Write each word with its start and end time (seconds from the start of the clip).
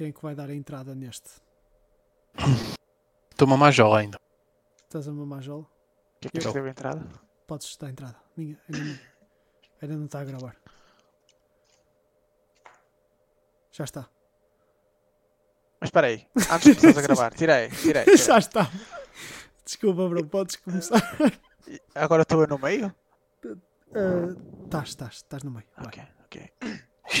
quem 0.00 0.08
é 0.08 0.12
que 0.12 0.22
vai 0.22 0.34
dar 0.34 0.48
a 0.48 0.54
entrada 0.54 0.94
neste? 0.94 1.28
Estou-me 3.30 3.52
a 3.52 3.56
majola 3.58 3.98
ainda. 3.98 4.18
Estás 4.84 5.06
a 5.06 5.12
mamar 5.12 5.42
jola? 5.42 5.64
O 5.64 6.18
que 6.22 6.28
é 6.28 6.40
que 6.40 6.46
Eu- 6.46 6.52
deu 6.54 6.64
a 6.64 6.70
entrada? 6.70 7.06
Podes 7.46 7.76
dar 7.76 7.88
a 7.88 7.90
entrada. 7.90 8.16
Ninguém, 8.34 8.56
ainda, 8.72 8.84
não, 8.86 8.98
ainda 9.82 9.96
não 9.98 10.04
está 10.06 10.20
a 10.20 10.24
gravar. 10.24 10.56
Já 13.72 13.84
está. 13.84 14.08
Mas 15.78 15.88
espera 15.88 16.06
aí, 16.06 16.26
antes 16.50 16.64
de 16.74 16.80
começares 16.80 16.96
a 16.96 17.02
gravar, 17.02 17.34
tirei, 17.34 17.68
tirei. 17.68 18.04
tirei. 18.04 18.16
Já 18.16 18.38
está. 18.38 18.70
Desculpa, 19.66 20.08
bro, 20.08 20.26
podes 20.28 20.56
começar. 20.56 21.02
Agora 21.94 22.22
estou 22.22 22.40
eu 22.40 22.46
no 22.48 22.58
meio? 22.58 22.86
Ah, 23.94 24.64
Estás, 24.64 24.88
estás, 24.88 25.14
estás 25.16 25.42
no 25.42 25.50
meio. 25.50 25.66
Vai. 25.76 25.86
Ok, 26.24 26.52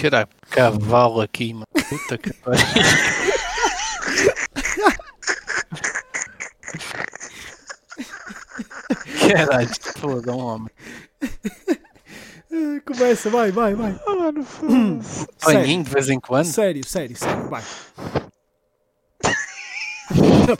Cheira 0.00 0.22
a 0.22 0.26
cavalo 0.46 1.20
aqui, 1.20 1.52
mano. 1.52 1.66
Puta 1.88 2.18
que 2.18 2.32
pariu. 2.34 2.60
Caralho, 9.28 9.68
foda 9.98 10.32
um 10.32 10.38
homem. 10.38 10.70
Ah, 11.22 12.80
Começa, 12.84 13.30
vai, 13.30 13.52
vai, 13.52 13.74
vai. 13.74 13.98
Oh, 14.06 14.16
mano, 14.16 14.44
foda-se. 14.44 15.26
Banhinho 15.44 15.84
de 15.84 15.90
vez 15.90 16.08
em 16.08 16.18
quando. 16.18 16.46
Sério, 16.46 16.84
sério, 16.86 17.16
sério, 17.16 17.48
vai. 17.48 17.62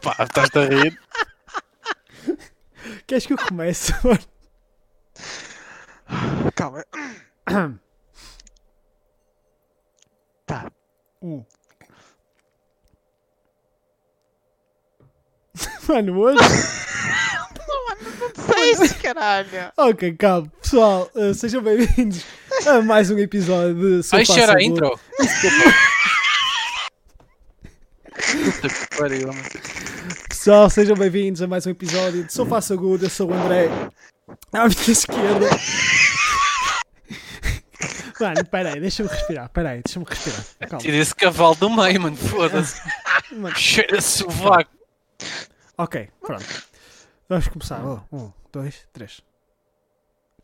Pá, 0.02 0.16
estás 0.20 0.50
a 0.54 0.64
rir. 0.66 1.00
Queres 3.06 3.26
que 3.26 3.32
eu 3.32 3.38
comece? 3.38 3.92
mano? 4.04 4.20
Calma. 6.54 6.84
Tá. 10.50 10.66
Um. 11.22 11.44
Mano, 15.88 16.18
hoje. 16.18 16.38
Seis, 18.34 18.92
caralho. 18.94 19.70
Ok, 19.76 20.16
calma. 20.16 20.50
Pessoal, 20.60 21.08
ah, 21.14 21.32
sejam 21.34 21.62
bem-vindos 21.62 22.24
a 22.66 22.82
mais 22.82 23.12
um 23.12 23.18
episódio 23.20 23.76
de 23.76 24.02
Sofá 24.02 24.16
Ai, 24.16 24.24
cheira 24.24 24.56
a 24.56 24.60
intro. 24.60 24.98
Pessoal, 30.28 30.68
sejam 30.68 30.96
bem-vindos 30.96 31.42
a 31.42 31.46
mais 31.46 31.64
um 31.64 31.70
episódio 31.70 32.24
de 32.24 32.32
Sofá 32.32 32.60
Sagudo. 32.60 33.06
Eu 33.06 33.10
sou 33.10 33.30
o 33.30 33.34
André. 33.34 33.68
À 34.52 34.66
minha 34.66 34.90
esquerda. 34.90 35.48
Mano, 38.20 38.44
peraí, 38.44 38.80
deixa-me 38.80 39.08
respirar. 39.08 39.48
Peraí, 39.48 39.80
deixa-me 39.84 40.04
respirar. 40.08 40.44
Calma. 40.68 40.78
Tira 40.78 40.96
esse 40.98 41.14
cavalo 41.14 41.54
do 41.54 41.70
meio, 41.70 42.00
mano. 42.02 42.16
Foda-se. 42.16 42.80
Cheira 43.56 44.00
sovaco. 44.00 44.70
Ok, 45.78 46.08
pronto. 46.20 46.44
Vamos 47.28 47.48
começar. 47.48 47.80
Oh, 47.84 48.00
um, 48.14 48.32
dois, 48.52 48.86
três. 48.92 49.20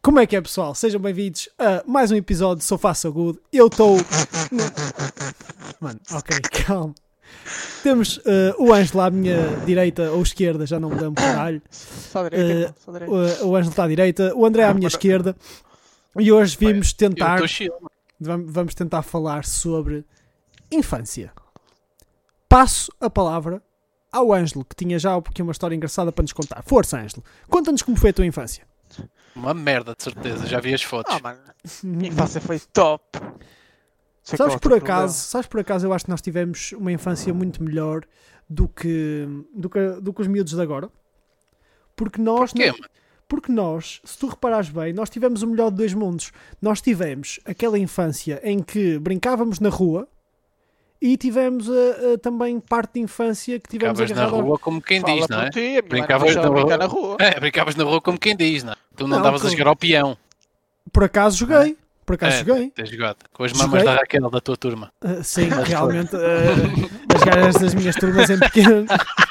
Como 0.01 0.21
é 0.21 0.27
que 0.27 0.37
é, 0.37 0.41
pessoal? 0.41 0.75
Sejam 0.75 1.01
bem-vindos 1.01 1.49
a 1.59 1.83
mais 1.87 2.11
um 2.13 2.17
episódio 2.17 2.59
de 2.59 2.65
Sofá 2.65 2.95
Sagudo. 2.95 3.41
Eu 3.53 3.67
estou. 3.67 3.99
Mano, 5.81 6.01
ok, 6.13 6.39
calma. 6.65 6.95
Temos 7.83 8.21
eh, 8.25 8.55
o 8.57 8.73
Ângelo 8.73 9.01
à 9.01 9.11
minha 9.11 9.57
direita 9.67 10.11
ou 10.13 10.23
esquerda, 10.23 10.65
já 10.65 10.79
não 10.79 10.89
me 10.91 10.95
lembro 10.95 11.15
caralho. 11.23 11.61
Só 11.71 12.23
direito, 12.29 12.45
Eh, 12.51 12.53
irmão, 12.61 12.75
só 12.85 12.93
direito. 12.93 13.13
O, 13.13 13.49
o 13.49 13.57
Ângelo 13.57 13.71
está 13.71 13.85
à 13.85 13.89
direita, 13.89 14.33
o 14.35 14.47
André 14.47 14.65
à 14.65 14.73
minha 14.73 14.87
esquerda. 14.89 15.37
E 16.19 16.33
hoje 16.33 16.57
vimos 16.59 16.93
tentar. 16.93 17.41
Vamos 18.19 18.75
tentar 18.75 19.03
falar 19.03 19.45
sobre 19.45 20.05
infância. 20.71 21.33
Passo 22.49 22.91
a 23.01 23.11
palavra 23.11 23.63
ao 24.11 24.33
Ângelo, 24.33 24.65
que 24.65 24.75
tinha 24.75 24.99
já 24.99 25.15
aqui 25.17 25.43
uma 25.43 25.53
história 25.53 25.75
engraçada 25.75 26.11
para 26.11 26.23
nos 26.23 26.33
contar. 26.33 26.63
Força, 26.63 26.99
Ângelo. 26.99 27.23
Conta-nos 27.49 27.83
como 27.83 27.97
foi 27.97 28.11
a 28.11 28.13
tua 28.13 28.25
infância. 28.25 28.67
Uma 29.35 29.53
merda, 29.53 29.95
de 29.95 30.03
certeza. 30.03 30.47
Já 30.47 30.61
vi 30.61 30.73
as 30.73 30.83
fotos. 30.83 31.15
Ah, 31.15 31.21
mano. 31.21 31.41
Minha 31.83 32.09
infância 32.09 32.41
foi 32.41 32.59
top. 32.73 33.05
Sei 34.23 34.37
Sabes 34.37 34.57
por 34.57 34.73
acaso, 34.73 35.15
sabes 35.15 35.47
por 35.47 35.61
acaso, 35.61 35.87
eu 35.87 35.93
acho 35.93 36.05
que 36.07 36.11
nós 36.11 36.21
tivemos 36.23 36.73
uma 36.73 36.91
infância 36.91 37.33
muito 37.35 37.63
melhor 37.63 38.05
do 38.49 38.67
que, 38.69 39.25
do 39.55 39.69
que, 39.69 39.89
do 40.01 40.13
que 40.13 40.23
os 40.23 40.27
miúdos 40.27 40.55
de 40.55 40.61
agora. 40.61 40.91
Porque 41.95 42.21
nós, 42.21 42.53
Porquê, 42.53 42.67
não- 42.67 42.79
mano? 42.79 42.91
Porque 43.29 43.51
nós, 43.53 44.01
se 44.05 44.17
tu 44.19 44.27
reparares 44.29 44.69
bem, 44.69 44.93
nós 44.93 45.11
tivemos 45.11 45.43
o 45.43 45.47
melhor 45.47 45.71
de 45.71 45.77
dois 45.79 45.93
mundos. 45.95 46.31
Nós 46.63 46.81
tivemos 46.81 47.41
aquela 47.45 47.79
infância 47.79 48.41
em 48.45 48.61
que 48.63 48.99
brincávamos 48.99 49.59
na 49.61 49.69
rua 49.69 50.07
e 51.03 51.17
tivemos 51.17 51.69
a- 51.69 52.15
a 52.15 52.19
também 52.19 52.59
parte 52.61 52.95
de 52.95 53.01
infância 53.01 53.59
que 53.61 53.69
tivemos 53.69 53.99
Brincavas 53.99 54.17
na 54.17 54.23
agarrado 54.23 54.41
ao- 54.41 54.47
rua 54.49 54.59
como 54.59 54.81
quem 54.81 55.01
Fala 55.01 55.15
diz, 55.15 55.29
não 55.29 55.43
é? 55.43 55.51
ti, 55.51 55.59
a 55.59 55.73
mãe 55.73 55.83
Brincavas 55.83 56.35
na 56.35 56.43
brincar 56.51 56.63
rua. 56.63 56.77
na 56.79 56.87
rua. 56.87 57.17
É, 57.21 57.41
brincavas 57.41 57.77
na 57.77 57.85
rua 57.85 58.01
como 58.01 58.19
quem 58.19 58.37
diz, 58.37 58.63
não 58.65 58.73
é? 58.73 58.77
Tu 58.97 59.07
não 59.07 59.19
andavas 59.19 59.41
a 59.43 59.45
com- 59.45 59.51
jogar 59.51 59.67
ao 59.69 59.77
peão. 59.77 60.17
Por 60.93 61.05
acaso 61.05 61.37
joguei. 61.37 61.77
Por 62.07 62.15
acaso 62.15 62.37
É, 62.37 62.45
joguei. 62.45 62.71
tens 62.71 62.89
jogado. 62.89 63.17
Com 63.33 63.43
as 63.43 63.51
Joguei. 63.51 63.67
mamas 63.67 63.83
da 63.85 63.95
Raquel, 63.97 64.31
da 64.31 64.41
tua 64.41 64.57
turma. 64.57 64.93
Ah, 65.01 65.25
sim, 65.25 65.49
realmente. 65.49 66.15
ah, 66.15 66.15
as 67.17 67.25
gajas 67.25 67.55
das 67.57 67.75
minhas 67.75 67.97
turmas 67.97 68.31
em 68.31 68.39
pequeno. 68.39 68.87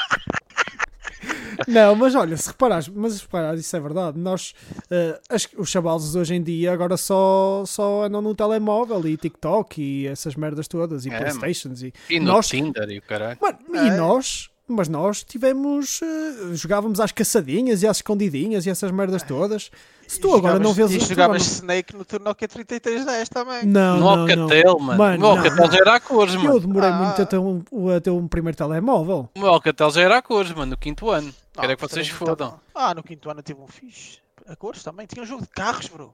Não, 1.68 1.96
mas 1.96 2.16
olha, 2.16 2.36
se 2.38 2.48
reparares, 2.48 2.88
mas 2.90 3.14
se 3.14 3.22
reparares, 3.22 3.62
isso 3.62 3.76
é 3.76 3.80
verdade. 3.80 4.18
Nós, 4.20 4.54
ah, 4.92 5.20
as- 5.30 5.48
os 5.58 5.70
chavalos 5.70 6.12
de 6.12 6.18
hoje 6.18 6.36
em 6.36 6.42
dia 6.44 6.72
agora 6.74 6.98
só, 6.98 7.64
só 7.66 8.04
andam 8.04 8.22
no 8.22 8.34
telemóvel 8.36 9.06
e 9.08 9.18
TikTok 9.18 9.82
e 9.82 10.08
essas 10.08 10.36
merdas 10.36 10.68
todas 10.68 11.06
e 11.06 11.10
É, 11.10 11.18
Playstations 11.18 11.82
e, 11.82 11.94
E 12.10 12.20
no 12.20 12.28
Nós- 12.28 12.48
Tinder 12.48 12.90
e 12.90 12.98
o 12.98 13.02
caralho. 13.02 13.38
Mano, 13.42 13.58
e 13.74 13.78
É. 13.90 13.98
nós, 13.98 14.50
mas 14.68 14.88
nós 14.90 15.24
tivemos, 15.24 16.00
ah, 16.04 16.54
jogávamos 16.56 17.00
às 17.00 17.12
caçadinhas 17.12 17.84
e 17.84 17.88
às 17.88 17.98
escondidinhas 17.98 18.66
e 18.66 18.70
essas 18.70 18.92
merdas 18.92 19.22
todas. 19.24 19.70
Se 20.08 20.20
tu 20.20 20.36
agora 20.36 20.60
não 20.60 20.72
vês 20.74 20.92
E 20.92 21.00
jogavas 21.00 21.08
programa- 21.08 21.38
Snake 21.38 21.96
no 21.96 22.06
teu 22.06 22.20
Nokia 22.20 22.48
3310 22.48 23.30
também. 23.30 23.66
Não, 23.66 23.96
no 23.98 24.00
não, 24.00 24.16
não. 24.28 24.44
Alcatel, 24.44 24.80
mano. 24.80 24.98
Mano, 25.00 25.16
O 25.16 25.20
meu 25.20 25.20
não, 25.20 25.38
Alcatel 25.38 25.72
já 25.72 25.78
era 25.80 25.96
a 25.96 26.00
cores, 26.00 26.34
Eu 26.36 26.42
mano. 26.44 26.60
demorei 26.60 26.90
Ah. 26.90 26.94
muito 26.94 27.22
a 27.22 27.26
ter, 27.26 27.38
um, 27.38 27.64
a 27.96 28.00
ter 28.02 28.10
um 28.12 28.28
primeiro 28.28 28.58
telemóvel. 28.58 29.30
O 29.38 29.46
Alcatel 29.46 29.90
já 29.92 30.02
era 30.02 30.18
a 30.18 30.22
cores, 30.22 30.52
mano, 30.52 30.72
no 30.72 30.78
quinto 30.78 31.10
ano. 31.10 31.34
Ah, 31.58 31.62
Quero 31.62 31.74
é 31.74 31.76
que 31.76 31.82
mas 31.82 31.92
vocês 31.92 32.08
também 32.08 32.20
não 32.22 32.28
fodam. 32.36 32.60
Ah, 32.74 32.94
no 32.94 33.04
quinto 33.04 33.30
ano 33.30 33.40
eu 33.40 33.44
tive 33.44 33.60
um 33.62 33.68
fixe. 33.68 34.20
A 34.48 34.56
cores 34.56 34.84
também. 34.84 35.08
Tinha 35.08 35.24
um 35.24 35.26
jogo 35.26 35.42
de 35.44 35.50
carros, 35.50 35.88
bro. 35.88 36.14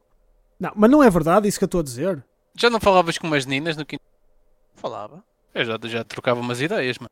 Não, 0.60 0.72
mas 0.76 0.90
não 0.90 1.04
é 1.04 1.10
verdade 1.10 1.48
isso 1.48 1.58
que 1.60 1.64
eu 1.64 1.68
estou 1.68 1.82
a 1.82 1.84
dizer. 1.84 2.24
Já 2.58 2.70
não 2.70 2.80
falavas 2.80 3.18
com 3.18 3.28
umas 3.28 3.46
meninas 3.46 3.76
no 3.76 3.86
quinto 3.86 4.04
Falava. 4.76 5.24
Eu 5.54 5.66
já, 5.66 5.78
já 5.84 6.04
trocava 6.04 6.40
umas 6.40 6.62
ideias, 6.62 6.98
mano. 6.98 7.10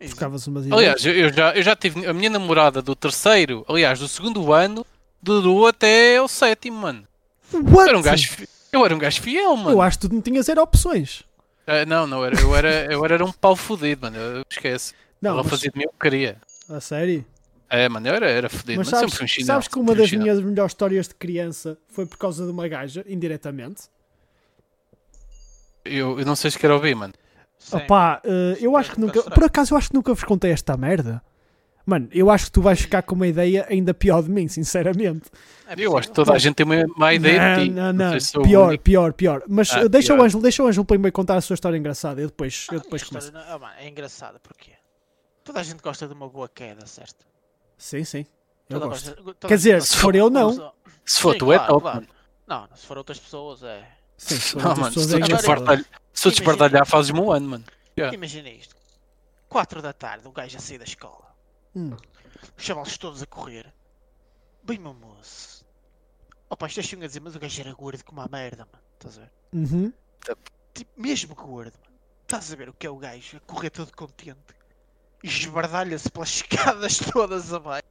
Ficavas 0.00 0.46
umas 0.46 0.66
ideias. 0.66 0.78
Aliás, 0.78 1.04
eu, 1.06 1.12
eu 1.14 1.32
já, 1.32 1.52
eu 1.54 1.62
já 1.62 1.76
tive 1.76 2.06
a 2.06 2.12
minha 2.12 2.30
namorada 2.30 2.80
do 2.82 2.94
terceiro, 2.96 3.64
aliás, 3.68 3.98
do 4.00 4.08
segundo 4.08 4.52
ano, 4.52 4.84
durou 5.22 5.66
até 5.66 6.20
o 6.20 6.28
sétimo, 6.28 6.78
mano. 6.78 7.06
Eu 7.52 7.62
What? 7.64 7.88
era 7.88 7.98
um 7.98 8.02
gajo, 8.02 8.36
eu 8.72 8.84
era 8.84 8.94
um 8.94 8.98
gajo 8.98 9.20
fiel, 9.22 9.56
mano. 9.56 9.70
Eu 9.70 9.82
acho 9.82 9.98
que 9.98 10.08
tu 10.08 10.14
não 10.14 10.20
tinhas 10.20 10.48
era 10.48 10.62
opções. 10.62 11.22
Ah, 11.66 11.84
não, 11.86 12.06
não, 12.06 12.24
era, 12.24 12.40
eu, 12.40 12.56
era, 12.56 12.92
eu 12.92 13.04
era 13.04 13.24
um 13.24 13.32
pau 13.32 13.54
fodido, 13.54 14.02
mano. 14.02 14.16
Eu 14.16 14.42
esquece. 14.50 14.94
Não, 15.20 15.32
Ela 15.32 15.42
mas, 15.42 15.50
fazia 15.50 15.70
de 15.70 15.78
mim 15.78 15.84
o 15.86 15.90
que 15.90 15.98
queria. 16.00 16.36
a 16.68 16.80
sério. 16.80 17.24
É, 17.70 17.88
mano, 17.88 18.06
eu 18.08 18.14
era, 18.14 18.28
era 18.28 18.48
fodido. 18.50 18.78
Mas 18.78 18.90
Mas 18.90 18.98
sabes, 19.00 19.12
sempre 19.12 19.24
um 19.24 19.28
chinelo. 19.28 19.46
sabes 19.46 19.68
que 19.68 19.78
uma 19.78 19.92
um 19.92 19.94
das 19.94 20.12
minhas 20.12 20.40
melhores 20.40 20.72
histórias 20.72 21.08
de 21.08 21.14
criança 21.14 21.78
foi 21.88 22.04
por 22.04 22.18
causa 22.18 22.44
de 22.44 22.50
uma 22.50 22.66
gaja, 22.68 23.04
indiretamente? 23.08 23.84
Eu, 25.84 26.18
eu 26.18 26.26
não 26.26 26.36
sei 26.36 26.50
se 26.50 26.58
quero 26.58 26.74
ouvir, 26.74 26.94
mano. 26.94 27.14
Sim. 27.58 27.76
Opá, 27.76 28.20
eh, 28.24 28.58
eu 28.60 28.76
acho 28.76 28.92
que 28.92 29.00
nunca. 29.00 29.22
Por 29.22 29.44
acaso 29.44 29.72
eu 29.74 29.78
acho 29.78 29.88
que 29.88 29.94
nunca 29.94 30.12
vos 30.12 30.24
contei 30.24 30.50
esta 30.50 30.76
merda. 30.76 31.22
Mano, 31.84 32.08
eu 32.12 32.30
acho 32.30 32.44
que 32.46 32.52
tu 32.52 32.62
vais 32.62 32.80
ficar 32.80 33.02
com 33.02 33.14
uma 33.14 33.26
ideia 33.26 33.66
ainda 33.68 33.92
pior 33.92 34.22
de 34.22 34.30
mim, 34.30 34.46
sinceramente. 34.48 35.22
É 35.66 35.74
Eu 35.76 35.96
acho 35.98 36.08
que 36.08 36.14
toda 36.14 36.32
a 36.32 36.38
gente 36.38 36.54
tem 36.54 36.64
uma 36.66 36.76
má 36.96 37.12
ideia 37.12 37.56
de 37.56 37.64
ti. 37.64 37.70
não, 37.70 37.92
não, 37.92 38.12
não. 38.12 38.20
se 38.20 38.38
o 38.38 38.42
Pior, 38.42 38.68
único. 38.68 38.84
pior, 38.84 39.12
pior. 39.12 39.42
Mas 39.48 39.72
Ah, 39.72 39.80
eh, 39.80 39.88
deixa, 39.88 40.12
o 40.12 40.16
pior. 40.16 40.24
Ângelo, 40.26 40.42
deixa 40.42 40.62
o 40.62 40.66
Ângelo 40.68 40.84
primeiro 40.84 41.12
contar 41.12 41.36
a 41.36 41.40
sua 41.40 41.54
história 41.54 41.76
engraçada. 41.76 42.20
Eu 42.20 42.28
depois, 42.28 42.66
eu 42.70 42.78
Ah, 42.78 42.82
depois 42.82 43.02
a 43.02 43.06
começo. 43.06 43.32
não- 43.32 43.40
ah, 43.40 43.58
mano, 43.58 43.74
é 43.78 43.88
engraçada, 43.88 44.38
porquê? 44.40 44.72
Toda 45.42 45.58
a 45.58 45.62
gente 45.64 45.82
gosta 45.82 46.06
de 46.06 46.14
uma 46.14 46.28
boa 46.28 46.48
queda, 46.48 46.86
certo? 46.86 47.26
Sim, 47.76 48.04
sim. 48.04 48.24
Eu 48.70 48.78
Toda 48.78 48.86
gosto. 48.92 49.22
gosta- 49.22 49.48
Quer 49.48 49.56
dizer, 49.56 49.82
se 49.82 49.96
for 49.96 50.14
eu, 50.14 50.30
não. 50.30 50.72
Se 51.04 51.20
for 51.20 51.32
Sim, 51.32 51.38
tu, 51.38 51.52
é 51.52 51.56
claro, 51.56 51.72
top, 51.72 51.82
claro. 51.82 52.06
Não, 52.46 52.68
se 52.76 52.86
for 52.86 52.96
outras 52.98 53.18
pessoas, 53.18 53.62
é. 53.64 53.82
Sim, 54.16 54.36
se 54.36 54.52
for 54.52 54.62
Não, 54.62 54.68
outras 54.70 54.78
mano, 54.78 54.92
se 54.92 54.94
pessoas 54.94 55.06
tu 55.06 55.12
é 55.12 55.16
Agora- 55.16 55.26
engraçado. 55.26 55.54
desbardalhar, 55.56 55.84
se 56.12 56.22
tu 56.22 56.30
desbardalhar 56.30 56.86
fazes-me 56.86 57.20
um 57.20 57.32
ano, 57.32 57.48
mano. 57.48 57.64
Yeah. 57.98 58.14
Imagina 58.16 58.48
isto. 58.50 58.76
4 59.48 59.82
da 59.82 59.92
tarde, 59.92 60.28
o 60.28 60.32
gajo 60.32 60.56
a 60.56 60.60
sair 60.60 60.78
da 60.78 60.84
escola. 60.84 61.31
Hum. 61.74 61.96
Os 62.56 62.64
chavalos 62.64 62.98
todos 62.98 63.22
a 63.22 63.26
correr. 63.26 63.72
Bem, 64.62 64.78
meu 64.78 64.94
moço. 64.94 65.64
Opa, 66.48 66.66
isto 66.66 66.80
é 66.80 67.04
a 67.04 67.06
dizer, 67.06 67.20
mas 67.20 67.34
o 67.34 67.40
gajo 67.40 67.60
era 67.60 67.72
gordo 67.72 68.04
como 68.04 68.20
a 68.20 68.28
merda, 68.28 68.66
mano. 68.70 68.84
Estás 68.94 69.18
a 69.18 69.20
ver? 69.22 69.32
Uhum. 69.52 69.92
Tipo, 70.74 71.00
mesmo 71.00 71.34
gordo, 71.34 71.78
mano. 71.78 71.98
Estás 72.22 72.52
a 72.52 72.56
ver 72.56 72.68
o 72.68 72.74
que 72.74 72.86
é 72.86 72.90
o 72.90 72.96
gajo 72.96 73.36
a 73.36 73.40
correr 73.40 73.70
todo 73.70 73.92
contente. 73.92 74.54
E 75.22 75.28
esbardalha-se 75.28 76.10
pelas 76.10 76.28
escadas 76.36 76.98
todas 76.98 77.52
abaixo. 77.52 77.88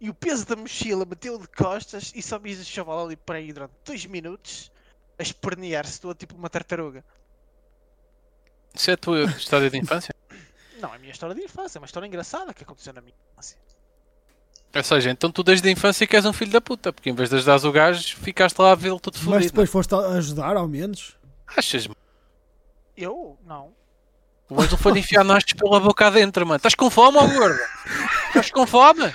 E 0.00 0.10
o 0.10 0.14
peso 0.14 0.46
da 0.46 0.56
mochila 0.56 1.04
meteu 1.04 1.38
de 1.38 1.48
costas 1.48 2.12
e 2.14 2.22
só 2.22 2.38
viste 2.38 2.62
o 2.62 2.64
chaval 2.64 3.06
ali 3.06 3.16
para 3.16 3.38
aí 3.38 3.52
durante 3.52 3.74
2 3.84 4.06
minutos 4.06 4.70
a 5.18 5.22
espernear-se 5.22 6.00
todo 6.00 6.16
tipo 6.16 6.34
uma 6.34 6.50
tartaruga. 6.50 7.04
Isso 8.74 8.90
é 8.90 8.94
a 8.94 8.96
tua 8.98 9.24
história 9.24 9.70
de 9.70 9.78
infância? 9.78 10.14
É 11.06 11.08
minha 11.08 11.12
história 11.12 11.36
de 11.36 11.42
infância, 11.42 11.78
é 11.78 11.80
uma 11.80 11.86
história 11.86 12.06
engraçada 12.08 12.52
que 12.52 12.64
aconteceu 12.64 12.92
na 12.92 13.00
minha 13.00 13.14
infância. 13.32 13.56
Ou 14.74 14.82
seja, 14.82 15.08
então 15.10 15.30
tu 15.30 15.44
desde 15.44 15.68
a 15.68 15.70
infância 15.70 16.04
que 16.04 16.16
és 16.16 16.26
um 16.26 16.32
filho 16.32 16.50
da 16.50 16.60
puta, 16.60 16.92
porque 16.92 17.08
em 17.08 17.14
vez 17.14 17.30
de 17.30 17.36
ajudares 17.36 17.62
o 17.64 17.70
gajo, 17.70 18.16
ficaste 18.16 18.58
lá 18.58 18.72
a 18.72 18.74
vê-lo 18.74 18.98
todo 18.98 19.14
Mas 19.14 19.24
fodido. 19.24 19.46
depois 19.52 19.70
foste 19.70 19.94
a 19.94 19.98
ajudar, 19.98 20.56
ao 20.56 20.66
menos. 20.66 21.16
Achas, 21.56 21.86
mano? 21.86 21.96
Eu? 22.96 23.38
Não. 23.46 23.72
O 24.50 24.60
Ângelo 24.60 24.76
foi 24.78 24.98
enfiar 24.98 25.22
nastos 25.22 25.52
pela 25.52 25.78
boca 25.78 26.08
adentro, 26.08 26.44
mano. 26.44 26.56
Estás 26.56 26.74
com 26.74 26.90
fome, 26.90 27.18
ó 27.18 27.26
gordo? 27.28 27.60
Estás 28.26 28.50
com 28.50 28.66
fome? 28.66 29.14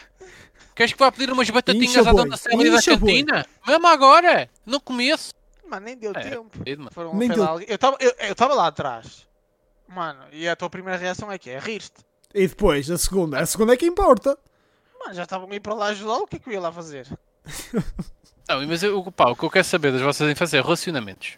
Queres 0.74 0.94
que 0.94 1.00
vá 1.00 1.12
pedir 1.12 1.30
umas 1.32 1.50
batatinhas 1.50 1.92
Incha, 1.92 2.10
à 2.10 2.14
dona 2.14 2.38
Célia 2.38 2.72
da 2.72 2.82
cantina? 2.82 3.46
Mesmo 3.68 3.88
agora? 3.88 4.50
Não 4.66 4.80
começo. 4.80 5.34
Mano, 5.68 5.86
nem 5.86 5.98
deu 5.98 6.12
É, 6.16 6.22
tempo. 6.22 6.58
Foram, 6.92 7.14
Nem 7.16 7.28
deu- 7.28 7.44
alguém- 7.44 7.68
Eu 7.70 7.76
estava 7.76 7.98
eu, 8.00 8.14
eu 8.18 8.56
lá 8.56 8.68
atrás. 8.68 9.28
Mano, 9.94 10.20
e 10.32 10.48
a 10.48 10.56
tua 10.56 10.70
primeira 10.70 10.98
reação 10.98 11.32
é 11.32 11.38
que 11.38 11.50
é 11.50 11.60
rir-te. 11.60 11.92
E 12.34 12.48
depois, 12.48 12.90
a 12.90 12.98
segunda. 12.98 13.40
A 13.40 13.46
segunda 13.46 13.74
é 13.74 13.78
que 13.78 13.86
importa. 13.86 14.38
Mano, 15.00 15.14
já 15.14 15.24
estavam 15.24 15.50
a 15.52 15.56
ir 15.56 15.60
para 15.60 15.74
lá 15.74 15.88
ajudá-lo, 15.88 16.24
o 16.24 16.28
que 16.28 16.38
é 16.38 16.40
que 16.40 16.48
eu 16.50 16.54
ia 16.54 16.62
lá 16.62 16.72
fazer? 16.72 17.08
Não, 18.48 18.66
mas 18.68 18.84
eu, 18.84 19.12
pá, 19.12 19.30
o 19.30 19.36
que 19.36 19.44
eu 19.44 19.50
quero 19.50 19.66
saber 19.66 19.92
das 19.92 20.02
vossas 20.02 20.30
infâncias 20.30 20.60
é 20.60 20.62
relacionamentos. 20.64 21.38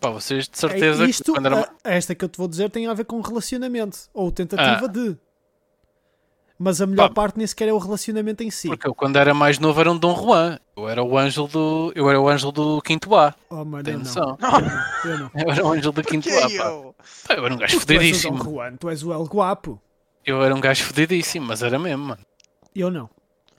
Pá, 0.00 0.10
vocês 0.10 0.48
de 0.48 0.58
certeza 0.58 1.02
É, 1.02 1.06
que 1.06 1.10
Isto, 1.10 1.32
quando 1.32 1.46
era... 1.46 1.60
a- 1.60 1.90
esta 1.90 2.14
que 2.14 2.24
eu 2.24 2.28
te 2.28 2.38
vou 2.38 2.48
dizer 2.48 2.70
tem 2.70 2.86
a 2.86 2.94
ver 2.94 3.04
com 3.04 3.20
relacionamento. 3.20 3.98
Ou 4.12 4.30
tentativa 4.30 4.84
Ah. 4.84 4.88
de. 4.88 5.16
Mas 6.58 6.80
a 6.80 6.86
melhor 6.86 7.08
Pá. 7.08 7.14
parte 7.14 7.36
nem 7.36 7.46
sequer 7.46 7.68
é 7.68 7.72
o 7.72 7.78
relacionamento 7.78 8.42
em 8.42 8.50
si. 8.50 8.68
Porque 8.68 8.88
eu 8.88 8.94
quando 8.94 9.16
era 9.16 9.34
mais 9.34 9.58
novo 9.58 9.78
era 9.78 9.90
um 9.92 9.98
Dom 9.98 10.16
Juan. 10.16 10.58
Eu 10.74 10.88
era 10.88 11.02
o 11.04 11.18
Ângelo 11.18 11.48
do. 11.48 11.92
Eu 11.94 12.08
era 12.08 12.18
o 12.20 12.26
Ângelo 12.28 12.50
do 12.52 12.80
quinto 12.80 13.14
A. 13.14 13.34
Oh, 13.50 13.64
mano, 13.64 13.84
Tem 13.84 13.92
eu 13.94 13.98
não. 13.98 14.06
noção? 14.06 14.38
Eu 15.04 15.18
não. 15.18 15.30
Eu 15.34 15.50
era 15.52 15.66
o 15.66 15.72
Ângelo 15.72 15.92
do 15.92 16.02
quinto 16.02 16.28
A, 16.30 16.40
pá. 16.40 16.48
eu? 16.50 16.94
Pá, 17.28 17.34
Eu 17.34 17.44
era 17.44 17.54
um 17.54 17.58
gajo 17.58 17.72
Tu 17.72 17.76
és 17.76 17.82
o 17.82 17.86
Dom 17.86 17.94
fodidíssimo. 17.98 18.44
Juan, 18.44 18.76
tu 18.76 18.88
és 18.88 19.02
o 19.02 19.12
El 19.12 19.24
Guapo. 19.24 19.80
Eu 20.24 20.42
era 20.42 20.54
um 20.54 20.60
gajo 20.60 20.82
fodidíssimo, 20.84 21.46
mas 21.46 21.62
era 21.62 21.78
mesmo, 21.78 22.04
mano. 22.06 22.22
Eu 22.74 22.90
não. 22.90 23.08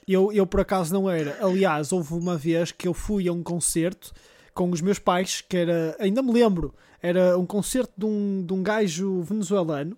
Eu, 0.06 0.32
eu 0.32 0.46
por 0.46 0.60
acaso 0.60 0.92
não 0.92 1.08
era. 1.08 1.36
Aliás, 1.40 1.92
houve 1.92 2.14
uma 2.14 2.36
vez 2.36 2.72
que 2.72 2.88
eu 2.88 2.94
fui 2.94 3.28
a 3.28 3.32
um 3.32 3.42
concerto 3.42 4.10
com 4.54 4.68
os 4.70 4.80
meus 4.80 4.98
pais, 4.98 5.40
que 5.48 5.56
era. 5.56 5.94
Ainda 6.00 6.20
me 6.20 6.32
lembro. 6.32 6.74
Era 7.00 7.38
um 7.38 7.46
concerto 7.46 7.92
de 7.96 8.04
um, 8.06 8.42
de 8.44 8.52
um 8.52 8.60
gajo 8.62 9.22
venezuelano. 9.22 9.96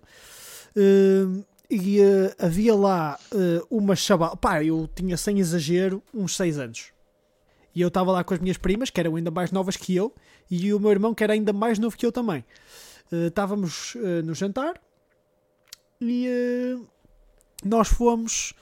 eh, 0.75 1.43
e 1.71 2.01
eh, 2.01 2.35
havia 2.37 2.75
lá 2.75 3.17
eh, 3.33 3.63
uma 3.71 3.95
chaval. 3.95 4.35
Pá, 4.35 4.61
eu 4.61 4.89
tinha 4.93 5.15
sem 5.15 5.39
exagero 5.39 6.03
uns 6.13 6.35
6 6.35 6.59
anos. 6.59 6.91
E 7.73 7.79
eu 7.79 7.87
estava 7.87 8.11
lá 8.11 8.21
com 8.25 8.33
as 8.33 8.41
minhas 8.41 8.57
primas, 8.57 8.89
que 8.89 8.99
eram 8.99 9.15
ainda 9.15 9.31
mais 9.31 9.53
novas 9.53 9.77
que 9.77 9.95
eu, 9.95 10.13
e 10.49 10.73
o 10.73 10.79
meu 10.79 10.91
irmão, 10.91 11.15
que 11.15 11.23
era 11.23 11.31
ainda 11.31 11.53
mais 11.53 11.79
novo 11.79 11.95
que 11.95 12.05
eu 12.05 12.11
também. 12.11 12.43
Eh, 13.09 13.27
Estávamos 13.27 13.95
no 14.25 14.33
jantar 14.33 14.73
e 16.01 16.27
nós 17.63 17.87
fomos. 17.87 18.53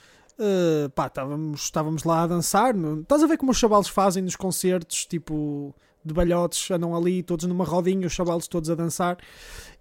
pá, 0.94 1.08
estávamos, 1.08 2.04
lá 2.04 2.22
a 2.22 2.26
dançar. 2.28 2.74
Estás 3.02 3.24
a 3.24 3.26
ver 3.26 3.36
como 3.36 3.50
os 3.50 3.58
chavalos 3.58 3.88
fazem 3.88 4.22
nos 4.22 4.36
concertos, 4.36 5.04
tipo 5.04 5.74
de 6.04 6.14
balhotes, 6.14 6.70
andam 6.70 6.94
ali 6.96 7.22
todos 7.22 7.46
numa 7.46 7.64
rodinha, 7.64 8.06
os 8.06 8.12
chavalos 8.12 8.48
todos 8.48 8.70
a 8.70 8.74
dançar. 8.74 9.18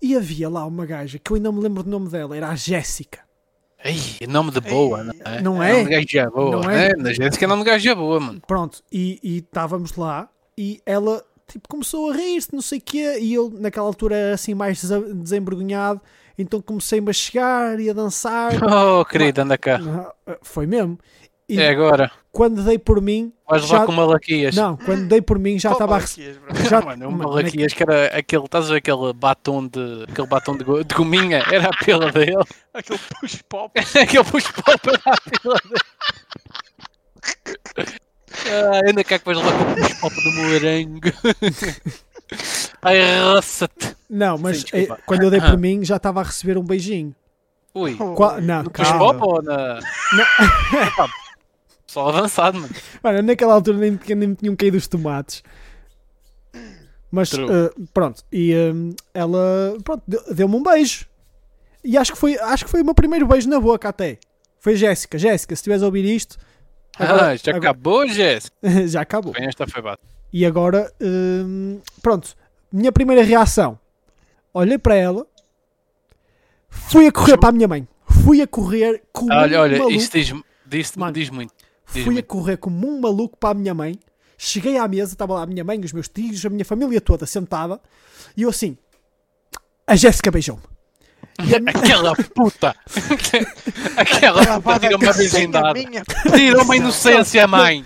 E 0.01 0.16
havia 0.16 0.50
lá 0.50 0.66
uma 0.66 0.86
gaja 0.86 1.19
que 1.19 1.31
eu 1.31 1.36
ainda 1.36 1.51
me 1.51 1.62
lembro 1.62 1.83
do 1.83 1.89
nome 1.89 2.10
dela, 2.10 2.36
era 2.36 2.50
a 2.50 2.56
Jéssica. 2.56 3.19
Ei, 3.83 4.27
nome 4.27 4.51
de 4.51 4.60
boa, 4.60 5.04
não 5.04 5.13
é? 5.24 5.42
Não 5.42 5.63
é? 5.63 5.69
é? 5.69 5.74
Nome 5.74 5.83
de 5.86 5.89
gaja 6.06 6.30
boa, 6.30 6.51
Não 6.51 6.69
é? 6.69 6.89
é? 6.89 6.95
Na 6.98 7.13
Jéssica 7.13 7.45
é 7.45 7.48
nome 7.48 7.63
de 7.63 7.69
gaja 7.69 7.95
boa, 7.95 8.19
mano. 8.19 8.42
Pronto, 8.45 8.83
e 8.92 9.19
e 9.24 9.38
estávamos 9.38 9.95
lá 9.95 10.30
e 10.57 10.81
ela 10.86 11.24
tipo, 11.48 11.68
começou 11.68 12.12
a 12.12 12.16
rir-se, 12.16 12.54
não 12.54 12.62
sei 12.62 12.80
o 12.80 12.81
quê, 12.81 13.18
e 13.21 13.33
eu 13.33 13.50
naquela 13.50 13.88
altura 13.88 14.16
era 14.16 14.33
assim 14.36 14.54
mais 14.54 14.81
desemvergonhado, 15.16 16.01
então 16.38 16.62
comecei-me 16.62 17.10
a 17.10 17.13
chegar 17.13 17.80
e 17.80 17.89
a 17.89 17.94
dançar. 17.94 18.51
Oh, 19.00 19.06
querido, 19.06 19.42
anda 19.42 19.57
cá. 19.57 19.80
Ah, 20.27 20.38
Foi 20.42 20.66
mesmo. 20.66 20.98
E 21.50 21.60
É 21.60 21.69
agora. 21.69 22.12
quando 22.31 22.63
dei 22.63 22.78
por 22.78 23.01
mim, 23.01 23.34
Vais 23.50 23.66
já- 23.66 23.74
levar 23.74 23.86
com 23.88 23.92
malaquias. 23.92 24.56
não, 24.56 24.78
quando 24.78 25.07
dei 25.07 25.19
por 25.22 25.40
mim 25.40 25.57
já 25.57 25.69
Qual 25.69 25.80
estava 25.90 26.00
já, 26.69 26.80
Mano, 26.86 27.07
um 27.07 27.12
mano, 27.12 27.30
malaquias 27.30 27.74
que 27.74 27.81
era 27.81 28.06
aquele, 28.16 28.46
estás 28.46 28.66
a 28.66 28.74
ver 28.74 28.78
aquele 28.78 29.12
batom 29.13 29.66
de, 29.68 30.06
aquele 30.07 30.28
batom 30.28 30.56
de, 30.56 30.63
go- 30.63 30.84
de 30.84 30.94
gominha, 30.96 31.44
era 31.51 31.68
a 31.69 31.84
pila 31.84 32.12
dele. 32.12 32.38
Aquele 32.74 33.00
push 33.19 33.42
pop. 33.50 33.72
aquele 34.00 34.24
push-pop 34.24 34.80
era 34.90 35.01
a 35.06 35.18
pila 35.42 35.56
dele. 35.63 35.81
Ah, 38.48 38.81
ainda 38.88 39.04
cá 39.04 39.19
que 39.19 39.25
vais 39.25 39.38
levar 39.38 39.52
com 39.57 39.72
o 39.72 39.75
push-pop 39.75 40.16
de 40.16 40.36
morango. 40.42 41.12
Ai, 42.81 43.22
roça-te. 43.22 43.95
Não, 44.10 44.38
mas 44.38 44.62
Sim, 44.62 44.68
eh, 44.74 44.88
quando 45.06 45.24
eu 45.24 45.31
dei 45.31 45.42
por 45.42 45.57
mim 45.57 45.84
já 45.84 45.95
estava 45.98 46.19
a 46.22 46.24
receber 46.24 46.57
um 46.57 46.63
beijinho. 46.63 47.13
Ui, 47.74 47.95
Qua- 48.16 48.40
não, 48.42 48.63
no 48.63 48.69
calma. 48.69 48.92
push-pop 49.13 49.19
ou 49.22 49.42
na... 49.42 49.80
Epá, 49.80 51.10
Só 51.89 52.07
avançado, 52.09 52.59
mano. 52.59 52.74
Mano, 53.01 53.21
naquela 53.24 53.56
altura 53.56 53.77
nem, 53.80 53.95
tinha- 53.97 54.15
nem 54.15 54.27
me 54.30 54.36
tinham 54.36 54.56
caído 54.56 54.77
os 54.77 54.88
tomates. 54.88 55.41
Mas 57.12 57.33
eh, 57.33 57.71
pronto, 57.91 58.24
e 58.31 58.53
eh, 58.53 58.71
ela 59.12 59.75
pronto, 59.83 60.03
deu- 60.07 60.24
deu-me 60.36 60.56
um 60.56 60.62
beijo. 60.62 61.06
E 61.83 61.97
acho 61.97 62.13
que, 62.13 62.18
foi, 62.19 62.38
acho 62.38 62.65
que 62.65 62.69
foi 62.69 62.81
o 62.83 62.86
meu 62.86 62.94
primeiro 62.94 63.25
beijo 63.25 63.50
na 63.50 63.59
boca 63.59 63.89
até. 63.89 64.19
Foi 64.59 64.75
Jéssica. 64.75 65.18
Jéssica, 65.18 65.56
se 65.56 65.62
estiveres 65.62 65.81
a 65.81 65.88
ouvir 65.88 66.06
isto, 66.06 66.38
Agora- 66.95 67.30
ah, 67.30 67.36
já 67.36 67.51
agora- 67.56 67.71
acabou, 67.71 68.07
Jess? 68.07 68.51
já 68.88 69.01
acabou. 69.01 69.33
Bem, 69.33 69.47
esta 69.47 69.65
foi 69.68 69.81
bate. 69.81 70.03
E 70.31 70.45
agora, 70.45 70.94
hum, 71.01 71.81
pronto, 72.03 72.35
minha 72.71 72.92
primeira 72.92 73.24
reação. 73.24 73.80
Olhei 74.53 74.77
para 74.77 74.94
ela, 74.94 75.25
fui 76.69 77.07
a 77.07 77.12
correr 77.12 77.38
para 77.39 77.50
a 77.50 77.51
minha 77.51 77.68
mãe. 77.68 77.88
Fui 78.24 78.42
a 78.44 78.47
correr 78.47 79.01
como 79.12 79.33
Olha, 79.33 79.62
olha, 79.62 79.77
maluco. 79.80 79.95
isto 79.95 80.15
diz, 80.18 80.31
diz, 80.68 80.94
diz 81.13 81.30
muito. 81.31 81.53
Fui 81.89 82.18
a 82.18 82.24
correr 82.24 82.57
como 82.57 82.88
um 82.88 83.00
maluco 83.00 83.38
para 83.38 83.50
a 83.50 83.53
minha 83.53 83.74
mãe. 83.74 84.00
Cheguei 84.38 84.77
à 84.77 84.88
mesa, 84.88 85.13
estava 85.13 85.33
lá 85.33 85.44
a 85.44 85.45
minha 85.45 85.63
mãe, 85.63 85.80
os 85.80 85.91
meus 85.91 86.07
tios, 86.07 86.45
a 86.45 86.50
minha 86.50 86.63
família 86.63 87.01
toda 87.01 87.25
sentada. 87.25 87.80
E 88.38 88.44
eu 88.44 88.50
assim, 88.50 88.77
a 89.86 89.95
Jéssica 89.95 90.31
beijou-me. 90.31 90.63
A 91.38 91.44
Aquela 91.77 92.15
puta! 92.15 92.75
Aquela 93.97 94.62
puta 94.62 94.80
tirou-me 94.80 95.07
a 95.07 95.12
virgindade. 95.12 95.88
Tirou-me 96.36 96.74
a 96.74 96.77
inocência, 96.77 97.47
mãe! 97.47 97.86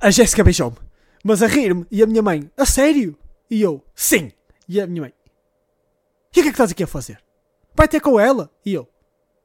A 0.00 0.10
Jéssica 0.10 0.44
beijou-me. 0.44 0.76
Mas 1.22 1.42
a 1.42 1.46
rir-me. 1.46 1.86
E 1.90 2.02
a 2.02 2.06
minha 2.06 2.22
mãe, 2.22 2.50
a 2.56 2.64
sério? 2.64 3.18
E 3.50 3.60
eu, 3.60 3.84
sim. 3.94 4.32
E 4.68 4.80
a 4.80 4.86
minha 4.86 5.02
mãe, 5.02 5.12
e 6.34 6.40
o 6.40 6.42
que 6.42 6.48
é 6.48 6.50
que 6.50 6.50
estás 6.50 6.70
aqui 6.70 6.84
a 6.84 6.86
fazer? 6.86 7.18
Vai 7.74 7.88
ter 7.88 8.00
com 8.00 8.18
ela? 8.18 8.50
E 8.64 8.72
eu, 8.72 8.88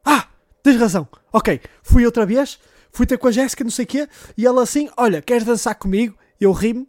ah, 0.06 0.28
tens 0.62 0.80
razão. 0.80 1.08
Ok, 1.34 1.60
fui 1.82 2.06
outra 2.06 2.28
vez, 2.28 2.60
fui 2.96 3.06
ter 3.06 3.18
com 3.18 3.28
a 3.28 3.32
Jéssica, 3.32 3.64
não 3.64 3.72
sei 3.72 3.84
o 3.86 3.88
quê. 3.88 4.08
E 4.38 4.46
ela 4.46 4.64
assim, 4.64 4.90
olha, 4.98 5.22
queres 5.22 5.44
dançar 5.44 5.76
comigo? 5.76 6.18
Eu 6.40 6.52
ri-me. 6.52 6.88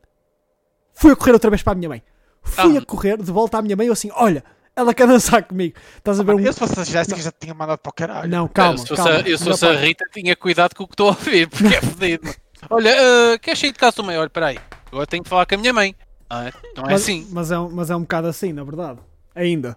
Fui 0.95 1.13
a 1.13 1.17
correr 1.17 1.33
outra 1.33 1.51
vez 1.51 1.63
para 1.63 1.73
a 1.73 1.77
minha 1.77 1.89
mãe. 1.89 2.03
Fui 2.43 2.77
Ah. 2.77 2.81
a 2.81 2.85
correr 2.85 3.17
de 3.19 3.31
volta 3.31 3.59
à 3.59 3.63
minha 3.63 3.77
mãe. 3.77 3.87
Eu 3.87 3.93
assim, 3.93 4.11
olha, 4.15 4.43
ela 4.75 4.95
quer 4.95 5.07
dançar 5.07 5.43
comigo. 5.43 5.77
Estás 5.97 6.19
a 6.21 6.23
ver 6.23 6.35
um... 6.35 6.41
Eu 6.41 6.53
se 6.53 6.59
fosse 6.59 6.79
a 6.81 6.85
Jéssica 6.85 7.21
já 7.21 7.33
tinha 7.33 7.53
mandado 7.53 7.79
para 7.79 7.91
o 7.91 7.93
caralho. 7.93 8.29
Não, 8.31 8.47
calma, 8.49 8.79
se 8.79 8.87
fosse, 8.87 9.03
calma. 9.03 9.19
a, 9.21 9.29
eu 9.29 9.37
se 9.37 9.45
fosse 9.45 9.67
a 9.67 9.73
Rita, 9.73 10.05
tinha 10.13 10.35
cuidado 10.37 10.75
com 10.75 10.85
o 10.85 10.87
que 10.87 10.95
estou 10.95 11.09
a 11.09 11.11
ouvir, 11.11 11.49
porque 11.49 11.75
é 11.75 11.81
fodido. 11.83 12.35
Olha, 12.71 12.95
uh, 13.35 13.39
queres 13.41 13.59
sair 13.61 13.73
de 13.73 13.79
casa 13.79 13.97
também? 13.97 14.17
Olha, 14.17 14.31
peraí, 14.31 14.59
agora 14.87 15.07
tenho 15.07 15.23
que 15.23 15.29
falar 15.29 15.45
com 15.47 15.55
a 15.55 15.59
minha 15.59 15.73
mãe. 15.73 15.95
Ah, 16.31 16.51
então 16.73 16.85
é 16.87 16.93
mas, 16.93 17.03
assim. 17.03 17.27
Mas 17.31 17.51
é, 17.51 17.59
um- 17.59 17.69
mas 17.71 17.91
é 17.91 17.97
um 17.97 18.01
bocado 18.01 18.29
assim, 18.29 18.53
na 18.53 18.65
verdade. 18.65 19.01
Ainda. 19.35 19.77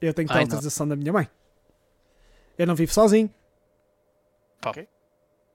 Eu 0.00 0.12
tenho 0.12 0.26
que 0.28 0.34
ter 0.34 0.40
não. 0.40 0.44
autorização 0.46 0.86
da 0.88 0.96
minha 0.96 1.12
mãe. 1.12 1.28
Eu 2.58 2.66
não 2.66 2.74
vivo 2.74 2.92
sozinho. 2.92 3.30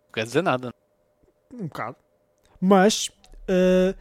Não 0.10 0.14
quer 0.14 0.26
dizer 0.26 0.42
nada. 0.42 0.74
Um 1.54 1.68
bocado. 1.68 1.96
Mas, 2.60 3.10
eh, 3.48 3.96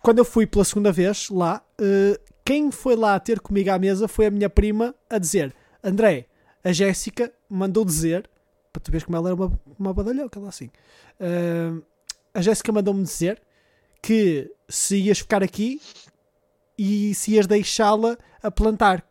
quando 0.00 0.18
eu 0.18 0.24
fui 0.24 0.46
pela 0.46 0.64
segunda 0.64 0.92
vez 0.92 1.28
lá, 1.28 1.62
eh, 1.80 2.18
quem 2.44 2.70
foi 2.70 2.96
lá 2.96 3.18
ter 3.18 3.40
comigo 3.40 3.70
à 3.70 3.78
mesa 3.78 4.08
foi 4.08 4.26
a 4.26 4.30
minha 4.30 4.48
prima 4.48 4.94
a 5.08 5.18
dizer: 5.18 5.54
André, 5.82 6.26
a 6.62 6.72
Jéssica 6.72 7.32
mandou 7.48 7.84
dizer, 7.84 8.28
para 8.72 8.80
tu 8.80 8.90
veres 8.90 9.04
como 9.04 9.16
ela 9.16 9.28
era 9.30 9.34
uma, 9.36 9.60
uma 9.78 9.92
badalhoca, 9.94 10.38
ela 10.38 10.48
assim. 10.48 10.70
eh, 11.18 11.72
a 12.32 12.40
Jéssica 12.40 12.70
mandou-me 12.72 13.02
dizer 13.02 13.42
que 14.00 14.50
se 14.68 14.96
ias 14.96 15.18
ficar 15.18 15.42
aqui 15.42 15.80
e 16.78 17.12
se 17.14 17.32
ias 17.32 17.46
deixá-la 17.46 18.16
a 18.42 18.50
plantar. 18.50 19.04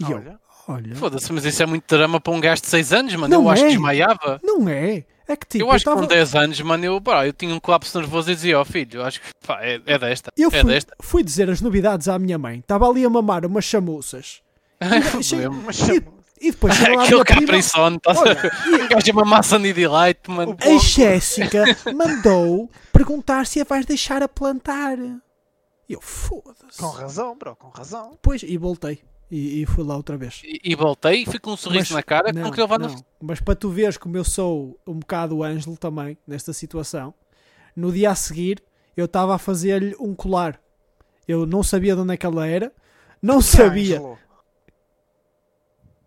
E 0.00 0.10
eu, 0.10 0.38
Olha. 0.72 0.94
Foda-se, 0.96 1.32
mas 1.32 1.44
isso 1.44 1.62
é 1.62 1.66
muito 1.66 1.84
drama 1.86 2.20
para 2.20 2.32
um 2.32 2.40
gajo 2.40 2.62
de 2.62 2.68
6 2.68 2.92
anos, 2.92 3.14
mano. 3.14 3.34
Não 3.34 3.42
eu 3.44 3.50
acho 3.50 3.62
é. 3.62 3.66
que 3.66 3.72
desmaiava. 3.72 4.40
não 4.42 4.68
é. 4.68 5.04
É 5.28 5.36
que 5.36 5.46
tipo, 5.46 5.64
eu 5.64 5.70
acho 5.70 5.84
tava- 5.84 5.96
que 6.00 6.02
com 6.02 6.08
10 6.08 6.34
anos, 6.34 6.60
mano, 6.60 6.84
eu, 6.84 7.00
pá, 7.00 7.26
eu 7.26 7.32
tinha 7.32 7.54
um 7.54 7.60
colapso 7.60 7.96
nervoso 7.98 8.30
e 8.30 8.34
dizia, 8.34 8.58
ó 8.60 8.64
filho, 8.64 9.00
eu 9.00 9.04
acho 9.04 9.20
que 9.20 9.26
pá, 9.46 9.60
é, 9.62 9.80
é 9.86 9.98
desta. 9.98 10.30
Eu 10.36 10.48
é 10.52 10.60
fui, 10.60 10.72
desta. 10.72 10.96
fui 11.00 11.22
dizer 11.22 11.48
as 11.48 11.60
novidades 11.60 12.08
à 12.08 12.18
minha 12.18 12.36
mãe. 12.36 12.58
Estava 12.58 12.88
ali 12.88 13.04
a 13.04 13.08
mamar 13.10 13.46
umas 13.46 13.64
chamuças. 13.64 14.40
E, 14.82 16.44
e, 16.44 16.48
e 16.48 16.50
depois 16.50 16.74
chegou 16.74 16.96
lá 16.96 17.02
a 17.02 17.04
Aquele 17.04 17.24
capriçone, 17.24 17.96
estás 17.98 18.18
a 18.18 18.20
Olha, 18.22 18.34
ver? 18.34 18.88
Gajo 18.88 19.10
é 19.10 19.12
uma 19.12 19.24
massa 19.24 19.60
de 19.60 19.72
delight, 19.72 20.28
mano. 20.28 20.56
A 20.60 20.78
Jéssica 20.78 21.64
mandou 21.94 22.68
perguntar 22.92 23.46
se 23.46 23.60
a 23.60 23.64
vais 23.64 23.86
deixar 23.86 24.24
a 24.24 24.28
plantar. 24.28 24.98
E 24.98 25.92
eu, 25.92 26.00
foda-se. 26.00 26.78
Com 26.78 26.88
razão, 26.88 27.36
bro, 27.38 27.54
com 27.54 27.68
razão. 27.68 28.10
Depois, 28.10 28.42
e 28.42 28.58
voltei. 28.58 29.00
E, 29.34 29.62
e 29.62 29.66
fui 29.66 29.82
lá 29.82 29.96
outra 29.96 30.14
vez. 30.18 30.42
E, 30.44 30.60
e 30.62 30.74
voltei 30.74 31.22
e 31.22 31.24
fui 31.24 31.38
com 31.38 31.52
um 31.52 31.56
sorriso 31.56 31.94
Mas- 31.94 31.96
na 31.96 32.02
cara 32.02 32.30
que 32.30 32.38
não, 32.38 32.50
levar 32.50 32.78
no 32.78 32.88
não. 32.88 33.04
Mas 33.18 33.40
para 33.40 33.56
tu 33.56 33.70
veres 33.70 33.96
como 33.96 34.14
eu 34.14 34.24
sou 34.24 34.78
um 34.86 34.98
bocado 34.98 35.42
Ângelo 35.42 35.74
também, 35.78 36.18
nesta 36.26 36.52
situação, 36.52 37.14
no 37.74 37.90
dia 37.90 38.10
a 38.10 38.14
seguir 38.14 38.62
eu 38.94 39.06
estava 39.06 39.34
a 39.34 39.38
fazer-lhe 39.38 39.96
um 39.98 40.14
colar. 40.14 40.60
Eu 41.26 41.46
não 41.46 41.62
sabia 41.62 41.94
de 41.94 42.02
onde 42.02 42.12
é 42.12 42.16
que 42.18 42.26
ela 42.26 42.46
era, 42.46 42.70
não 43.22 43.40
sabia. 43.40 43.96
Ângelo. 43.96 44.18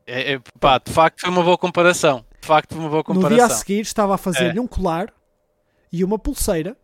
É, 0.06 0.34
é, 0.34 0.42
pá, 0.60 0.78
de 0.78 0.92
facto 0.94 1.22
foi 1.22 1.30
uma 1.32 1.42
boa 1.42 1.58
comparação. 1.58 2.24
De 2.40 2.46
facto 2.48 2.76
foi 2.76 2.80
uma 2.84 2.90
boa 2.92 3.04
No 3.08 3.14
dia 3.16 3.22
a 3.22 3.30
comparação. 3.32 3.58
seguir 3.58 3.82
estava 3.82 4.14
a 4.14 4.18
fazer-lhe 4.20 4.60
um 4.60 4.68
colar 4.68 5.12
e 5.92 6.04
uma 6.04 6.20
pulseira. 6.20 6.78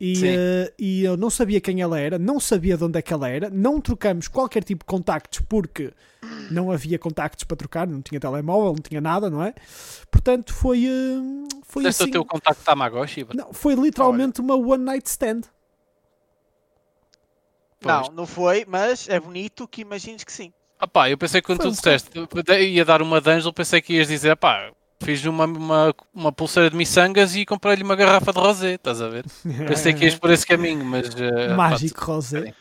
E, 0.00 0.22
eh, 0.24 0.72
e 0.78 1.02
eu 1.02 1.16
não 1.16 1.28
sabia 1.28 1.60
quem 1.60 1.80
ela 1.80 1.98
era, 1.98 2.18
não 2.18 2.38
sabia 2.38 2.76
de 2.76 2.84
onde 2.84 2.98
é 2.98 3.02
que 3.02 3.12
ela 3.12 3.28
era, 3.28 3.50
não 3.50 3.80
trocamos 3.80 4.28
qualquer 4.28 4.62
tipo 4.62 4.84
de 4.84 4.86
contactos 4.86 5.40
porque 5.40 5.92
não 6.52 6.70
havia 6.70 6.98
contactos 7.00 7.42
para 7.44 7.56
trocar, 7.56 7.86
não 7.86 8.00
tinha 8.00 8.20
telemóvel, 8.20 8.74
não 8.74 8.82
tinha 8.82 9.00
nada, 9.00 9.28
não 9.28 9.42
é? 9.42 9.52
Portanto, 10.08 10.54
foi, 10.54 10.84
eh, 10.86 11.48
foi 11.64 11.82
Deste 11.82 12.02
assim. 12.02 12.10
o 12.10 12.12
teu 12.12 12.24
contacto 12.24 12.62
Tamagotchi? 12.64 13.26
Não, 13.34 13.52
foi 13.52 13.74
literalmente 13.74 14.40
uma 14.40 14.54
one 14.54 14.84
night 14.84 15.08
stand. 15.08 15.42
Não, 17.84 18.02
Pois. 18.02 18.14
não 18.14 18.26
foi, 18.26 18.64
mas 18.68 19.08
é 19.08 19.18
bonito 19.18 19.66
que 19.66 19.82
imagines 19.82 20.22
que 20.22 20.32
sim. 20.32 20.52
Ah 20.78 20.86
pá, 20.86 21.10
eu 21.10 21.18
pensei 21.18 21.40
que 21.40 21.46
quando 21.46 21.58
Foi 21.58 21.66
tu 21.66 21.70
um 21.70 21.72
disseste 21.72 22.10
ia 22.72 22.84
dar 22.84 23.02
uma 23.02 23.20
de 23.20 23.30
Ângelo, 23.30 23.52
pensei 23.52 23.80
que 23.82 23.94
ias 23.94 24.06
dizer, 24.06 24.36
pá, 24.36 24.70
fiz 25.00 25.24
uma, 25.24 25.44
uma, 25.44 25.94
uma 26.14 26.32
pulseira 26.32 26.68
de 26.70 26.76
miçangas 26.76 27.34
e 27.36 27.44
comprei-lhe 27.46 27.82
uma 27.82 27.94
garrafa 27.96 28.32
de 28.32 28.38
rosé, 28.38 28.74
estás 28.74 29.00
a 29.00 29.08
ver? 29.08 29.24
Pensei 29.66 29.92
que 29.94 30.04
ias 30.04 30.14
por 30.16 30.30
esse 30.30 30.46
caminho, 30.46 30.84
mas... 30.84 31.08
pá, 31.14 31.54
Mágico 31.56 32.04
Rosé. 32.04 32.52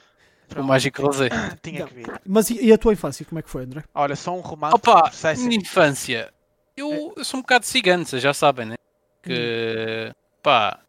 o 0.55 0.63
mágico 0.63 1.01
rosé. 1.01 1.29
Tinha 1.61 1.81
Não. 1.81 1.87
que 1.87 1.93
vir. 1.95 2.21
Mas 2.25 2.49
e, 2.49 2.65
e 2.65 2.71
a 2.71 2.77
tua 2.77 2.93
infância, 2.93 3.25
como 3.25 3.39
é 3.39 3.41
que 3.41 3.49
foi, 3.49 3.63
André? 3.63 3.83
Olha, 3.93 4.15
só 4.15 4.35
um 4.35 4.41
romance 4.41 4.75
Opa, 4.75 5.01
processo. 5.03 5.43
minha 5.43 5.59
infância, 5.59 6.31
eu, 6.75 7.13
eu 7.17 7.25
sou 7.25 7.39
um 7.39 7.41
bocado 7.41 7.65
cigano, 7.65 8.05
vocês 8.05 8.21
já 8.21 8.33
sabem, 8.33 8.65
né? 8.67 8.75
Que, 9.23 10.11
pá, 10.41 10.79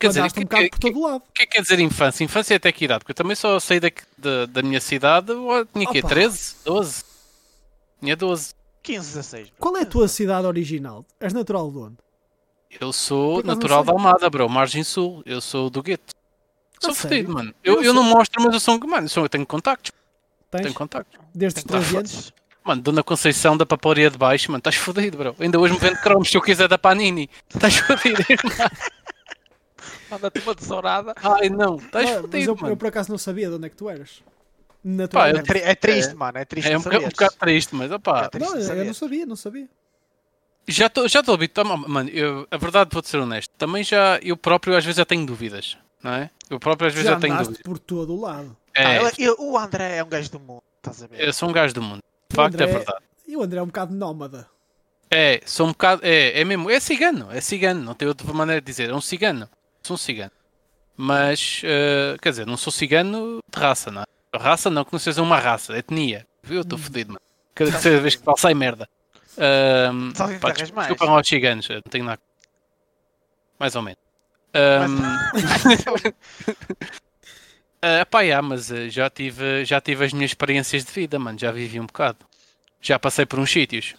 quer 0.00 0.08
dizer, 0.08 0.22
um 0.22 0.28
bocado 0.28 0.62
que- 0.64 0.70
por 0.70 0.78
todo 0.80 1.00
lado. 1.02 1.22
o 1.28 1.32
que 1.32 1.42
é 1.42 1.46
que 1.46 1.52
quer 1.56 1.62
dizer 1.62 1.78
infância? 1.78 2.24
Infância 2.24 2.54
é 2.54 2.56
até 2.56 2.72
que 2.72 2.84
idade? 2.86 3.00
Porque 3.00 3.12
eu 3.12 3.16
também 3.16 3.36
só 3.36 3.60
saí 3.60 3.78
daqui, 3.78 4.02
da, 4.18 4.46
da 4.46 4.62
minha 4.62 4.80
cidade, 4.80 5.30
eu 5.30 5.66
tinha 5.72 5.86
que 5.88 5.98
Opa. 6.00 6.08
13, 6.08 6.56
12? 6.64 7.04
Tinha 8.00 8.16
12. 8.16 8.54
15, 8.86 9.06
16. 9.14 9.52
Qual 9.58 9.76
é 9.76 9.82
a 9.82 9.86
tua 9.86 10.06
cidade 10.08 10.46
original? 10.46 11.04
És 11.18 11.32
natural 11.32 11.70
de 11.70 11.78
onde? 11.78 11.96
Eu 12.80 12.92
sou 12.92 13.42
natural 13.42 13.82
da 13.82 13.92
Almada, 13.92 14.28
bro, 14.30 14.48
Margem 14.48 14.84
Sul. 14.84 15.22
Eu 15.26 15.40
sou 15.40 15.68
do 15.68 15.82
gueto. 15.82 16.14
Sou 16.80 16.94
fodido, 16.94 17.32
mano. 17.32 17.54
Eu 17.64 17.76
Eu, 17.76 17.84
eu 17.84 17.92
não 17.94 18.04
mostro, 18.04 18.42
mas 18.42 18.52
eu 18.54 18.60
sou 18.60 18.74
um. 18.76 18.86
Mano, 18.86 19.06
eu, 19.06 19.08
sou- 19.08 19.24
eu 19.24 19.28
tenho 19.28 19.46
contactos. 19.46 19.90
Tens? 20.50 20.62
Tenho 20.62 20.74
contactos. 20.74 21.18
Desde 21.34 21.62
que 21.62 21.66
13 21.68 21.92
dar 21.92 21.98
anos? 22.00 22.32
Mano, 22.62 22.82
Dona 22.82 23.02
Conceição 23.02 23.56
da 23.56 23.64
papelaria 23.64 24.10
de 24.10 24.18
baixo, 24.18 24.50
mano, 24.50 24.58
estás 24.58 24.76
fodido, 24.76 25.16
bro. 25.16 25.36
Ainda 25.38 25.58
hoje 25.58 25.74
me 25.74 25.80
vendo 25.80 25.96
cromos 26.00 26.28
se 26.30 26.36
eu 26.36 26.42
quiser 26.42 26.68
da 26.68 26.76
Panini. 26.78 27.30
Estás 27.52 27.76
fodido. 27.76 28.22
Manda-te 30.10 30.40
uma 30.40 30.54
tesourada. 30.54 31.14
Ai 31.22 31.48
não, 31.48 31.76
estás 31.76 32.04
mas 32.10 32.20
fodido, 32.20 32.50
eu, 32.52 32.54
eu 32.54 32.62
mano. 32.62 32.76
por 32.76 32.86
acaso 32.88 33.10
não 33.10 33.18
sabia 33.18 33.48
de 33.48 33.54
onde 33.54 33.66
é 33.66 33.68
que 33.70 33.76
tu 33.76 33.88
eras. 33.88 34.22
Pá, 34.86 34.90
É, 34.92 34.96
Naturalmente. 35.32 35.46
tri- 35.46 35.62
é 35.62 35.74
triste, 35.74 36.14
mano. 36.14 36.38
É 36.38 36.44
triste. 36.44 36.70
É 36.70 36.78
um, 36.78 36.80
boca- 36.82 36.98
um 36.98 37.08
bocado 37.08 37.34
triste, 37.40 37.74
mas 37.74 37.90
opá. 37.90 38.24
É 38.24 38.28
triste 38.28 38.52
Não, 38.54 38.60
eu, 38.60 38.74
eu 38.76 38.84
não 38.84 38.94
sabia, 38.94 39.26
não 39.26 39.36
sabia. 39.36 39.68
Já 40.68 40.86
estou 40.86 41.08
já 41.08 41.20
estou 41.20 41.34
habituado, 41.34 41.76
mano. 41.88 42.08
Eu, 42.10 42.46
a 42.50 42.56
verdade, 42.56 42.90
vou-te 42.92 43.08
ser 43.08 43.18
honesto. 43.18 43.50
Também 43.58 43.82
já, 43.82 44.18
eu 44.22 44.36
próprio 44.36 44.76
às 44.76 44.84
vezes 44.84 44.96
já 44.98 45.04
tenho 45.04 45.26
dúvidas, 45.26 45.76
não 46.02 46.12
é? 46.12 46.30
Eu 46.50 46.58
próprio 46.60 46.86
às 46.88 46.94
vezes 46.94 47.06
Já 47.08 47.14
já, 47.14 47.20
tenho 47.20 47.36
dúvidas. 47.36 47.62
por 47.62 47.78
todo 47.78 48.14
o 48.14 48.20
lado. 48.20 48.56
Ah, 48.76 48.82
É, 48.94 48.96
ele- 49.00 49.10
ele- 49.18 49.36
o 49.38 49.56
André 49.58 49.96
é 49.96 50.04
um 50.04 50.08
gajo 50.08 50.30
do 50.30 50.38
mundo. 50.40 50.62
Estás 50.78 51.02
a 51.02 51.06
ver? 51.08 51.20
eu 51.20 51.32
sou 51.32 51.48
um 51.48 51.52
gajo 51.52 51.74
do 51.74 51.82
mundo. 51.82 52.00
De 52.30 52.36
facto, 52.36 52.54
André- 52.54 52.64
é 52.70 52.72
verdade. 52.72 52.98
E 53.26 53.36
o 53.36 53.42
André 53.42 53.58
é 53.58 53.62
um 53.62 53.66
bocado 53.66 53.94
nómada. 53.94 54.48
É, 55.10 55.40
sou 55.46 55.66
um 55.66 55.70
bocado. 55.70 56.02
É, 56.04 56.40
é 56.40 56.44
mesmo. 56.44 56.68
É 56.70 56.78
cigano, 56.80 57.28
é 57.32 57.40
cigano. 57.40 57.80
Não 57.82 57.94
tem 57.94 58.06
outra 58.08 58.32
maneira 58.32 58.60
de 58.60 58.66
dizer. 58.66 58.90
É 58.90 58.94
um 58.94 59.00
cigano. 59.00 59.48
Sou 59.82 59.94
um 59.94 59.98
cigano. 59.98 60.32
Mas, 60.96 61.60
eh, 61.64 62.16
quer 62.20 62.30
dizer, 62.30 62.46
não 62.46 62.56
sou 62.56 62.72
cigano 62.72 63.38
de 63.52 63.60
raça, 63.60 63.90
não 63.90 64.02
é? 64.02 64.04
Raça 64.38 64.70
não, 64.70 64.84
que 64.84 64.92
não 64.92 64.98
seja 64.98 65.22
uma 65.22 65.38
raça, 65.38 65.76
etnia. 65.76 66.26
Eu 66.48 66.62
estou 66.62 66.78
fodido, 66.78 67.10
mano. 67.12 67.20
Cada 67.54 67.70
terceira 67.70 68.00
vez 68.02 68.16
que 68.16 68.22
falo 68.22 68.36
sai 68.36 68.54
merda. 68.54 68.88
Que 69.34 70.38
pá, 70.38 70.54
mais. 70.74 71.00
aos 71.00 71.28
ciganos, 71.28 71.68
eu 71.68 71.76
não 71.76 71.90
tenho 71.90 72.04
nada. 72.04 72.20
Mais 73.58 73.74
ou 73.76 73.82
menos. 73.82 74.00
Ahm, 74.54 75.02
ah, 77.82 78.06
pá, 78.06 78.24
já, 78.24 78.40
mas 78.40 78.70
eh, 78.70 78.88
já 78.88 79.10
tive, 79.10 79.64
já 79.64 79.80
tive 79.80 80.04
as 80.04 80.12
minhas 80.12 80.30
experiências 80.30 80.84
de 80.84 80.92
vida, 80.92 81.18
mano. 81.18 81.38
Já 81.38 81.52
vivi 81.52 81.78
um 81.78 81.86
bocado. 81.86 82.18
Já 82.80 82.98
passei 82.98 83.26
por 83.26 83.38
uns 83.38 83.50
sítios. 83.50 83.94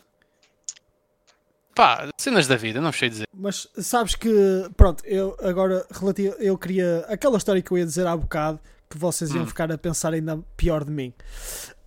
Pá, 1.76 2.10
cenas 2.18 2.48
da 2.48 2.56
vida, 2.56 2.82
não 2.82 2.92
sei 2.92 3.10
dizer. 3.10 3.28
Mas 3.32 3.68
sabes 3.78 4.16
que, 4.16 4.32
pronto, 4.76 5.06
eu 5.06 5.38
agora 5.44 5.86
relativo, 5.92 6.36
eu 6.40 6.58
queria 6.58 7.06
aquela 7.08 7.38
história 7.38 7.62
que 7.62 7.72
eu 7.72 7.78
ia 7.78 7.86
dizer 7.86 8.08
há 8.08 8.18
bocado 8.18 8.60
que 8.90 8.98
vocês 8.98 9.34
iam 9.34 9.44
Hum. 9.44 9.48
ficar 9.48 9.72
a 9.72 9.78
pensar 9.78 10.14
ainda 10.14 10.38
pior 10.56 10.84
de 10.84 10.92
mim. 10.92 11.14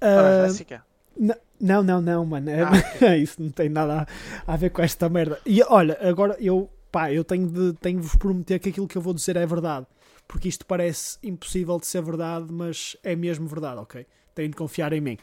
Ora, 0.00 0.49
Jéssica. 0.49 0.85
n- 1.19 1.35
não, 1.61 1.83
não, 1.83 2.00
não, 2.00 2.25
mano. 2.26 2.50
É, 2.50 2.62
Ah, 2.62 3.16
isso 3.16 3.42
não 3.42 3.50
tem 3.50 3.69
nada 3.69 4.07
a, 4.47 4.52
a 4.54 4.57
ver 4.57 4.71
com 4.71 4.83
esta 4.83 5.09
merda. 5.09 5.38
E 5.47 5.62
olha, 5.62 5.99
agora 6.00 6.37
eu, 6.40 6.71
pá, 6.90 7.12
eu 7.12 7.25
tenho 7.25 7.49
de, 7.49 7.73
tenho 7.80 8.00
de 8.00 8.07
vos 8.07 8.16
prometer 8.16 8.59
que 8.59 8.69
aquilo 8.71 8.87
que 8.88 8.97
eu 8.99 9.02
vou 9.02 9.14
dizer 9.14 9.37
é 9.37 9.47
verdade. 9.47 9.87
Porque 10.28 10.49
isto 10.49 10.64
parece 10.64 11.19
impossível 11.23 11.78
de 11.78 11.87
ser 11.87 12.02
verdade, 12.02 12.47
mas 12.52 12.97
é 13.02 13.16
mesmo 13.16 13.47
verdade, 13.49 13.78
ok? 13.80 14.07
Tenho 14.35 14.49
de 14.50 14.57
confiar 14.57 14.92
em 14.92 15.00
mim. 15.00 15.19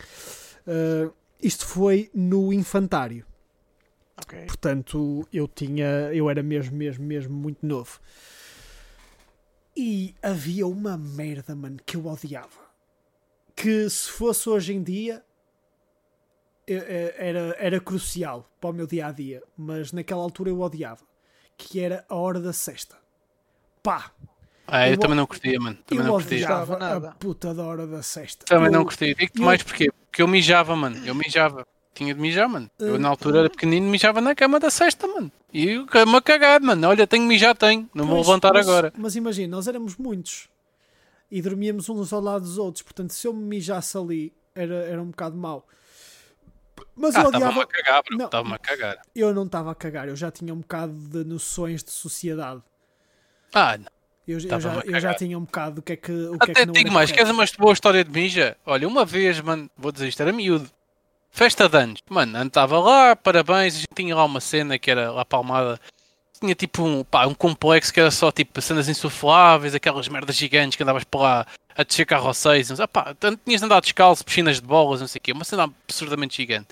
Ah, 0.67 1.09
isto 1.41 1.65
foi 1.65 2.09
no 2.13 2.51
infantário. 2.51 3.25
Ok. 4.19 4.45
Portanto, 4.47 5.27
eu 5.31 5.47
tinha, 5.47 5.85
eu 6.11 6.29
era 6.29 6.41
mesmo, 6.41 6.75
mesmo, 6.75 7.05
mesmo 7.05 7.33
muito 7.35 7.65
novo. 7.65 7.99
E 9.77 10.15
havia 10.23 10.65
uma 10.65 10.97
merda, 10.97 11.55
mano, 11.55 11.77
que 11.85 11.95
eu 11.95 12.05
odiava. 12.07 12.65
Que 13.55 13.87
se 13.89 14.09
fosse 14.09 14.49
hoje 14.49 14.73
em 14.73 14.81
dia 14.81 15.23
eu- 16.65 16.81
eh, 16.81 17.15
era, 17.17 17.55
era 17.59 17.79
crucial 17.79 18.49
para 18.59 18.69
o 18.71 18.73
meu 18.73 18.87
dia 18.87 19.07
a 19.07 19.11
dia, 19.11 19.41
mas 19.55 19.91
naquela 19.91 20.21
altura 20.21 20.49
eu 20.49 20.59
odiava. 20.59 21.05
Que 21.55 21.79
era 21.79 22.03
a 22.09 22.15
hora 22.15 22.39
da 22.39 22.53
sexta. 22.53 22.97
Pá, 23.83 24.11
Ah, 24.69 24.85
eu, 24.85 24.95
Eu- 24.95 24.99
também 24.99 25.15
não 25.15 25.25
curtia, 25.25 25.57
mano. 25.61 25.77
Também 25.85 26.03
eu 26.03 26.11
não 26.11 26.19
curtia. 26.19 26.45
a 26.49 27.11
puta 27.13 27.53
da 27.53 27.63
hora 27.63 27.87
da 27.87 28.03
sexta. 28.03 28.45
Também 28.45 28.69
não 28.69 28.81
Eu- 28.81 28.85
curtia. 28.85 29.15
Digo-te 29.15 29.39
eu- 29.39 29.45
mais 29.45 29.63
porquê? 29.63 29.89
Porque 30.09 30.21
eu 30.21 30.27
mijava, 30.27 30.75
mano. 30.75 30.97
Eu 31.07 31.15
mijava. 31.15 31.65
Tinha 31.97 32.13
de 32.13 32.21
mijar, 32.21 32.47
mano. 32.47 32.69
Eu 32.77 32.93
Uh, 32.95 32.97
na 32.99 33.09
altura 33.09 33.39
era 33.39 33.49
pequenino 33.49 33.89
mijava 33.89 34.21
na 34.21 34.35
cama 34.35 34.59
da 34.59 34.69
sexta, 34.69 35.07
mano. 35.07 35.31
E 35.51 35.67
eu 35.71 35.85
cama 35.87 36.19
a 36.19 36.21
cagar, 36.21 36.61
mano. 36.61 36.87
Olha, 36.87 37.07
tenho 37.07 37.25
mijar, 37.25 37.55
tenho. 37.57 37.89
Não 37.91 38.05
vou 38.05 38.17
Pois, 38.17 38.27
levantar 38.27 38.53
mas- 38.53 38.67
agora. 38.67 38.93
Mas 38.95 39.15
imagina, 39.15 39.55
nós 39.55 39.67
éramos 39.67 39.95
muitos 39.97 40.47
e 41.31 41.41
dormíamos 41.41 41.89
uns 41.89 42.13
ao 42.13 42.21
lado 42.21 42.41
dos 42.43 42.59
outros, 42.59 42.83
portanto, 42.83 43.13
se 43.13 43.25
eu 43.27 43.33
me 43.33 43.43
mijasse 43.43 43.97
ali 43.97 44.31
era, 44.53 44.75
era 44.75 45.01
um 45.01 45.07
bocado 45.07 45.35
mau. 45.35 45.67
Mas 46.95 47.15
Ah, 47.15 47.21
eu 47.23 47.27
odiava. 47.29 47.61
a 47.63 47.65
cagar, 47.67 48.03
bro. 48.03 48.17
Não. 48.17 48.25
Estava-me 48.25 48.53
a 48.55 48.59
cagar. 48.59 49.01
Eu 49.15 49.33
não 49.33 49.45
estava 49.45 49.71
a 49.71 49.75
cagar, 49.75 50.07
eu 50.07 50.15
já 50.15 50.29
tinha 50.29 50.53
um 50.53 50.59
bocado 50.59 50.93
de 50.93 51.23
noções 51.23 51.83
de 51.83 51.91
sociedade. 51.91 52.61
Ah, 53.53 53.75
não. 53.77 53.87
Eu, 54.27 54.39
eu 54.39 54.59
já, 54.59 54.81
eu 54.85 54.99
já 54.99 55.13
tinha 55.13 55.37
um 55.37 55.45
bocado 55.45 55.75
do 55.77 55.81
que 55.81 55.93
é 55.93 55.95
que, 55.95 56.11
o 56.11 56.37
que, 56.37 56.49
é 56.49 56.51
Até 56.51 56.53
que 56.61 56.65
não 56.65 56.73
digo 56.73 56.87
era 56.89 56.93
mais, 56.93 57.11
queres 57.11 57.31
uma 57.31 57.45
boa 57.57 57.73
história 57.73 58.03
de 58.03 58.11
mija? 58.11 58.57
Olha, 58.65 58.85
uma 58.87 59.05
vez, 59.05 59.39
mano, 59.39 59.69
vou 59.77 59.91
dizer 59.91 60.09
isto, 60.09 60.21
era 60.21 60.33
miúdo. 60.33 60.69
Festa 61.31 61.69
de 61.69 61.77
anos. 61.77 62.01
Mano, 62.09 62.37
andava 62.37 62.79
lá, 62.79 63.15
parabéns, 63.15 63.75
a 63.75 63.79
gente 63.79 63.95
tinha 63.95 64.15
lá 64.15 64.25
uma 64.25 64.39
cena 64.39 64.79
que 64.79 64.89
era 64.89 65.11
lá 65.11 65.23
palmada. 65.23 65.79
Tinha 66.39 66.55
tipo 66.55 66.83
um, 66.83 67.03
pá, 67.03 67.25
um 67.25 67.33
complexo 67.33 67.93
que 67.93 67.99
era 67.99 68.11
só 68.11 68.31
tipo 68.31 68.61
cenas 68.61 68.87
insufláveis, 68.89 69.73
aquelas 69.73 70.07
merdas 70.07 70.35
gigantes 70.35 70.75
que 70.75 70.83
andavas 70.83 71.03
por 71.03 71.21
lá 71.21 71.45
a 71.75 71.83
descer 71.83 72.05
carroceiros. 72.05 72.79
Ah, 72.79 72.87
pá, 72.87 73.15
tinhas 73.45 73.61
de 73.61 73.81
descalço, 73.81 74.25
piscinas 74.25 74.57
de 74.57 74.63
bolas, 74.63 74.99
não 74.99 75.07
sei 75.07 75.19
o 75.19 75.21
quê. 75.21 75.31
Uma 75.31 75.43
cena 75.43 75.63
absurdamente 75.63 76.37
gigante. 76.37 76.69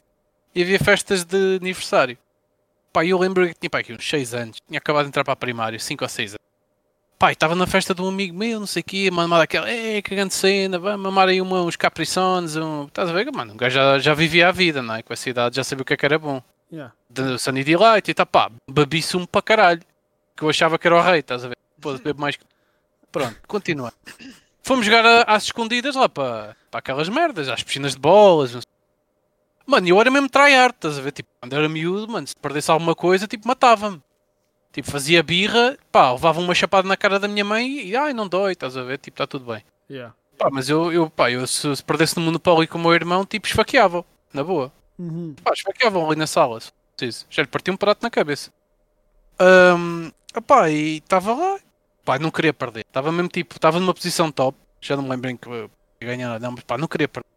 E 0.54 0.62
havia 0.62 0.80
festas 0.80 1.24
de 1.24 1.58
aniversário. 1.62 2.18
Pá, 2.92 3.06
eu 3.06 3.18
lembro 3.20 3.48
que 3.48 3.54
tinha 3.54 3.70
pá, 3.70 3.80
aqui 3.80 3.94
uns 3.94 4.08
6 4.08 4.34
anos. 4.34 4.58
Tinha 4.68 4.78
acabado 4.78 5.06
de 5.06 5.10
entrar 5.10 5.24
para 5.24 5.34
a 5.34 5.38
primária, 5.38 5.78
5 5.78 6.04
ou 6.04 6.10
6 6.10 6.32
anos. 6.32 6.45
E 7.24 7.32
estava 7.32 7.56
na 7.56 7.66
festa 7.66 7.96
de 7.96 8.02
um 8.02 8.10
amigo 8.10 8.38
meu, 8.38 8.60
não 8.60 8.68
sei 8.68 8.82
o 8.82 8.84
quê, 8.84 9.10
mamar 9.10 9.42
aquela, 9.42 9.68
é, 9.68 10.00
que 10.02 10.14
grande 10.14 10.34
cena, 10.34 10.78
vamos 10.78 11.02
mamar 11.02 11.28
aí 11.28 11.42
uma, 11.42 11.62
uns 11.62 11.76
capriçones, 11.76 12.56
um... 12.56 12.86
estás 12.86 13.10
a 13.10 13.14
ver? 13.14 13.32
Mano, 13.32 13.54
o 13.54 13.58
gajo 13.58 13.74
já, 13.74 13.98
já 13.98 14.14
vivia 14.14 14.50
a 14.50 14.52
vida, 14.52 14.82
não 14.82 14.94
é? 14.94 15.02
Com 15.02 15.12
essa 15.12 15.28
idade 15.28 15.56
já 15.56 15.64
sabia 15.64 15.82
o 15.82 15.86
que 15.86 15.94
é 15.94 15.98
que 15.98 16.06
era 16.06 16.20
bom. 16.20 16.44
Yeah. 16.72 16.94
De 17.10 17.40
Sunny 17.40 17.64
Delight 17.64 18.12
e 18.12 18.14
tá, 18.14 18.26
pá, 18.26 18.52
bebi 18.70 19.02
sumo 19.02 19.26
para 19.26 19.42
caralho. 19.42 19.82
Que 20.36 20.44
eu 20.44 20.50
achava 20.50 20.78
que 20.78 20.86
era 20.86 20.98
o 20.98 21.02
rei, 21.02 21.20
estás 21.20 21.46
a 21.46 21.48
ver? 21.48 21.58
Pô, 21.82 21.94
bebo 21.98 22.22
mais 22.22 22.36
que... 22.36 22.44
Pronto, 23.12 23.36
continua. 23.48 23.92
Fomos 24.62 24.86
jogar 24.86 25.24
às 25.28 25.44
escondidas 25.44 25.96
lá 25.96 26.10
para, 26.10 26.56
para 26.70 26.80
aquelas 26.80 27.08
merdas, 27.08 27.48
às 27.48 27.64
piscinas 27.64 27.94
de 27.94 28.00
bolas, 28.00 28.54
não 28.54 28.62
sei. 28.62 28.70
Mano, 29.66 29.88
eu 29.88 30.00
era 30.00 30.12
mesmo 30.12 30.30
tryhard, 30.30 30.76
estás 30.76 31.00
a 31.00 31.02
ver? 31.02 31.12
Tipo, 31.12 31.30
quando 31.40 31.54
era 31.54 31.68
miúdo, 31.68 32.12
mano, 32.12 32.28
se 32.28 32.36
perdesse 32.36 32.70
alguma 32.70 32.94
coisa, 32.94 33.26
tipo, 33.26 33.48
matava-me. 33.48 34.02
Tipo, 34.76 34.92
fazia 34.92 35.24
birra, 35.24 35.78
pá, 35.90 36.12
levava 36.12 36.42
uma 36.42 36.54
chapada 36.54 36.86
na 36.86 36.98
cara 36.98 37.18
da 37.18 37.30
minha 37.30 37.46
mãe 37.46 37.88
e, 37.88 37.96
ai, 37.96 38.12
não 38.12 38.28
dói, 38.28 38.52
estás 38.52 38.76
a 38.76 38.84
ver? 38.84 38.98
Tipo, 38.98 39.16
está 39.16 39.26
tudo 39.26 39.46
bem. 39.46 39.64
Yeah. 39.90 40.14
Pá, 40.38 40.50
mas 40.52 40.68
eu, 40.68 40.92
eu, 40.92 41.10
pá, 41.10 41.32
eu 41.32 41.48
se, 41.48 41.74
se 41.74 41.82
perdesse 41.82 42.18
no 42.18 42.26
Monopólio 42.26 42.68
com 42.68 42.78
o 42.78 42.82
meu 42.82 42.94
irmão, 42.94 43.26
tipo, 43.26 43.48
esfaqueava. 43.48 44.04
Na 44.34 44.44
boa. 44.44 44.74
Uhum. 45.00 45.34
Pá, 45.42 45.54
esfaqueavam 45.54 46.06
ali 46.06 46.18
na 46.18 46.28
sala. 46.28 46.60
se 46.60 46.74
preciso. 46.98 47.26
Já 47.30 47.44
lhe 47.44 47.48
partiu 47.48 47.74
um 47.74 47.78
prato 47.78 48.04
na 48.04 48.10
cabeça. 48.10 48.52
Ahm, 49.40 50.12
opá, 50.36 50.70
e 50.70 50.98
estava 50.98 51.34
lá. 51.34 51.58
Pá, 52.04 52.20
não 52.20 52.30
queria 52.30 52.54
perder. 52.54 52.82
Estava 52.82 53.14
mesmo 53.14 53.30
tipo, 53.30 53.56
estava 53.56 53.80
numa 53.80 53.94
posição 53.94 54.30
top. 54.30 54.58
Já 54.82 54.98
não 54.98 55.04
me 55.04 55.10
lembro 55.10 55.30
em 55.30 55.38
que 55.38 55.48
eu 55.48 55.70
ganhar 56.02 56.28
nada, 56.28 56.46
não, 56.46 56.52
mas 56.52 56.66
pá, 56.66 56.78
não 56.78 56.90
queria 56.90 57.08
perder. 57.08 57.30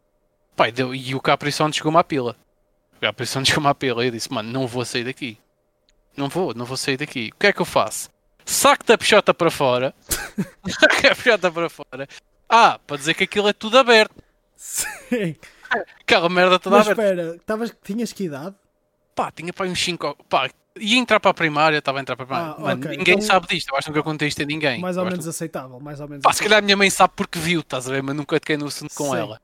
Pá, 0.57 0.69
e, 0.69 0.73
deu, 0.73 0.93
e 0.93 1.15
o 1.15 1.21
Caprição 1.21 1.73
chegou-me 1.73 1.99
à 1.99 2.03
pila. 2.03 2.35
O 2.97 3.01
Caprição 3.01 3.45
chegou-me 3.47 3.69
à 3.69 3.75
pila 3.77 4.03
e 4.03 4.09
eu 4.09 4.11
disse, 4.11 4.33
mano, 4.33 4.51
não 4.51 4.67
vou 4.67 4.85
sair 4.85 5.05
daqui. 5.05 5.39
Não 6.17 6.29
vou, 6.29 6.53
não 6.55 6.65
vou 6.65 6.77
sair 6.77 6.97
daqui. 6.97 7.31
O 7.35 7.39
que 7.39 7.47
é 7.49 7.53
que 7.53 7.61
eu 7.61 7.67
faço? 7.67 8.11
Saco 8.45 8.85
da 8.85 8.97
peixota 8.99 9.33
para 9.35 9.51
fora. 9.51 9.95
Saco 10.69 11.03
da 11.03 11.15
peixota 11.15 11.51
para 11.53 11.69
fora. 11.69 12.09
Ah, 12.49 12.81
para 12.87 12.97
dizer 12.97 13.15
que 13.15 13.25
aquilo 13.25 13.49
é 13.49 13.53
tudo 13.53 13.79
aberto. 13.79 14.15
Sim. 14.57 15.37
Aquela 16.01 16.29
merda 16.29 16.59
toda 16.59 16.79
Mas 16.79 16.89
aberta. 16.89 17.13
espera, 17.23 17.39
tavas, 17.45 17.73
tinhas 17.85 18.13
que 18.13 18.25
idade? 18.25 18.55
Pá, 19.15 19.31
tinha 19.31 19.53
para 19.53 19.67
uns 19.67 19.79
5. 19.83 20.17
Pá, 20.29 20.49
ia 20.81 20.97
entrar 20.99 21.21
para 21.21 21.31
a 21.31 21.35
primária, 21.35 21.77
estava 21.79 21.99
a 21.99 22.01
entrar 22.01 22.17
para 22.17 22.25
a 22.25 22.27
primária. 22.27 22.55
Ah, 22.57 22.61
Mano, 22.61 22.87
ok, 22.87 22.97
ninguém 22.97 23.15
então- 23.17 23.27
sabe 23.27 23.47
disto. 23.49 23.69
Eu 23.71 23.77
acho 23.77 23.85
que 23.87 23.91
nunca 23.91 24.03
contei 24.03 24.29
isto 24.29 24.43
a 24.43 24.47
ninguém. 24.47 24.81
Mais 24.81 24.97
ou 24.97 25.05
menos 25.05 25.29
aceitável, 25.29 25.79
mais 25.79 26.01
ou 26.01 26.09
menos 26.09 26.23
Pá, 26.23 26.33
se 26.33 26.43
calhar 26.43 26.59
a 26.59 26.63
minha 26.63 26.77
mãe 26.77 26.89
sabe 26.89 27.13
porque 27.15 27.39
viu, 27.39 27.61
estás 27.61 27.87
a 27.89 27.93
ver? 27.93 28.03
Mas 28.03 28.17
nunca 28.17 28.41
toquei 28.41 28.57
no 28.57 28.67
assunto 28.67 28.95
com 28.95 29.11
Sim. 29.11 29.17
ela. 29.19 29.41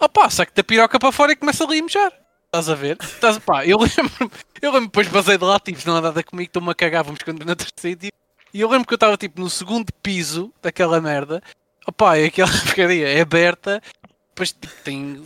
Ah 0.00 0.08
pá, 0.08 0.28
saco 0.30 0.52
da 0.54 0.62
piroca 0.64 0.98
para 0.98 1.12
fora 1.12 1.32
e 1.32 1.36
começa 1.36 1.64
ali 1.64 1.78
a 1.78 1.82
mejar. 1.82 2.12
Estás 2.58 2.68
a 2.70 2.74
ver? 2.74 2.98
Estás, 3.00 3.38
pá, 3.38 3.66
eu 3.66 3.78
lembro 3.78 4.30
eu 4.62 4.72
lembro 4.72 4.86
depois 4.86 5.08
basei 5.08 5.36
de 5.36 5.44
lá, 5.44 5.60
tipo, 5.60 5.78
não 5.86 5.96
há 5.96 6.00
nada 6.00 6.22
comigo, 6.22 6.48
estou-me 6.48 6.70
a 6.70 6.74
cagar, 6.74 7.04
vamos 7.04 7.22
quando 7.22 7.44
na 7.44 7.54
terceira 7.54 8.00
tipo, 8.00 8.16
E 8.52 8.60
eu 8.60 8.68
lembro 8.68 8.86
que 8.86 8.94
eu 8.94 8.96
estava 8.96 9.16
tipo 9.16 9.40
no 9.40 9.50
segundo 9.50 9.92
piso 10.02 10.52
daquela 10.62 11.00
merda. 11.00 11.42
Opá, 11.86 12.16
é 12.16 12.26
aquela 12.26 12.50
porcaria, 12.64 13.08
é 13.08 13.20
aberta, 13.20 13.82
depois 14.30 14.52
tipo, 14.52 14.68
tem, 14.82 15.22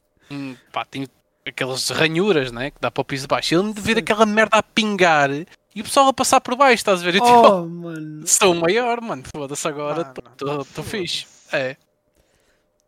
pá, 0.72 0.84
tem 0.84 1.06
aquelas 1.46 1.88
ranhuras, 1.90 2.50
né? 2.52 2.70
Que 2.70 2.80
dá 2.80 2.90
para 2.90 3.00
o 3.00 3.04
piso 3.04 3.22
de 3.22 3.28
baixo. 3.28 3.54
E 3.54 3.56
eu 3.56 3.62
lembro 3.62 3.80
de 3.80 3.86
ver 3.86 3.98
aquela 3.98 4.26
merda 4.26 4.58
a 4.58 4.62
pingar 4.62 5.30
e 5.74 5.80
o 5.80 5.84
pessoal 5.84 6.08
a 6.08 6.12
passar 6.12 6.40
por 6.40 6.56
baixo, 6.56 6.74
estás 6.74 7.00
a 7.00 7.04
ver? 7.04 7.14
Eu 7.14 7.20
tipo, 7.20 7.48
Oh, 7.48 7.66
mano. 7.66 8.26
sou 8.28 8.54
maior, 8.54 9.00
mano, 9.00 9.22
foda-se 9.34 9.66
agora, 9.68 10.12
Mano, 10.42 10.62
estou 10.62 10.84
fixe. 10.84 11.26
É. 11.52 11.76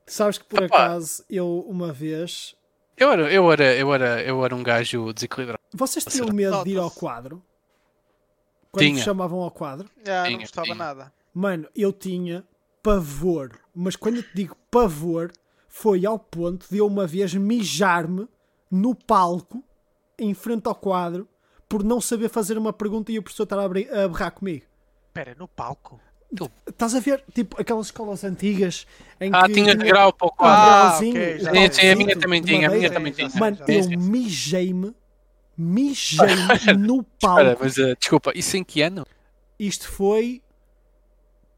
Sabes 0.06 0.38
que 0.38 0.44
por 0.44 0.64
acaso 0.64 1.24
eu 1.30 1.64
uma 1.68 1.92
vez. 1.92 2.54
Eu 3.02 3.10
era, 3.12 3.32
eu, 3.32 3.52
era, 3.52 3.74
eu, 3.74 3.94
era, 3.94 4.22
eu 4.22 4.44
era 4.44 4.54
um 4.54 4.62
gajo 4.62 5.12
desequilibrado. 5.12 5.60
Vocês 5.74 6.04
tinham 6.04 6.28
medo 6.32 6.62
de 6.62 6.70
ir 6.70 6.78
ao 6.78 6.90
quadro? 6.90 7.42
Quando 8.70 8.86
Tinha. 8.86 9.02
chamavam 9.02 9.40
ao 9.40 9.50
quadro? 9.50 9.90
Já, 10.04 10.30
não 10.30 10.38
gostava 10.38 10.64
tinha. 10.66 10.74
nada. 10.76 11.12
Mano, 11.34 11.68
eu 11.74 11.92
tinha 11.92 12.44
pavor. 12.82 13.58
Mas 13.74 13.96
quando 13.96 14.16
eu 14.16 14.22
te 14.22 14.34
digo 14.34 14.56
pavor, 14.70 15.32
foi 15.68 16.06
ao 16.06 16.18
ponto 16.18 16.66
de 16.70 16.78
eu 16.78 16.86
uma 16.86 17.06
vez 17.06 17.34
mijar-me 17.34 18.28
no 18.70 18.94
palco, 18.94 19.62
em 20.18 20.32
frente 20.32 20.66
ao 20.68 20.74
quadro, 20.74 21.28
por 21.68 21.82
não 21.82 22.00
saber 22.00 22.28
fazer 22.28 22.56
uma 22.56 22.72
pergunta 22.72 23.10
e 23.12 23.18
o 23.18 23.22
professor 23.22 23.42
estar 23.42 23.58
a, 23.58 23.64
abrir- 23.64 23.92
a 23.92 24.06
berrar 24.08 24.30
comigo. 24.30 24.64
Espera, 25.08 25.34
no 25.38 25.48
palco? 25.48 26.00
Estás 26.66 26.94
a 26.94 27.00
ver, 27.00 27.22
tipo, 27.34 27.60
aquelas 27.60 27.86
escolas 27.86 28.24
antigas 28.24 28.86
em 29.20 29.30
Ah, 29.32 29.46
que 29.46 29.52
tinha 29.52 29.74
grau 29.74 30.12
para 30.12 30.26
o 30.26 30.30
quadro. 30.30 30.70
Ah, 30.70 30.98
já 31.38 31.50
um 31.50 31.54
Sim, 31.54 31.72
sim, 31.72 31.88
a 31.88 31.96
minha 31.96 32.18
também 32.18 32.42
tinha, 32.42 32.68
a 32.68 32.70
minha 32.70 32.90
também 32.90 33.12
tinha. 33.12 33.30
Mano, 33.34 33.58
eu 33.68 33.98
mijei-me, 33.98 34.94
mijei-me 35.56 36.72
no 36.78 37.02
palco. 37.20 37.40
Espera, 37.40 37.58
mas 37.60 37.76
uh, 37.76 37.96
desculpa, 37.98 38.32
isso 38.34 38.56
em 38.56 38.64
que 38.64 38.80
ano? 38.80 39.06
Isto 39.58 39.88
foi 39.88 40.42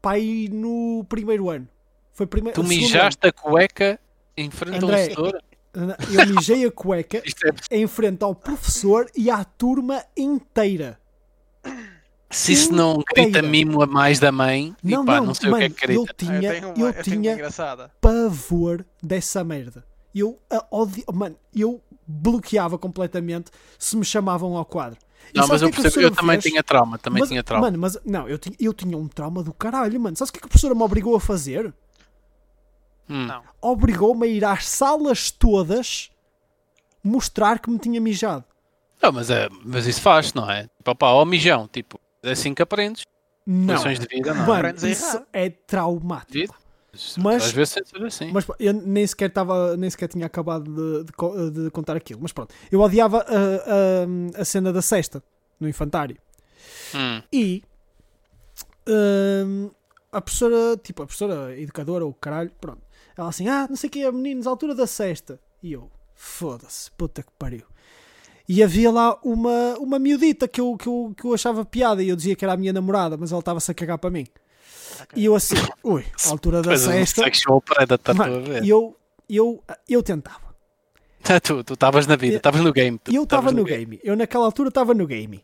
pai 0.01 0.49
no 0.51 1.05
primeiro 1.07 1.49
ano. 1.49 1.67
Foi 2.13 2.27
primeiro, 2.27 2.61
Tu 2.61 2.67
mijaste 2.67 3.27
a 3.27 3.31
cueca 3.31 3.99
em 4.37 4.51
frente 4.51 4.83
ao 4.83 4.89
André. 4.89 5.05
setor? 5.05 5.41
ano. 5.73 5.95
Eu 6.11 6.35
mijei 6.35 6.65
a 6.65 6.71
cueca 6.71 7.21
é, 7.69 7.77
em 7.77 7.87
frente 7.87 8.23
ao 8.23 8.35
professor 8.35 9.09
e 9.15 9.29
à 9.29 9.43
turma 9.43 10.03
inteira. 10.15 10.99
Se 12.29 12.51
isso 12.53 12.73
não 12.73 13.03
grita 13.13 13.41
mimo 13.41 13.81
a 13.81 13.87
mais 13.87 14.19
da 14.19 14.31
mãe, 14.31 14.75
Não, 14.83 15.03
e 15.03 15.05
pá, 15.05 15.19
não, 15.19 15.27
não 15.27 15.33
sei 15.33 15.49
mano, 15.49 15.65
o 15.65 15.69
que 15.71 15.85
é 15.85 15.87
que 15.87 15.93
eu 15.93 16.03
grita. 16.03 16.13
tinha, 16.17 16.41
tenho 16.51 16.73
uma, 16.73 16.77
eu 16.77 16.87
eu 16.87 17.03
tenho 17.03 17.21
uma 17.21 17.33
tinha 17.33 17.37
pavor 18.01 18.85
dessa 19.01 19.43
merda. 19.43 19.85
Eu 20.13 20.39
a 20.49 20.65
odi... 20.71 21.03
Mano, 21.13 21.37
eu 21.53 21.81
bloqueava 22.07 22.77
completamente 22.77 23.51
se 23.77 23.95
me 23.97 24.05
chamavam 24.05 24.55
ao 24.57 24.65
quadro. 24.65 24.99
E 25.33 25.39
Não, 25.39 25.47
mas 25.47 25.61
o 25.61 25.65
eu 25.65 25.69
que 25.69 25.75
é 25.75 25.77
que 25.77 25.81
percebo, 25.81 26.05
eu 26.05 26.11
professora 26.11 26.15
também 26.15 26.41
fez? 26.41 26.51
tinha 26.51 26.63
trauma, 26.63 26.97
também 26.97 27.19
Mas, 27.21 27.29
tinha 27.29 27.43
trauma. 27.43 27.67
Mano, 27.67 27.77
mas 27.79 27.97
não, 28.05 28.27
eu 28.29 28.37
tinha, 28.37 28.55
eu 28.59 28.73
tinha 28.73 28.97
um 28.97 29.07
trauma 29.07 29.43
do 29.43 29.53
caralho, 29.53 29.99
mano. 29.99 30.15
Sabes 30.15 30.29
o 30.29 30.33
que 30.33 30.39
é 30.39 30.41
que 30.41 30.45
a 30.45 30.49
professora 30.49 30.75
me 30.75 30.83
obrigou 30.83 31.15
a 31.15 31.19
fazer? 31.19 31.73
Hum. 33.09 33.25
Não. 33.25 33.43
Obrigou-me 33.61 34.25
a 34.25 34.29
ir 34.29 34.45
às 34.45 34.67
salas 34.67 35.31
todas 35.31 36.09
mostrar 37.03 37.59
que 37.59 37.69
me 37.69 37.77
tinha 37.79 37.99
mijado. 38.01 38.43
Não, 39.01 39.11
mas, 39.11 39.29
é, 39.29 39.47
mas 39.63 39.85
isso 39.85 40.01
faz, 40.01 40.33
não 40.33 40.49
é? 40.49 40.63
Tipo, 40.77 40.95
pá, 40.95 41.07
ó 41.09 41.23
mijão, 41.25 41.67
tipo, 41.67 41.99
é 41.99 42.04
assim 42.31 42.53
que 42.53 42.61
aprendes. 42.61 43.03
Não. 43.45 43.75
Lições 43.75 43.99
de 43.99 44.07
vida, 44.07 44.33
não 44.33 44.43
é? 44.43 44.47
Mano, 44.63 44.87
isso 44.87 45.25
é 45.31 45.49
traumático. 45.49 46.55
Mas... 47.17 47.43
Às 47.43 47.51
vezes 47.51 47.73
ser 47.73 48.05
assim. 48.05 48.31
Mas 48.31 48.45
eu 48.59 48.73
nem 48.73 49.05
sequer, 49.05 49.29
tava, 49.29 49.75
nem 49.75 49.89
sequer 49.89 50.07
tinha 50.07 50.25
acabado 50.25 50.63
de, 50.63 51.03
de 51.03 51.63
de 51.63 51.71
contar 51.71 51.95
aquilo. 51.95 52.19
Mas 52.21 52.31
pronto, 52.31 52.53
eu 52.71 52.79
odiava 52.79 53.19
a, 53.19 54.39
a, 54.39 54.41
a 54.41 54.45
cena 54.45 54.71
da 54.71 54.81
cesta 54.81 55.21
no 55.59 55.67
infantário. 55.67 56.17
Hum. 56.93 57.21
E 57.31 57.63
hum, 58.87 59.69
a 60.11 60.21
professora, 60.21 60.77
tipo, 60.77 61.03
a 61.03 61.05
professora 61.05 61.59
educadora, 61.59 62.05
ou 62.05 62.13
caralho, 62.13 62.51
pronto. 62.59 62.81
Ela 63.17 63.29
assim, 63.29 63.47
ah, 63.47 63.67
não 63.69 63.75
sei 63.75 63.87
o 63.89 63.91
que 63.91 64.03
é, 64.03 64.11
meninos, 64.11 64.47
à 64.47 64.49
altura 64.49 64.73
da 64.73 64.87
cesta. 64.87 65.39
E 65.61 65.73
eu, 65.73 65.89
foda-se, 66.13 66.91
puta 66.91 67.23
que 67.23 67.31
pariu. 67.37 67.65
E 68.47 68.61
havia 68.63 68.91
lá 68.91 69.17
uma, 69.23 69.75
uma 69.79 69.97
miudita 69.99 70.47
que 70.47 70.61
eu, 70.61 70.75
que, 70.77 70.87
eu, 70.87 71.13
que 71.17 71.25
eu 71.25 71.33
achava 71.33 71.65
piada 71.65 72.03
e 72.03 72.09
eu 72.09 72.15
dizia 72.15 72.35
que 72.35 72.45
era 72.45 72.53
a 72.53 72.57
minha 72.57 72.71
namorada, 72.71 73.17
mas 73.17 73.31
ela 73.31 73.39
estava-se 73.39 73.71
a 73.71 73.73
cagar 73.73 73.97
para 73.97 74.09
mim. 74.11 74.27
Ok. 75.01 75.07
E 75.21 75.25
eu 75.25 75.35
assim, 75.35 75.55
ui, 75.83 76.05
à 76.25 76.29
altura 76.29 76.61
da 76.61 76.69
Pois 76.69 76.81
cesta. 76.81 77.23
sexual 77.23 77.59
predator, 77.61 78.13
estou 78.13 78.25
a 78.25 78.29
Mano, 78.29 78.45
ver. 78.45 78.63
e 78.63 78.69
eu, 78.69 78.95
eu, 79.29 79.63
eu 79.89 80.03
tentava. 80.03 80.45
Tu 81.41 81.63
tu 81.63 81.73
estavas 81.73 82.05
na 82.05 82.15
vida, 82.15 82.35
estavas 82.37 82.61
no 82.61 82.71
game. 82.71 82.99
tu 82.99 83.11
eu 83.11 83.23
estava 83.23 83.49
estavas 83.49 83.53
no 83.59 83.63
game. 83.63 83.99
Eu 84.03 84.15
naquela 84.15 84.45
altura 84.45 84.69
estava 84.69 84.93
no 84.93 85.07
game. 85.07 85.43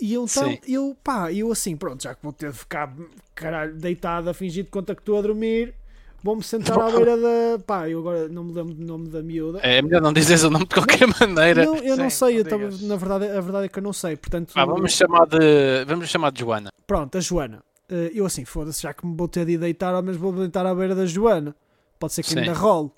E 0.00 0.14
eu 0.14 0.24
então, 0.24 0.48
Sim. 0.50 0.58
eu, 0.66 0.96
pá, 1.02 1.32
eu 1.32 1.50
assim, 1.50 1.76
pronto, 1.76 2.02
já 2.04 2.14
que 2.14 2.22
vou 2.22 2.32
ter 2.32 2.52
de 2.52 2.58
ficar 2.58 2.92
caralho, 3.34 3.74
deitado 3.76 4.30
a 4.30 4.34
fingir 4.34 4.64
de 4.64 4.70
conta 4.70 4.94
que 4.94 5.02
estou 5.02 5.18
a 5.18 5.22
dormir, 5.22 5.74
vou-me 6.22 6.42
sentar 6.42 6.78
à 6.78 6.90
beira 6.90 7.16
da. 7.16 7.58
Pá, 7.66 7.88
eu 7.88 7.98
agora 8.00 8.28
não 8.28 8.44
me 8.44 8.52
lembro 8.52 8.74
do 8.74 8.84
nome 8.84 9.08
da 9.08 9.22
miúda. 9.22 9.58
É 9.62 9.82
melhor 9.82 10.00
não 10.00 10.12
dizeres 10.12 10.42
o 10.44 10.50
nome 10.50 10.66
de 10.66 10.74
qualquer 10.74 11.06
maneira. 11.20 11.64
não, 11.64 11.76
eu 11.76 11.96
não 11.96 12.10
Sim, 12.10 12.16
sei, 12.26 12.32
não 12.34 12.38
eu 12.38 12.44
tava, 12.44 12.70
na 12.86 12.96
verdade, 12.96 13.24
a 13.26 13.40
verdade 13.40 13.64
é 13.66 13.68
que 13.68 13.78
eu 13.78 13.82
não 13.82 13.92
sei. 13.92 14.16
Portanto, 14.16 14.52
Vá, 14.54 14.64
vamos 14.64 14.92
chamar 14.92 15.26
de. 15.26 15.84
Vamos 15.86 16.08
chamar 16.08 16.30
de 16.32 16.40
Joana. 16.40 16.70
pronto, 16.86 17.18
a 17.18 17.20
Joana. 17.20 17.62
Eh, 17.88 18.12
eu 18.14 18.24
assim, 18.24 18.44
foda-se, 18.44 18.82
já 18.82 18.94
que 18.94 19.06
me 19.06 19.16
vou 19.16 19.28
ter 19.28 19.44
de 19.44 19.58
deitar, 19.58 19.94
ao 19.94 20.02
menos 20.02 20.16
vou 20.18 20.32
deitar 20.32 20.64
à 20.64 20.74
beira 20.74 20.94
da 20.94 21.04
Joana. 21.06 21.54
Pode 21.98 22.14
ser 22.14 22.22
que 22.22 22.30
Sim. 22.30 22.38
ainda 22.40 22.52
role. 22.52 22.90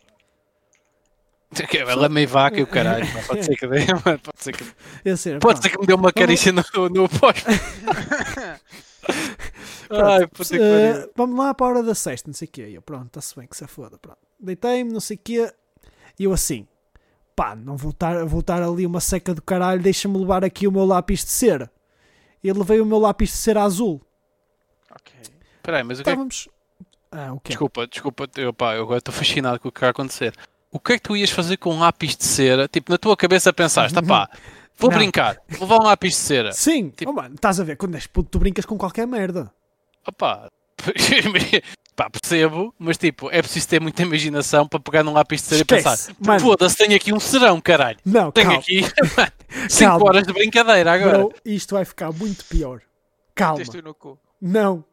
Ela 1.73 2.07
é 2.07 2.09
meio 2.09 2.29
vaca 2.29 2.59
e 2.59 2.63
o 2.63 2.67
caralho. 2.67 3.07
Pode 3.27 3.45
ser 3.45 3.57
que 3.57 3.67
dê, 3.67 3.87
mas 4.05 4.21
pode 4.23 4.43
ser 4.43 4.53
que, 4.57 4.65
Eu 5.05 5.17
sei, 5.17 5.39
pode 5.39 5.63
ser 5.63 5.69
que 5.71 5.81
me 5.81 5.87
dê 5.87 5.95
uma 5.95 6.13
carícia 6.13 6.51
no, 6.53 6.63
no 6.91 7.09
pós. 7.09 7.45
Ai, 10.03 10.27
puta 10.27 10.51
pariu. 10.59 11.11
vamos 11.17 11.39
lá 11.39 11.55
para 11.55 11.67
a 11.67 11.69
hora 11.71 11.83
da 11.83 11.95
sexta, 11.95 12.29
não 12.29 12.35
sei 12.35 12.49
o 12.49 12.51
quê. 12.51 12.69
E 12.69 12.75
eu, 12.75 12.83
pronto, 12.83 13.07
está-se 13.07 13.37
bem 13.37 13.47
que 13.47 13.57
se 13.57 13.67
foda. 13.67 13.99
Pronto. 13.99 14.19
Deitei-me, 14.41 14.93
não 14.93 15.01
sei 15.01 15.17
o 15.17 15.21
quê. 15.23 15.53
E 16.19 16.25
eu 16.25 16.33
assim, 16.33 16.67
pá, 17.35 17.55
não 17.55 17.77
vou 17.77 17.91
estar, 17.91 18.25
vou 18.25 18.41
estar 18.41 18.63
ali 18.63 18.87
uma 18.87 19.01
seca 19.01 19.35
do 19.35 19.43
caralho, 19.43 19.83
deixa-me 19.83 20.17
levar 20.19 20.45
aqui 20.45 20.67
o 20.67 20.73
meu 20.73 20.85
lápis 20.85 21.25
de 21.25 21.31
cera. 21.31 21.71
E 22.43 22.53
levei 22.53 22.81
o 22.81 22.87
meu 22.87 22.99
lápis 22.99 23.31
de 23.31 23.37
cera 23.37 23.63
azul. 23.63 24.01
Ok. 24.91 25.13
Espera 25.57 25.79
aí, 25.79 25.83
mas 25.85 25.99
o 26.01 26.03
que 26.03 26.09
é. 26.11 26.13
Estávamos. 26.13 26.49
Ah, 27.11 27.33
o 27.33 27.41
quê? 27.41 27.49
Desculpa, 27.51 27.87
desculpa, 27.87 28.29
eu, 28.37 28.53
pá, 28.53 28.75
eu 28.75 28.83
agora 28.83 28.99
estou 28.99 29.15
fascinado 29.15 29.59
com 29.61 29.69
o 29.69 29.73
que 29.73 29.81
vai 29.81 29.91
acontecer. 29.91 30.35
O 30.71 30.81
que 30.81 30.95
é 30.95 30.97
que 30.99 31.03
tu 31.05 31.17
ias 31.17 31.31
fazer 31.31 31.57
com 31.57 31.73
um 31.73 31.79
lápis 31.79 32.17
de 32.17 32.25
cera? 32.25 32.67
Tipo, 32.69 32.91
na 32.91 32.99
tua 32.99 33.17
cabeça 33.17 33.53
pensaste, 33.53 34.01
pá, 34.03 34.29
vou 34.77 34.91
Não. 34.91 34.99
brincar, 34.99 35.41
vou 35.51 35.61
levar 35.69 35.77
um 35.81 35.85
lápis 35.87 36.11
de 36.15 36.19
cera. 36.19 36.53
Sim, 36.53 36.91
Tipo- 36.91 37.13
oh, 37.13 37.15
mano, 37.15 37.37
estás 37.37 37.61
a 37.61 37.65
ver, 37.65 37.77
quando 37.77 37.95
és 37.95 38.07
puto, 38.09 38.29
tu 38.31 38.39
brincas 38.41 38.67
com 38.67 38.77
qualquer 38.77 39.07
merda. 39.07 39.51
Opá, 40.07 40.49
pá, 41.97 42.11
percebo, 42.11 42.75
mas 42.79 42.99
tipo, 42.99 43.31
é 43.31 43.41
preciso 43.41 43.69
ter 43.69 43.81
muita 43.81 44.03
imaginação 44.03 44.67
para 44.69 44.81
pegar 44.81 45.03
num 45.03 45.13
lápis 45.13 45.41
de 45.43 45.49
cera 45.49 45.63
e 45.63 45.65
pensar, 45.65 45.97
mano. 46.19 46.41
foda-se, 46.41 46.77
tenho 46.77 46.95
aqui 46.97 47.13
um 47.13 47.21
serão, 47.21 47.61
caralho. 47.61 47.99
Não, 48.05 48.31
Tenho 48.31 48.49
calma. 48.49 48.61
aqui 48.61 48.83
5 49.69 49.79
Calma. 49.91 50.05
horas 50.07 50.27
de 50.27 50.33
brincadeira 50.33 50.93
agora. 50.93 51.19
Bro, 51.19 51.35
isto 51.45 51.75
vai 51.75 51.85
ficar 51.85 52.13
muito 52.13 52.45
pior. 52.47 52.81
Calma. 53.35 53.59
Meteste-o 53.59 53.83
no 53.83 53.95
cu. 53.95 54.19
Não. 54.41 54.85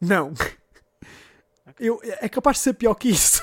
Não. 0.00 0.32
Eu, 1.78 2.00
é 2.02 2.28
capaz 2.28 2.56
de 2.58 2.62
ser 2.64 2.72
pior 2.74 2.94
que 2.94 3.08
isso. 3.10 3.42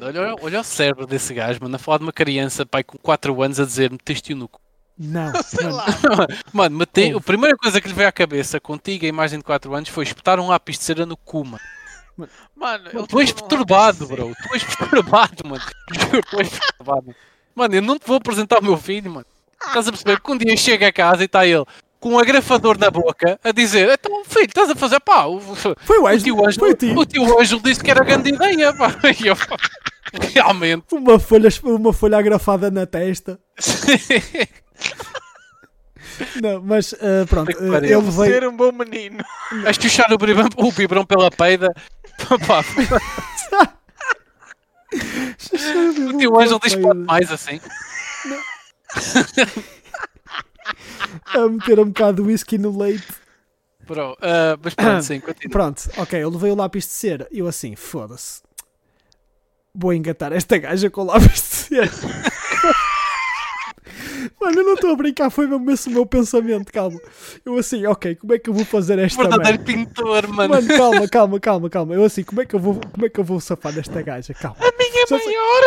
Olha, 0.00 0.34
olha 0.42 0.60
o 0.60 0.64
cérebro 0.64 1.06
desse 1.06 1.32
gajo, 1.32 1.60
mano, 1.62 1.76
a 1.76 1.78
falar 1.78 1.98
de 1.98 2.04
uma 2.04 2.12
criança, 2.12 2.66
pai, 2.66 2.82
com 2.82 2.98
4 2.98 3.40
anos 3.42 3.58
a 3.60 3.64
dizer 3.64 3.90
meteste-o 3.90 4.36
no 4.36 4.48
cu. 4.48 4.60
Não. 5.02 5.32
Sei 5.42 5.64
mano. 5.66 5.76
lá. 5.76 5.86
Mano, 6.52 6.78
matei, 6.78 7.06
Ouve. 7.14 7.18
a 7.18 7.20
primeira 7.20 7.56
coisa 7.56 7.80
que 7.80 7.88
lhe 7.88 7.94
veio 7.94 8.08
à 8.08 8.12
cabeça 8.12 8.60
contigo, 8.60 9.04
a 9.04 9.08
imagem 9.08 9.38
de 9.38 9.44
4 9.44 9.74
anos, 9.74 9.88
foi 9.88 10.04
espetar 10.04 10.38
um 10.38 10.48
lápis 10.48 10.78
de 10.78 10.84
cera 10.84 11.04
no 11.06 11.16
cu, 11.16 11.44
mano. 11.44 11.60
Mano, 12.54 13.06
Tu 13.08 13.20
és 13.20 13.32
perturbado, 13.32 14.06
bro. 14.06 14.32
Tu 14.46 14.54
és 14.54 14.62
perturbado, 14.64 15.48
mano. 15.48 15.62
Tu 16.30 16.40
és 16.40 16.48
perturbado. 16.50 17.14
Mano, 17.54 17.74
eu 17.74 17.82
não 17.82 17.98
te 17.98 18.06
vou 18.06 18.16
apresentar 18.16 18.58
o 18.60 18.62
meu 18.64 18.76
filho, 18.76 19.10
mano. 19.10 19.26
Estás 19.66 19.88
a 19.88 19.92
perceber 19.92 20.20
que 20.20 20.30
um 20.30 20.36
dia 20.36 20.56
chega 20.56 20.88
a 20.88 20.92
casa 20.92 21.22
e 21.22 21.26
está 21.26 21.46
ele 21.46 21.64
com 22.00 22.10
um 22.14 22.18
agrafador 22.18 22.76
na 22.78 22.90
boca 22.90 23.38
a 23.44 23.52
dizer: 23.52 23.88
Então, 23.90 24.24
filho, 24.24 24.44
estás 24.46 24.68
a 24.70 24.74
fazer 24.74 25.00
pá. 25.00 25.24
O, 25.26 25.40
Foi 25.40 25.98
o 25.98 26.02
o 26.02 26.06
Ângelo. 26.06 26.22
tio 26.36 26.46
Ângelo, 26.46 26.74
ti. 26.74 26.86
o 26.96 27.04
tio 27.06 27.40
Ângelo 27.40 27.60
disse 27.62 27.82
que 27.82 27.90
era 27.90 28.04
grande 28.04 28.30
ideia, 28.30 28.72
pá. 28.74 28.94
E 29.22 29.26
eu, 29.28 29.36
realmente. 30.34 30.84
Uma 30.92 31.18
folha, 31.18 31.48
uma 31.62 31.92
folha 31.92 32.18
agrafada 32.18 32.70
na 32.70 32.86
testa. 32.86 33.38
Não, 36.40 36.60
mas 36.62 36.94
ah, 36.94 37.26
pronto, 37.28 37.56
pariu. 37.56 38.00
ele 38.00 38.10
veio. 38.10 38.32
Ser 38.32 38.46
um 38.48 38.56
bom 38.56 38.72
menino. 38.72 39.24
Vais 39.62 39.78
puxar 39.78 40.12
o 40.12 40.18
biberão, 40.18 40.48
o 40.56 40.72
biberão 40.72 41.04
pela 41.04 41.30
peida. 41.30 41.74
Pá, 42.46 42.62
o 45.98 46.18
tio 46.18 46.38
Ângelo 46.38 46.60
diz 46.62 46.74
que 46.74 46.80
pode 46.82 47.00
mais 47.00 47.30
assim. 47.30 47.60
a 51.34 51.48
meter 51.48 51.80
um 51.80 51.86
bocado 51.86 52.22
de 52.22 52.28
whisky 52.28 52.58
no 52.58 52.76
leite. 52.76 53.06
Bro, 53.86 54.16
ah, 54.20 54.58
mas 54.62 54.74
pronto, 54.74 55.02
sim, 55.02 55.20
continua. 55.24 55.50
Pronto, 55.50 55.90
ok, 55.96 56.22
eu 56.22 56.30
levei 56.30 56.50
o 56.50 56.54
lápis 56.54 56.84
de 56.84 56.90
cera. 56.90 57.26
Eu 57.30 57.46
assim, 57.46 57.74
foda-se. 57.74 58.42
Vou 59.74 59.92
engatar 59.92 60.32
esta 60.32 60.58
gaja 60.58 60.90
com 60.90 61.02
o 61.02 61.04
lápis 61.04 61.32
de 61.32 61.40
cera. 61.40 61.90
Mano, 64.42 64.58
eu 64.60 64.64
não 64.64 64.74
estou 64.74 64.90
a 64.90 64.96
brincar, 64.96 65.30
foi 65.30 65.46
mesmo 65.46 65.70
esse 65.70 65.88
o 65.88 65.92
meu 65.92 66.04
pensamento, 66.04 66.72
calma. 66.72 66.98
Eu 67.46 67.56
assim, 67.56 67.86
ok, 67.86 68.16
como 68.16 68.34
é 68.34 68.38
que 68.40 68.50
eu 68.50 68.54
vou 68.54 68.64
fazer 68.64 68.98
esta 68.98 69.22
Verdadeiro 69.22 69.58
merda? 69.58 69.64
pintor, 69.64 70.26
mano. 70.26 70.54
Mano, 70.54 70.66
calma, 70.68 71.08
calma, 71.08 71.38
calma, 71.40 71.70
calma. 71.70 71.94
Eu 71.94 72.04
assim, 72.04 72.24
como 72.24 72.40
é 72.42 72.46
que 72.46 72.54
eu 72.56 72.58
vou, 72.58 72.80
como 72.92 73.06
é 73.06 73.08
que 73.08 73.20
eu 73.20 73.24
vou 73.24 73.38
safar 73.38 73.72
desta 73.72 74.02
gaja? 74.02 74.34
Calma. 74.34 74.56
Minha 74.78 75.06
Já 75.08 75.18
sei- 75.18 75.26
maior. 75.26 75.62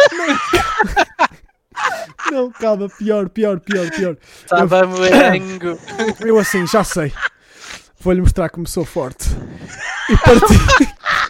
Não, 2.32 2.52
calma, 2.52 2.90
pior, 2.90 3.30
pior, 3.30 3.60
pior, 3.60 3.90
pior. 3.92 4.18
Estava 4.44 4.86
morango. 4.88 5.80
Eu 6.26 6.38
assim, 6.40 6.66
já 6.68 6.84
sei. 6.84 7.14
Vou-lhe 8.00 8.22
mostrar 8.22 8.50
como 8.50 8.68
sou 8.68 8.84
forte. 8.86 9.26
E 10.10 10.18
parti. 10.18 10.54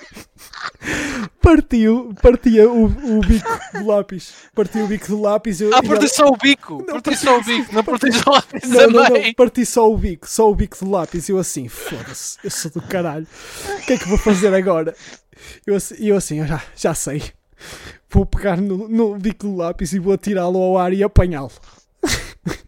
Partiu, 1.41 2.13
partia 2.21 2.69
o, 2.69 2.85
o 2.85 3.19
bico 3.21 3.59
do 3.73 3.85
lápis. 3.87 4.33
Partiu 4.53 4.85
o 4.85 4.87
bico 4.87 5.07
do 5.07 5.21
lápis. 5.21 5.61
Eu, 5.61 5.69
Ah, 5.75 5.81
parti 5.83 5.95
ela- 6.05 6.07
só 6.07 6.25
o 6.27 6.37
bico. 6.37 6.83
Não, 6.87 6.99
Parti 7.01 7.15
só 7.17 7.37
o 7.37 7.43
bico. 7.43 7.73
Não 7.75 7.83
parti 7.83 8.11
só 8.11 8.29
o 8.29 8.33
lápis 8.33 8.63
Não, 8.69 8.89
não, 8.89 9.03
também. 9.05 9.23
não, 9.27 9.33
parti 9.33 9.65
só 9.65 9.91
o 9.91 9.97
bico, 9.97 10.27
só 10.29 10.49
o 10.49 10.55
bico 10.55 10.77
do 10.83 10.89
lápis. 10.89 11.29
Eu 11.29 11.37
assim, 11.37 11.67
foda-se, 11.67 12.37
eu 12.43 12.49
sou 12.49 12.71
do 12.71 12.81
caralho. 12.81 13.27
O 13.77 13.85
que 13.85 13.93
é 13.93 13.97
que 13.97 14.07
vou 14.07 14.17
fazer 14.17 14.53
agora? 14.53 14.95
Eu 15.65 15.75
assim, 15.75 15.95
eu, 15.99 16.15
assim, 16.17 16.39
eu 16.39 16.47
já, 16.47 16.61
já 16.75 16.93
sei. 16.93 17.21
Vou 18.09 18.25
pegar 18.25 18.57
no, 18.59 18.87
no 18.87 19.17
bico 19.17 19.45
do 19.47 19.55
lápis 19.55 19.93
e 19.93 19.99
vou 19.99 20.13
atirá-lo 20.13 20.57
ao 20.57 20.77
ar 20.77 20.93
e 20.93 21.03
apanhá-lo. 21.03 21.51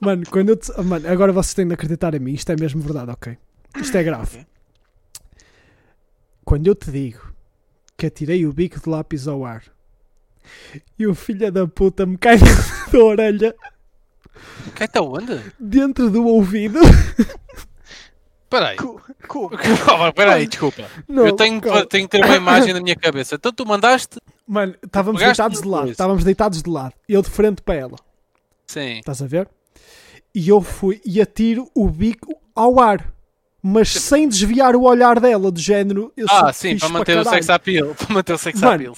Mano, 0.00 0.22
quando 0.30 0.50
eu 0.50 0.56
te- 0.56 0.72
mano, 0.82 1.08
agora 1.08 1.32
vocês 1.32 1.54
têm 1.54 1.66
de 1.66 1.74
acreditar 1.74 2.14
em 2.14 2.18
mim, 2.20 2.32
isto 2.34 2.50
é 2.52 2.56
mesmo 2.58 2.80
verdade, 2.80 3.10
ok? 3.10 3.36
Isto 3.80 3.96
é 3.96 4.02
grave. 4.02 4.46
Quando 6.46 6.66
eu 6.68 6.74
te 6.74 6.90
digo 6.90 7.34
que 7.98 8.06
atirei 8.06 8.46
o 8.46 8.52
bico 8.52 8.80
de 8.80 8.88
lápis 8.88 9.26
ao 9.28 9.44
ar 9.44 9.64
e 10.98 11.06
o 11.06 11.14
filho 11.14 11.50
da 11.50 11.66
puta 11.66 12.06
me 12.06 12.16
cai 12.16 12.36
da 12.92 12.98
orelha 12.98 13.54
Quem 14.76 14.84
está 14.86 15.02
onde? 15.02 15.42
dentro 15.58 16.08
do 16.08 16.24
ouvido. 16.24 16.78
Espera 18.44 18.68
aí. 18.68 18.76
Cu- 18.76 19.00
cu- 19.26 19.50
Calma, 19.84 20.08
Espera 20.10 20.34
aí, 20.34 20.46
desculpa. 20.46 20.84
Não, 21.08 21.26
Eu 21.26 21.34
tenho, 21.34 21.60
calma. 21.60 21.84
tenho 21.86 22.08
que 22.08 22.16
ter 22.16 22.24
uma 22.24 22.36
imagem 22.36 22.72
na 22.72 22.80
minha 22.80 22.94
cabeça. 22.94 23.34
Então 23.34 23.52
tu 23.52 23.66
mandaste? 23.66 24.20
Mano, 24.46 24.76
estávamos 24.84 25.20
deitados 25.20 25.60
de 25.60 25.66
lado, 25.68 25.90
estávamos 25.90 26.22
deitados 26.22 26.62
de 26.62 26.70
lado, 26.70 26.94
eu 27.08 27.20
de 27.22 27.28
frente 27.28 27.60
para 27.60 27.74
ela, 27.74 27.96
Sim. 28.68 28.98
estás 29.00 29.20
a 29.20 29.26
ver? 29.26 29.48
E 30.32 30.48
eu 30.48 30.60
fui 30.62 31.00
e 31.04 31.20
atiro 31.20 31.68
o 31.74 31.88
bico 31.88 32.32
ao 32.54 32.78
ar, 32.78 33.12
mas 33.68 33.88
sem 33.88 34.28
desviar 34.28 34.76
o 34.76 34.82
olhar 34.82 35.18
dela, 35.18 35.50
do 35.50 35.58
género. 35.58 36.12
Eu 36.16 36.26
Ah, 36.30 36.52
sim, 36.52 36.78
para 36.78 36.88
manter 36.88 37.18
o 37.18 37.24
caralho. 37.24 37.30
sex 37.30 37.50
appeal. 37.50 37.94
Para 37.98 38.14
manter 38.14 38.32
o 38.32 38.38
sex 38.38 38.60
Mano, 38.60 38.74
appeal. 38.74 38.96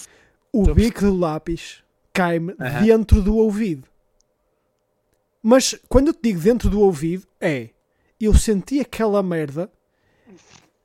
O 0.52 0.60
Estou 0.60 0.74
bico 0.74 1.00
do 1.00 1.16
lápis 1.16 1.82
cai-me 2.12 2.54
Aham. 2.60 2.84
dentro 2.84 3.22
do 3.22 3.36
ouvido. 3.36 3.88
Mas 5.42 5.74
quando 5.88 6.08
eu 6.08 6.12
te 6.14 6.20
digo 6.24 6.40
dentro 6.40 6.68
do 6.68 6.80
ouvido, 6.82 7.26
é 7.40 7.70
eu 8.20 8.34
senti 8.34 8.78
aquela 8.80 9.22
merda 9.22 9.70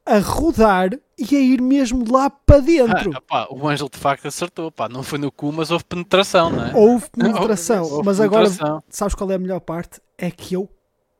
a 0.05 0.19
rodar 0.19 0.91
e 1.17 1.35
a 1.35 1.39
ir 1.39 1.61
mesmo 1.61 2.09
lá 2.09 2.29
para 2.29 2.59
dentro. 2.61 3.11
Ah, 3.15 3.21
pá, 3.21 3.47
o 3.49 3.67
Ângelo 3.67 3.89
de 3.89 3.97
facto 3.97 4.27
acertou. 4.27 4.71
Pá, 4.71 4.87
não 4.87 5.03
foi 5.03 5.17
no 5.19 5.29
cu, 5.31 5.51
mas 5.51 5.71
houve 5.71 5.83
penetração, 5.83 6.49
não 6.49 6.65
é? 6.65 6.71
Houve 6.73 7.09
penetração, 7.11 7.83
Houve 7.83 8.05
mas 8.05 8.19
agora 8.21 8.43
penetração. 8.45 8.83
sabes 8.89 9.13
qual 9.15 9.29
é 9.31 9.35
a 9.35 9.39
melhor 9.39 9.59
parte? 9.59 9.99
É 10.17 10.29
que 10.31 10.53
eu 10.55 10.69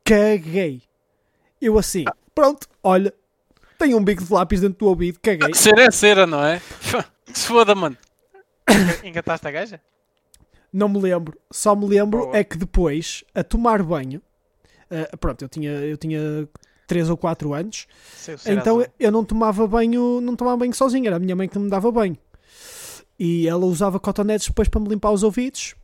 caguei. 0.04 0.82
Eu 1.60 1.78
assim, 1.78 2.04
pronto, 2.34 2.68
olha, 2.82 3.14
tenho 3.78 3.96
um 3.96 4.04
bico 4.04 4.24
de 4.24 4.32
lápis 4.32 4.60
dentro 4.60 4.78
do 4.78 4.86
ouvido, 4.86 5.18
caguei. 5.20 5.54
Cera 5.54 5.82
é 5.82 5.90
cera, 5.90 6.26
não 6.26 6.44
é? 6.44 6.60
Se 7.32 7.46
foda, 7.46 7.74
mano. 7.74 7.96
Engataste 9.04 9.48
a 9.48 9.50
gaja? 9.50 9.80
Não 10.72 10.88
me 10.88 11.00
lembro, 11.00 11.38
só 11.50 11.74
me 11.76 11.86
lembro 11.86 12.20
Boa. 12.20 12.36
é 12.36 12.42
que 12.42 12.58
depois, 12.58 13.22
a 13.34 13.44
tomar 13.44 13.82
banho, 13.82 14.20
ah, 14.90 15.16
pronto, 15.16 15.42
eu 15.42 15.48
tinha, 15.48 15.70
eu 15.70 15.96
tinha 15.96 16.48
3 16.86 17.10
ou 17.10 17.16
4 17.16 17.54
anos, 17.54 17.86
então 18.46 18.80
azul. 18.80 18.92
eu 18.98 19.12
não 19.12 19.24
tomava 19.24 19.66
banho, 19.66 20.20
não 20.20 20.36
tomava 20.36 20.56
banho 20.56 20.74
sozinho, 20.74 21.06
era 21.06 21.16
a 21.16 21.18
minha 21.18 21.36
mãe 21.36 21.48
que 21.48 21.58
me 21.58 21.70
dava 21.70 21.90
banho. 21.90 22.16
E 23.18 23.46
ela 23.48 23.64
usava 23.64 24.00
cotonetes 24.00 24.48
depois 24.48 24.68
para 24.68 24.80
me 24.80 24.88
limpar 24.88 25.12
os 25.12 25.22
ouvidos. 25.22 25.74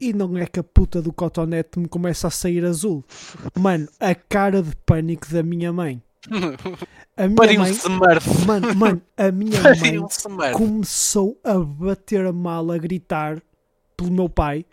E 0.00 0.12
não 0.12 0.36
é 0.36 0.46
que 0.46 0.60
a 0.60 0.64
puta 0.64 1.00
do 1.00 1.12
cotonete 1.12 1.78
me 1.78 1.88
começa 1.88 2.28
a 2.28 2.30
sair 2.30 2.64
azul. 2.64 3.04
Mano, 3.58 3.88
a 4.00 4.14
cara 4.14 4.62
de 4.62 4.74
pânico 4.84 5.28
da 5.30 5.42
minha 5.42 5.72
mãe. 5.72 6.02
A 7.16 7.26
minha 7.26 7.36
Pariu 7.36 7.60
mãe, 7.60 7.72
mano, 8.46 8.74
mano, 8.74 9.02
a 9.16 9.30
minha 9.30 9.60
mãe 9.80 10.52
começou 10.52 11.38
a 11.44 11.58
bater 11.58 12.32
mal, 12.32 12.70
a 12.70 12.78
gritar 12.78 13.42
pelo 13.96 14.10
meu 14.10 14.28
pai. 14.28 14.64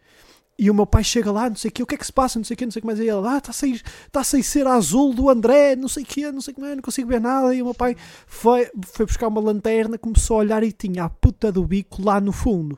E 0.58 0.70
o 0.70 0.74
meu 0.74 0.86
pai 0.86 1.06
chega 1.06 1.32
lá, 1.32 1.50
não 1.50 1.56
sei 1.56 1.70
o 1.70 1.72
que, 1.72 1.84
o 1.84 1.86
que 1.86 1.96
é 1.96 1.98
que 1.98 2.06
se 2.06 2.12
passa, 2.12 2.38
não 2.38 2.44
sei 2.44 2.54
o 2.54 2.58
que, 2.58 2.66
não 2.66 2.72
sei 2.72 2.80
o 2.80 2.82
que 2.82 2.88
mais. 2.88 3.00
E 3.00 3.04
ele, 3.04 3.26
ah, 3.26 3.38
está 3.38 3.52
a 3.52 3.54
sair, 3.54 3.76
está 3.76 4.20
a 4.20 4.24
sair 4.26 4.44
cera 4.44 4.74
azul 4.74 5.14
do 5.14 5.30
André, 5.30 5.76
não 5.78 5.88
sei 5.88 6.04
o 6.04 6.06
que, 6.06 6.30
não 6.32 6.42
sei 6.42 6.52
o 6.52 6.56
que 6.56 6.62
mais, 6.62 6.76
não 6.76 6.82
consigo 6.82 7.08
ver 7.08 7.22
nada. 7.22 7.56
E 7.56 7.62
o 7.62 7.66
meu 7.66 7.74
pai 7.74 7.96
foi, 8.28 8.70
foi 8.86 9.06
buscar 9.06 9.30
uma 9.30 9.40
lanterna, 9.40 9.98
começou 9.98 10.36
a 10.36 10.40
olhar 10.40 10.62
e 10.62 10.74
tinha 10.74 11.06
a 11.06 11.10
puta 11.10 11.50
do 11.50 11.66
bico 11.66 12.04
lá 12.04 12.20
no 12.20 12.34
fundo. 12.34 12.78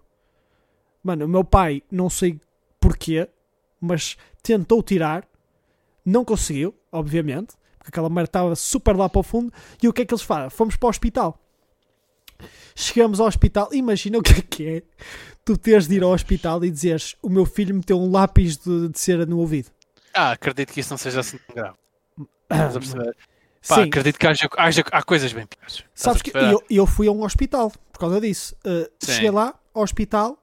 Mano, 1.03 1.25
o 1.25 1.27
meu 1.27 1.43
pai, 1.43 1.81
não 1.91 2.09
sei 2.09 2.39
porquê, 2.79 3.27
mas 3.79 4.17
tentou 4.43 4.81
tirar, 4.83 5.27
não 6.05 6.23
conseguiu, 6.25 6.73
obviamente, 6.91 7.55
porque 7.77 7.89
aquela 7.89 8.09
merda 8.09 8.29
estava 8.29 8.55
super 8.55 8.95
lá 8.95 9.09
para 9.09 9.19
o 9.19 9.23
fundo. 9.23 9.51
E 9.81 9.87
o 9.87 9.93
que 9.93 10.03
é 10.03 10.05
que 10.05 10.13
eles 10.13 10.23
fazem? 10.23 10.49
Fomos 10.49 10.75
para 10.75 10.87
o 10.87 10.89
hospital. 10.89 11.39
Chegamos 12.75 13.19
ao 13.19 13.27
hospital, 13.27 13.69
imagina 13.73 14.17
o 14.17 14.23
que 14.23 14.33
é 14.33 14.41
que 14.41 14.67
é 14.67 14.83
tu 15.45 15.57
teres 15.57 15.87
de 15.87 15.95
ir 15.95 16.03
ao 16.03 16.11
hospital 16.11 16.63
e 16.63 16.71
dizeres 16.71 17.15
o 17.21 17.29
meu 17.29 17.45
filho 17.45 17.75
meteu 17.75 17.99
um 17.99 18.09
lápis 18.11 18.57
de, 18.57 18.87
de 18.89 18.99
cera 18.99 19.25
no 19.25 19.37
ouvido. 19.39 19.69
Ah, 20.13 20.31
acredito 20.31 20.73
que 20.73 20.79
isso 20.79 20.91
não 20.91 20.97
seja 20.97 21.19
assim 21.19 21.37
tão 21.47 21.55
grave. 21.55 21.77
Estás 22.43 22.75
a 22.75 22.79
perceber? 22.79 23.15
Pá, 23.67 23.75
Sim, 23.75 23.81
acredito 23.83 24.17
que 24.17 24.25
haja, 24.27 24.49
haja- 24.57 24.83
há 24.91 25.03
coisas 25.03 25.31
bem 25.31 25.45
piores. 25.45 25.83
Sabes 25.93 26.21
que 26.21 26.31
eu, 26.51 26.63
eu 26.69 26.87
fui 26.87 27.07
a 27.07 27.11
um 27.11 27.23
hospital 27.23 27.71
por 27.91 27.99
causa 27.99 28.19
disso. 28.19 28.55
Uh, 28.65 28.89
cheguei 29.05 29.29
lá 29.31 29.53
ao 29.73 29.83
hospital, 29.83 30.40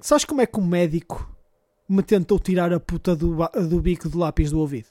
sabes 0.00 0.24
como 0.24 0.40
é 0.40 0.46
que 0.46 0.58
o 0.58 0.62
médico 0.62 1.28
me 1.88 2.02
tentou 2.02 2.38
tirar 2.38 2.72
a 2.72 2.80
puta 2.80 3.14
do, 3.16 3.36
do 3.68 3.80
bico 3.80 4.08
do 4.08 4.18
lápis 4.18 4.50
do 4.50 4.60
ouvido? 4.60 4.88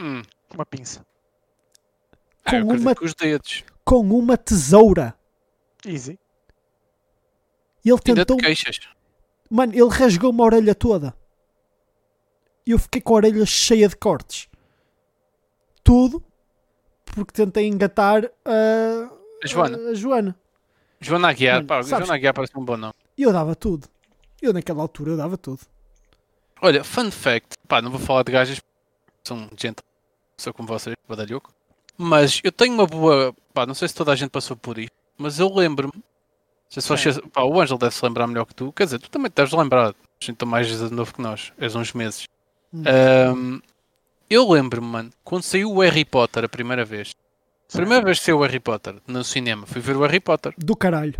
Hum. 0.00 0.22
Uma 0.54 0.64
pinça. 0.66 1.04
Ah, 2.44 2.50
Com 2.52 2.56
acredito 2.56 2.80
uma- 2.82 2.94
com 2.94 3.04
os 3.04 3.14
dedos. 3.14 3.64
Com 3.84 4.00
uma 4.00 4.36
tesoura. 4.36 5.14
Easy. 5.86 6.18
Ele 7.84 7.98
tentou. 7.98 8.36
Mano, 9.50 9.72
ele 9.72 9.88
rasgou-me 9.88 10.40
a 10.40 10.44
orelha 10.44 10.74
toda. 10.74 11.14
E 12.66 12.70
eu 12.72 12.78
fiquei 12.78 13.00
com 13.00 13.14
a 13.14 13.16
orelha 13.16 13.46
cheia 13.46 13.88
de 13.88 13.96
cortes. 13.96 14.48
Tudo 15.82 16.22
porque 17.04 17.32
tentei 17.32 17.66
engatar 17.66 18.24
a, 18.44 19.10
A 19.42 19.46
Joana. 19.46 19.78
a 19.90 19.94
Joana. 19.94 20.36
Joana 21.00 21.28
Aguiar. 21.28 21.56
Mano, 21.56 21.66
Pá, 21.66 21.82
sabes- 21.82 22.06
Joana 22.06 22.14
Aguiar 22.14 22.34
parece 22.34 22.52
um 22.58 22.64
bom 22.64 22.76
nome. 22.76 22.94
E 23.16 23.22
eu 23.22 23.32
dava 23.32 23.54
tudo. 23.54 23.88
Eu 24.40 24.52
naquela 24.52 24.82
altura 24.82 25.16
dava 25.16 25.36
tudo. 25.36 25.60
Olha, 26.60 26.82
fun 26.84 27.10
fact. 27.10 27.56
Pá, 27.66 27.80
não 27.82 27.90
vou 27.90 28.00
falar 28.00 28.22
de 28.22 28.32
gajas. 28.32 28.60
São 29.24 29.48
gente. 29.56 29.76
Sou 30.36 30.52
como 30.54 30.68
vocês, 30.68 30.94
badalhoco. 31.08 31.52
Mas 31.96 32.40
eu 32.44 32.52
tenho 32.52 32.74
uma 32.74 32.86
boa. 32.86 33.34
Pá, 33.52 33.66
não 33.66 33.74
sei 33.74 33.88
se 33.88 33.94
toda 33.94 34.12
a 34.12 34.16
gente 34.16 34.30
passou 34.30 34.56
por 34.56 34.78
isto. 34.78 34.92
Mas 35.16 35.38
eu 35.38 35.52
lembro-me. 35.52 36.02
se 36.68 36.80
vocês- 36.80 37.18
pá, 37.32 37.42
o 37.42 37.60
Ângelo 37.60 37.78
deve 37.78 37.94
se 37.94 38.04
lembrar 38.04 38.26
melhor 38.26 38.44
que 38.44 38.54
tu. 38.54 38.72
Quer 38.72 38.84
dizer, 38.84 38.98
tu 39.00 39.10
também 39.10 39.30
deves 39.34 39.52
lembrar. 39.52 39.88
A 39.90 39.94
gente 40.24 40.42
é 40.42 40.44
mais 40.46 40.68
novo 40.90 41.14
que 41.14 41.20
nós. 41.22 41.52
És 41.58 41.74
uns 41.74 41.92
meses. 41.92 42.28
Hum. 42.72 42.82
Ahm, 42.86 43.60
eu 44.28 44.48
lembro-me, 44.50 44.86
mano, 44.86 45.10
quando 45.24 45.42
saiu 45.42 45.72
o 45.72 45.80
Harry 45.80 46.04
Potter 46.04 46.44
a 46.44 46.48
primeira 46.48 46.84
vez. 46.84 47.14
Primeira 47.72 48.04
vez 48.04 48.18
que 48.18 48.24
saiu 48.26 48.38
o 48.38 48.42
Harry 48.42 48.60
Potter 48.60 48.96
no 49.06 49.24
cinema, 49.24 49.66
fui 49.66 49.80
ver 49.80 49.96
o 49.96 50.00
Harry 50.02 50.20
Potter. 50.20 50.54
Do 50.58 50.76
caralho. 50.76 51.14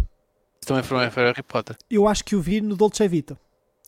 Também 0.69 0.83
foi 0.83 0.97
o 0.97 1.27
Harry 1.27 1.43
Potter. 1.43 1.77
Eu 1.91 2.07
acho 2.07 2.25
que 2.25 2.37
o 2.37 2.41
vi 2.41 2.61
no 2.61 2.77
Dolce 2.77 3.07
Vita. 3.09 3.39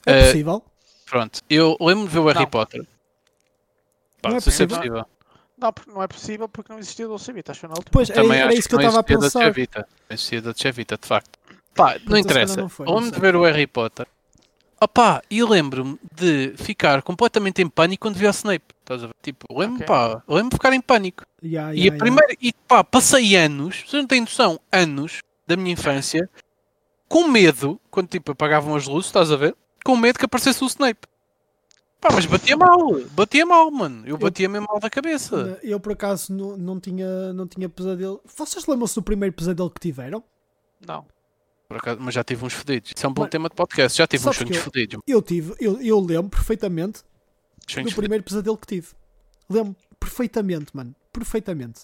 É 0.07 0.13
Eh, 0.13 0.25
possível? 0.27 0.65
Pronto, 1.07 1.41
eu 1.51 1.77
lembro 1.81 2.05
de 2.05 2.11
ver 2.11 2.19
o 2.21 2.27
Harry 2.27 2.41
Não. 2.41 2.47
Potter. 2.47 2.87
Pá, 4.23 4.31
Não 4.31 4.37
é 4.37 4.41
se 4.41 4.49
é 4.49 4.53
possível? 4.53 4.77
possível. 4.77 5.07
Não, 5.59 5.73
porque 5.73 5.91
não 5.91 6.03
é 6.03 6.09
possível 6.09 6.49
porque 6.49 6.73
não 6.73 6.79
existia 6.79 7.07
Dolce 7.07 7.33
Vita, 7.33 7.53
acho 7.53 7.61
que 7.61 7.67
foi 7.67 7.69
na 7.69 7.73
altura. 7.75 7.91
Pois, 7.93 8.11
era, 8.11 8.23
Também 8.23 8.39
era 8.39 8.49
acho 8.49 8.59
isso 8.59 8.69
que 8.69 8.75
eu 8.75 8.79
não 8.79 8.87
estava 8.87 9.01
a 9.01 9.03
pensar. 9.03 9.45
Chevita. 9.45 9.89
Não 10.09 10.15
existia 10.15 10.41
da 10.43 10.55
Chevita, 10.55 10.97
de 10.97 11.07
facto. 11.07 11.39
Pá, 11.75 11.97
não 12.07 12.17
interessa. 12.17 12.61
não 12.63 12.69
foi, 12.69 12.87
não 12.87 12.95
Lembro 12.97 13.11
de 13.13 13.21
ver 13.21 13.37
o 13.37 13.43
Harry 13.45 13.67
Potter. 13.67 14.07
Opá, 14.83 15.23
e 15.31 15.45
lembro-me 15.45 15.99
de 16.15 16.55
ficar 16.57 17.03
completamente 17.03 17.61
em 17.61 17.69
pânico 17.69 18.01
quando 18.07 18.17
vi 18.17 18.27
o 18.27 18.31
Snape. 18.31 18.65
Estás 18.81 19.05
a 19.05 19.09
ver? 19.09 19.15
Tipo, 19.23 19.47
lembro-me, 19.51 19.85
Ok. 19.85 19.87
pá, 19.87 20.23
lembro-me 20.27 20.49
de 20.51 20.57
ficar 20.57 20.73
em 20.73 20.81
pânico. 20.81 21.25
Ya, 21.45 21.75
E 21.75 21.85
ya, 21.85 21.91
a 21.93 21.95
ya. 21.95 21.99
primeira, 21.99 22.35
e 22.41 22.53
pá, 22.67 22.83
passei 22.83 23.37
anos, 23.37 23.81
vocês 23.87 23.93
não 24.01 24.07
têm 24.07 24.23
noção, 24.23 24.59
anos 24.73 25.19
da 25.47 25.55
minha 25.57 25.73
infância, 25.75 26.31
com 27.11 27.27
medo, 27.27 27.81
quando 27.91 28.07
tipo 28.07 28.31
apagavam 28.31 28.77
as 28.77 28.87
luzes, 28.87 29.07
estás 29.09 29.33
a 29.33 29.37
ver? 29.37 29.57
Com 29.85 29.97
medo 29.97 30.17
que 30.17 30.25
aparecesse 30.25 30.63
o 30.63 30.67
Snape. 30.69 31.09
Pá, 32.01 32.09
mas 32.15 32.25
batia 32.25 32.57
mal, 32.57 32.79
batia 33.11 33.45
mal, 33.45 33.69
mano. 33.71 34.07
Eu 34.07 34.17
batia 34.17 34.49
mesmo 34.49 34.69
mal 34.71 34.79
da 34.79 34.89
cabeça. 34.89 35.59
Eu 35.63 35.81
por 35.81 35.93
acaso 35.93 36.33
não, 36.33 36.57
não, 36.57 36.79
tinha, 36.81 37.33
não 37.33 37.47
tinha 37.49 37.69
pesadelo. 37.69 38.21
Vocês 38.37 38.65
lembram-se 38.67 38.95
do 38.95 39.03
primeiro 39.03 39.35
pesadelo 39.35 39.69
que 39.71 39.81
tiveram? 39.81 40.23
Não. 40.87 41.05
Por 41.69 41.77
acaso, 41.79 41.99
mas 42.01 42.15
já 42.15 42.23
tive 42.23 42.45
uns 42.45 42.53
fodidos. 42.53 42.93
Isso 42.97 43.05
é 43.05 43.09
um 43.09 43.13
bom 43.13 43.23
Mano, 43.23 43.31
tema 43.31 43.49
de 43.49 43.55
podcast. 43.57 43.99
Já 43.99 44.07
tive 44.07 44.29
uns 44.29 44.37
sonhos 44.37 44.57
eu- 44.57 44.63
fodidos. 44.63 45.03
Eu 45.07 45.21
tive, 45.21 45.55
eu, 45.61 45.81
eu 45.83 46.01
lembro 46.01 46.31
perfeitamente 46.31 47.01
Sonhos 47.01 47.69
do 47.69 47.75
fodidos. 47.75 47.95
primeiro 47.97 48.25
pesadelo 48.25 48.57
que 48.57 48.67
tive. 48.69 48.89
Lembro 49.49 49.77
perfeitamente, 49.99 50.75
mano. 50.75 50.95
Perfeitamente. 51.13 51.81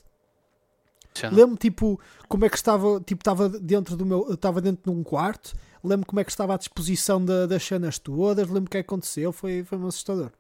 Já 1.21 1.31
não- 1.31 1.37
Lembro 1.39 1.57
tipo 1.57 2.01
como 2.29 2.45
é 2.45 2.49
que 2.49 2.57
estava, 2.57 3.01
tipo 3.01 3.21
estava 3.21 3.49
dentro 3.49 3.97
do 3.97 4.05
meu, 4.07 4.33
estava 4.33 4.61
dentro 4.61 4.91
de 4.91 4.97
um 4.99 5.03
quarto. 5.03 5.55
Lembro 5.83 6.07
como 6.07 6.21
é 6.21 6.25
que 6.25 6.31
estava 6.31 6.55
à 6.55 6.57
disposição 6.57 7.25
da- 7.25 7.47
das 7.47 7.63
cenas 7.63 7.99
todas. 7.99 8.49
Lembro 8.49 8.67
o 8.67 8.71
que 8.71 8.79
é 8.79 8.83
que 8.83 8.87
aconteceu. 8.87 9.33
Foi, 9.33 9.63
foi 9.65 9.79
um 9.79 9.87
assustador. 9.87 10.31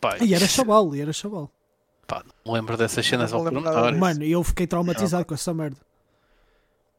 Pá, 0.00 0.16
E 0.20 0.34
era 0.34 0.46
chaval, 0.46 0.94
e 0.94 1.00
era 1.00 1.12
chaval. 1.12 1.50
Pá, 2.06 2.22
não 2.44 2.54
lembro 2.54 2.76
dessas 2.76 3.06
cenas 3.06 3.32
Não 3.32 3.38
ao. 3.46 3.92
Mano, 3.94 4.24
eu 4.24 4.42
fiquei 4.42 4.66
traumatizado 4.66 5.24
com 5.24 5.34
essa 5.34 5.52
merda. 5.54 5.76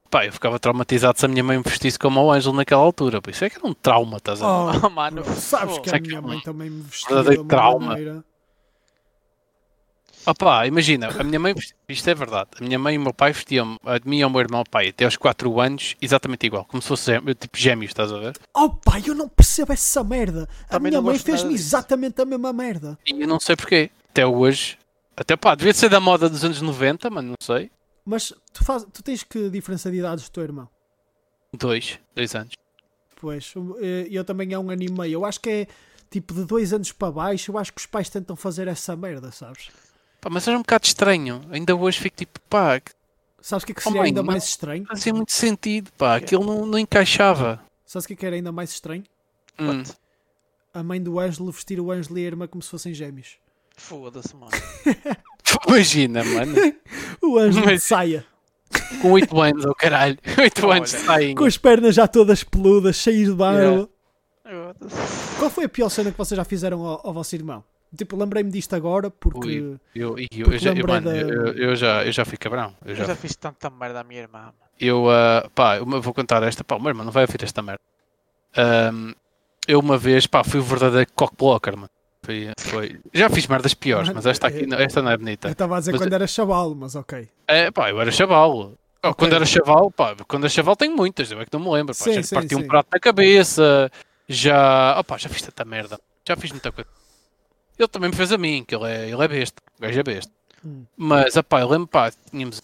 Pá, 0.10 0.26
eu 0.26 0.34
ficava 0.34 0.60
traumatizado 0.60 1.18
se 1.20 1.26
a 1.26 1.30
minha 1.30 1.44
mãe 1.44 1.58
me 1.58 1.64
vestisse 1.64 1.98
como 1.98 2.20
o 2.22 2.32
Ângelo 2.32 2.56
naquela 2.56 2.82
altura. 2.82 3.22
Por 3.22 3.30
isso 3.30 3.46
é 3.46 3.50
que 3.50 3.58
era 3.58 3.66
um 3.68 3.74
trauma, 3.74 4.18
estás 4.18 4.42
a 4.42 4.46
ver? 4.72 4.78
Oh, 4.84 4.88
Oh, 4.88 4.90
mano. 4.92 5.24
sabes 5.36 5.80
que 5.80 5.90
a 5.90 6.00
que 6.00 6.08
minha 6.08 6.18
é 6.20 6.22
mãe 6.22 6.40
também 6.42 6.70
me 6.70 6.82
vestia 6.82 7.24
de 7.24 7.44
trauma. 7.46 7.88
maneira. 7.88 8.24
Opá, 10.25 10.67
imagina, 10.67 11.07
a 11.19 11.23
minha 11.23 11.39
mãe, 11.39 11.55
isto 11.89 12.07
é 12.10 12.13
verdade, 12.13 12.49
a 12.60 12.63
minha 12.63 12.77
mãe 12.77 12.93
e 12.93 12.97
o 12.97 13.01
meu 13.01 13.13
pai 13.13 13.34
vestiam 13.34 13.77
a 13.84 13.97
de 13.97 14.07
mim 14.07 14.19
e 14.19 14.21
ao 14.23 14.29
meu 14.29 14.39
irmão, 14.39 14.63
pai, 14.69 14.89
até 14.89 15.03
aos 15.05 15.17
4 15.17 15.60
anos, 15.60 15.95
exatamente 15.99 16.45
igual, 16.45 16.63
como 16.65 16.79
se 16.81 16.88
fosse 16.88 17.12
gê- 17.12 17.36
tipo 17.36 17.57
gêmeos, 17.57 17.89
estás 17.89 18.12
a 18.12 18.19
ver? 18.19 18.38
Oh 18.55 18.69
pai, 18.69 19.01
eu 19.07 19.15
não 19.15 19.27
percebo 19.27 19.73
essa 19.73 20.03
merda. 20.03 20.47
A 20.65 20.73
Também 20.73 20.91
minha 20.91 21.01
mãe 21.01 21.17
fez-me 21.17 21.53
exatamente 21.55 22.21
a 22.21 22.25
mesma 22.25 22.53
merda. 22.53 22.99
E 23.07 23.19
eu 23.19 23.27
não 23.27 23.39
sei 23.39 23.55
porquê, 23.55 23.89
até 24.12 24.23
hoje, 24.25 24.77
até 25.17 25.36
pá, 25.36 25.55
devia 25.55 25.73
ser 25.73 25.89
da 25.89 25.99
moda 25.99 26.29
dos 26.29 26.45
anos 26.45 26.62
90, 26.62 27.10
mas 27.10 27.23
não 27.25 27.36
sei, 27.41 27.71
Mas 28.05 28.31
tu, 28.53 28.63
faz, 28.63 28.86
tu 28.93 29.01
tens 29.01 29.23
que 29.23 29.49
diferença 29.49 29.89
de 29.89 29.97
idades 29.97 30.25
do 30.25 30.31
teu 30.31 30.43
irmão? 30.43 30.69
dois, 31.57 31.99
dois 32.15 32.36
anos. 32.36 32.53
Pois, 33.19 33.53
eh, 33.81 34.07
eu 34.10 34.23
também 34.23 34.53
é 34.53 34.57
um 34.60 34.69
ano 34.69 34.84
e 34.84 34.91
meio. 34.91 35.13
Eu 35.13 35.25
acho 35.25 35.39
que 35.39 35.49
é 35.49 35.67
tipo 36.10 36.34
de 36.34 36.43
dois 36.45 36.73
anos 36.73 36.91
para 36.91 37.12
baixo. 37.12 37.51
Eu 37.51 37.57
acho 37.57 37.71
que 37.73 37.79
os 37.79 37.86
pais 37.86 38.10
tentam 38.10 38.36
fazer 38.36 38.67
essa 38.67 38.95
merda, 38.95 39.31
sabes? 39.31 39.69
Pá, 40.21 40.29
mas 40.29 40.47
era 40.47 40.55
um 40.57 40.62
bocado 40.62 40.86
estranho, 40.86 41.41
ainda 41.51 41.75
hoje 41.75 41.99
fico 41.99 42.15
tipo, 42.15 42.39
pá, 42.49 42.79
que 42.79 42.91
Sabes 43.41 43.63
o 43.63 43.65
que 43.65 43.71
é 43.71 43.75
que 43.75 43.81
Oh, 43.81 43.84
seria 43.86 44.01
mãe, 44.01 44.07
ainda 44.10 44.21
não- 44.21 44.27
mais 44.27 44.43
estranho? 44.43 44.86
fazia 44.86 45.12
muito 45.13 45.31
sentido, 45.31 45.91
pá, 45.97 46.17
aquilo 46.17 46.45
não, 46.45 46.63
não 46.65 46.77
encaixava. 46.77 47.60
Sabes 47.86 48.05
o 48.05 48.07
que 48.07 48.13
é 48.13 48.15
que 48.15 48.25
era 48.27 48.36
ainda 48.36 48.51
mais 48.51 48.69
estranho? 48.69 49.03
Hum. 49.60 49.81
A 50.73 50.84
mãe 50.84 51.01
do 51.01 51.19
Ângelo 51.19 51.51
vestir 51.51 51.79
o 51.79 51.91
Ângelo 51.91 52.19
e 52.19 52.23
a 52.23 52.27
irmã 52.27 52.47
como 52.47 52.62
se 52.62 52.69
fossem 52.69 52.93
gêmeos. 52.93 53.38
Foda-se, 53.75 54.36
mano. 54.36 54.51
Imagina, 55.67 56.23
mano, 56.23 56.55
O 57.21 57.38
Ângelo 57.39 57.65
de 57.65 57.71
Mas- 57.73 57.84
saia. 57.84 58.23
com 59.01 59.12
8 59.13 59.41
anos, 59.41 59.65
oh 59.65 59.73
caralho, 59.73 60.17
8 60.38 60.65
Olha, 60.67 60.77
anos 60.77 60.91
saem. 60.91 61.36
Com 61.36 61.45
as 61.45 61.57
pernas 61.57 61.95
já 61.95 62.07
todas 62.07 62.43
peludas, 62.43 62.95
cheias 62.95 63.27
de 63.27 63.34
barba. 63.34 63.89
Yeah. 64.45 64.75
Qual 65.39 65.49
foi 65.49 65.65
a 65.65 65.69
pior 65.69 65.89
cena 65.89 66.12
que 66.12 66.17
vocês 66.17 66.38
já 66.38 66.43
fizeram 66.45 66.86
ao, 66.86 67.07
ao 67.07 67.13
vosso 67.13 67.34
irmão? 67.36 67.63
Tipo, 67.97 68.15
lembrei-me 68.15 68.49
disto 68.49 68.73
agora 68.75 69.10
porque. 69.12 69.47
Ui. 69.47 69.80
Eu, 69.93 70.17
eu, 70.17 70.25
eu, 70.32 70.43
Porque 70.45 70.60
já, 70.60 70.73
eu, 70.73 70.88
mano, 70.88 71.10
da- 71.10 71.17
eu, 71.17 71.54
eu 71.54 71.75
já, 71.75 72.06
eu 72.06 72.12
já 72.12 72.23
fui 72.23 72.38
cabrão. 72.38 72.73
Eu 72.86 72.91
Eu 72.91 72.95
já, 72.95 73.06
já 73.06 73.15
fiz 73.15 73.36
tanta 73.36 73.69
merda 73.69 73.99
à 73.99 74.04
minha 74.04 74.21
irmã. 74.21 74.54
eu, 74.80 75.10
ah, 75.10 75.49
pá, 75.54 75.77
eu 75.77 75.86
vou 75.86 76.13
contar 76.13 76.41
esta. 76.43 76.63
Pá, 76.63 76.75
o 76.75 76.80
meu 76.80 76.89
irmão 76.89 77.04
não 77.06 77.12
vai 77.12 77.23
ouvir 77.23 77.43
esta 77.43 77.62
merda. 77.62 77.82
Ahm, 78.56 79.13
eu 79.67 79.80
uma 79.80 79.97
vez, 79.97 80.25
pá, 80.27 80.43
fui 80.43 80.60
o 80.60 80.63
verdadeiro 80.63 81.10
cockblocker, 81.15 81.75
mano. 81.75 81.89
Foi, 82.23 82.51
foi... 82.60 82.99
Já 83.13 83.30
fiz 83.30 83.47
merdas 83.47 83.73
piores, 83.73 84.08
Mano, 84.10 84.17
mas 84.17 84.25
esta 84.27 84.47
aqui, 84.47 84.63
é- 84.63 84.67
não- 84.67 84.77
esta 84.77 85.01
não 85.01 85.10
é 85.10 85.15
Eu 85.15 85.17
bonita. 85.17 85.49
estava 85.49 85.75
a 85.75 85.80
dizer 85.80 85.91
Mas- 85.93 86.01
quando 86.01 86.13
era 86.13 86.27
chaval, 86.27 86.75
mas 86.75 86.95
ok. 86.95 87.27
É, 87.47 87.71
pá, 87.71 87.89
eu 87.89 87.99
era 87.99 88.12
chaval. 88.12 88.73
Oh, 89.04 89.10
Ok. 89.10 89.15
Quando 89.17 89.34
era 89.36 89.45
chaval, 89.47 89.89
pá, 89.91 90.15
quando 90.27 90.43
era 90.43 90.49
chaval 90.49 90.75
tenho 90.75 90.95
muitas, 90.95 91.32
eu 91.32 91.41
é 91.41 91.45
que 91.45 91.51
não 91.51 91.60
me 91.60 91.71
lembro. 91.71 91.95
Pá, 91.95 92.04
Sim, 92.04 92.13
já 92.13 92.21
sim, 92.23 92.36
parti 92.36 92.56
um 92.56 92.60
sim. 92.62 92.67
prato 92.67 92.88
na 92.93 92.99
cabeça, 92.99 93.91
já, 94.30 94.95
oh, 94.99 95.04
pá, 95.04 95.17
já 95.17 95.27
fiz 95.27 95.41
tanta 95.41 95.65
merda, 95.65 95.99
já 96.27 96.36
fiz 96.36 96.51
muita 96.51 96.71
coisa. 96.71 96.88
Ele 97.82 97.88
também 97.88 98.10
me 98.10 98.15
fez 98.15 98.32
a 98.32 98.38
mim, 98.38 98.63
que 98.63 98.76
ele 98.76 98.86
é, 98.86 99.10
ele 99.10 99.24
é 99.24 99.28
besta, 99.28 99.62
o 99.78 99.82
gajo 99.82 100.00
é 100.00 100.04
besta. 100.04 100.32
Hum. 100.63 100.86
Mas, 100.96 101.36
ah, 101.36 101.44
pá, 101.44 101.62
eu 101.62 101.70
lembro, 101.70 101.88
pá, 101.88 102.12
tínhamos. 102.30 102.62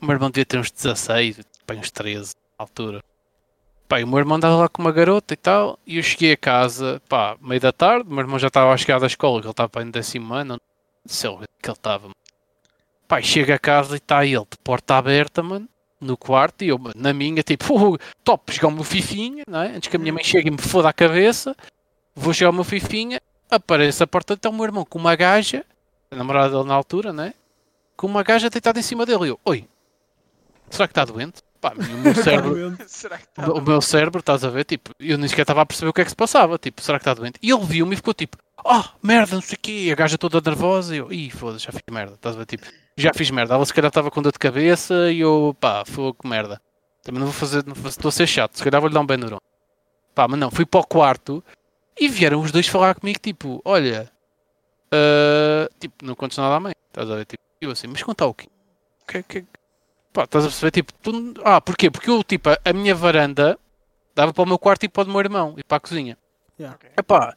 O 0.00 0.04
meu 0.04 0.14
irmão 0.14 0.30
devia 0.30 0.44
ter 0.44 0.58
uns 0.58 0.70
16, 0.70 1.40
pá, 1.66 1.74
uns 1.74 1.90
13 1.90 2.34
na 2.58 2.64
altura. 2.64 3.02
Pá, 3.88 4.00
e 4.00 4.04
o 4.04 4.06
meu 4.06 4.18
irmão 4.18 4.36
andava 4.36 4.56
lá 4.56 4.68
com 4.68 4.82
uma 4.82 4.92
garota 4.92 5.34
e 5.34 5.36
tal, 5.36 5.78
e 5.86 5.96
eu 5.96 6.02
cheguei 6.02 6.32
a 6.32 6.36
casa, 6.36 7.02
pá, 7.08 7.36
meio 7.40 7.60
da 7.60 7.72
tarde, 7.72 8.08
o 8.08 8.12
meu 8.12 8.20
irmão 8.20 8.38
já 8.38 8.48
estava 8.48 8.72
a 8.72 8.76
chegar 8.76 9.00
da 9.00 9.06
escola, 9.06 9.40
que 9.40 9.46
ele 9.46 9.52
estava 9.52 9.82
em 9.82 9.90
décimo 9.90 10.32
ano, 10.34 10.50
não 10.50 10.60
sei 11.06 11.30
lá 11.30 11.38
que 11.60 11.70
ele 11.70 11.76
estava. 11.76 12.10
Pá, 13.08 13.20
chega 13.20 13.54
a 13.54 13.58
casa 13.58 13.94
e 13.94 13.96
está 13.96 14.24
ele 14.24 14.46
de 14.48 14.58
porta 14.62 14.96
aberta, 14.96 15.42
mano, 15.42 15.68
no 16.00 16.16
quarto, 16.16 16.62
e 16.62 16.68
eu, 16.68 16.80
na 16.94 17.12
minha, 17.12 17.42
tipo, 17.42 17.98
top, 18.22 18.52
jogar 18.52 18.68
o 18.68 18.72
meu 18.72 18.84
fifinha, 18.84 19.44
não 19.48 19.62
é? 19.62 19.76
Antes 19.76 19.88
que 19.88 19.96
a 19.96 19.98
minha 19.98 20.12
mãe 20.12 20.22
chegue 20.22 20.48
e 20.48 20.50
me 20.52 20.60
foda 20.60 20.88
a 20.88 20.92
cabeça, 20.92 21.56
vou 22.14 22.32
jogar 22.32 22.50
o 22.50 22.54
meu 22.54 22.64
fifinha, 22.64 23.20
aparece 23.50 24.02
a 24.02 24.06
porta, 24.06 24.34
está 24.34 24.48
o 24.48 24.52
meu 24.52 24.64
irmão 24.64 24.84
com 24.84 24.98
uma 24.98 25.14
gaja, 25.16 25.64
a 26.10 26.16
namorada 26.16 26.50
dele 26.56 26.68
na 26.68 26.74
altura, 26.74 27.12
né? 27.12 27.34
Com 27.96 28.06
uma 28.06 28.22
gaja 28.22 28.48
deitada 28.50 28.78
em 28.78 28.82
cima 28.82 29.04
dele. 29.04 29.26
E 29.26 29.28
eu, 29.28 29.40
oi, 29.44 29.68
será 30.70 30.86
que 30.88 30.92
está 30.92 31.04
doente? 31.04 31.42
Pá, 31.60 31.74
o 31.76 31.98
meu 31.98 32.14
cérebro, 32.14 32.76
Será 32.88 33.18
que 33.18 33.24
o 33.24 33.28
está? 33.28 33.42
meu- 33.42 33.56
o 33.56 33.60
meu 33.62 33.80
cérebro, 33.82 34.20
estás 34.20 34.42
a 34.44 34.48
ver? 34.48 34.64
Tipo, 34.64 34.92
eu 34.98 35.18
nem 35.18 35.28
sequer 35.28 35.42
estava 35.42 35.60
a 35.60 35.66
perceber 35.66 35.90
o 35.90 35.92
que 35.92 36.00
é 36.00 36.04
que 36.04 36.10
se 36.10 36.16
passava. 36.16 36.56
Tipo, 36.58 36.80
será 36.80 36.98
que 36.98 37.02
está 37.02 37.12
doente? 37.12 37.38
E 37.42 37.50
ele 37.50 37.64
viu-me 37.66 37.92
e 37.92 37.96
ficou 37.96 38.14
tipo, 38.14 38.38
oh, 38.64 38.82
merda, 39.02 39.34
não 39.34 39.42
sei 39.42 39.56
o 39.56 39.58
quê. 39.60 39.90
A 39.92 39.94
gaja 39.94 40.16
toda 40.16 40.40
nervosa. 40.40 40.94
E 40.94 40.98
eu, 40.98 41.12
ih, 41.12 41.28
foda-se, 41.30 41.66
já 41.66 41.72
fiz 41.72 41.82
merda. 41.90 42.14
Estás 42.14 42.34
a 42.34 42.38
ver? 42.38 42.46
Tipo, 42.46 42.66
já 42.96 43.10
fiz 43.14 43.30
merda. 43.30 43.54
Ela 43.54 43.66
se 43.66 43.74
calhar 43.74 43.90
estava 43.90 44.10
com 44.10 44.22
dor 44.22 44.32
de 44.32 44.38
cabeça 44.38 45.12
e 45.12 45.20
eu, 45.20 45.54
pá, 45.60 45.84
fogo, 45.84 46.26
merda. 46.26 46.62
Também 47.02 47.18
não 47.20 47.26
vou 47.26 47.34
fazer, 47.34 47.62
não 47.66 47.74
vou- 47.74 47.90
estou 47.90 48.08
a 48.08 48.12
ser 48.12 48.26
chato. 48.26 48.56
Se 48.56 48.64
calhar 48.64 48.80
vou-lhe 48.80 48.94
dar 48.94 49.00
um 49.00 49.06
benurão. 49.06 49.38
Pá, 50.14 50.26
mas 50.26 50.40
não, 50.40 50.50
fui 50.50 50.64
para 50.64 50.80
o 50.80 50.86
quarto 50.86 51.44
e 51.98 52.08
vieram 52.08 52.40
os 52.40 52.50
dois 52.52 52.66
falar 52.66 52.94
comigo, 52.94 53.18
tipo, 53.20 53.60
olha, 53.64 54.10
ah, 54.92 55.68
tipo, 55.78 56.04
não 56.04 56.14
contes 56.14 56.38
nada 56.38 56.54
à 56.56 56.60
mãe. 56.60 56.74
Estás 56.88 57.10
a 57.10 57.16
ver? 57.16 57.24
Tipo, 57.26 57.42
eu 57.60 57.70
assim, 57.70 57.86
mas 57.86 58.02
conta 58.02 58.26
o 58.26 58.34
quê? 58.34 58.48
O 59.02 59.06
que 59.06 59.22
que. 59.22 59.44
Pá, 60.12 60.24
estás 60.24 60.44
a 60.44 60.48
perceber? 60.48 60.70
Tipo, 60.72 60.92
tu... 61.02 61.34
ah, 61.44 61.60
porquê? 61.60 61.90
Porque 61.90 62.10
eu, 62.10 62.22
tipo, 62.24 62.50
a- 62.50 62.58
a 62.64 62.72
minha 62.72 62.94
varanda 62.94 63.58
dava 64.14 64.32
para 64.32 64.42
o 64.42 64.46
meu 64.46 64.58
quarto 64.58 64.84
e 64.84 64.88
para 64.88 65.02
o 65.02 65.04
do 65.04 65.10
meu 65.10 65.20
irmão 65.20 65.54
e 65.56 65.62
para 65.62 65.76
a 65.76 65.80
cozinha. 65.80 66.18
Yeah. 66.58 66.78
Epá, 66.96 67.36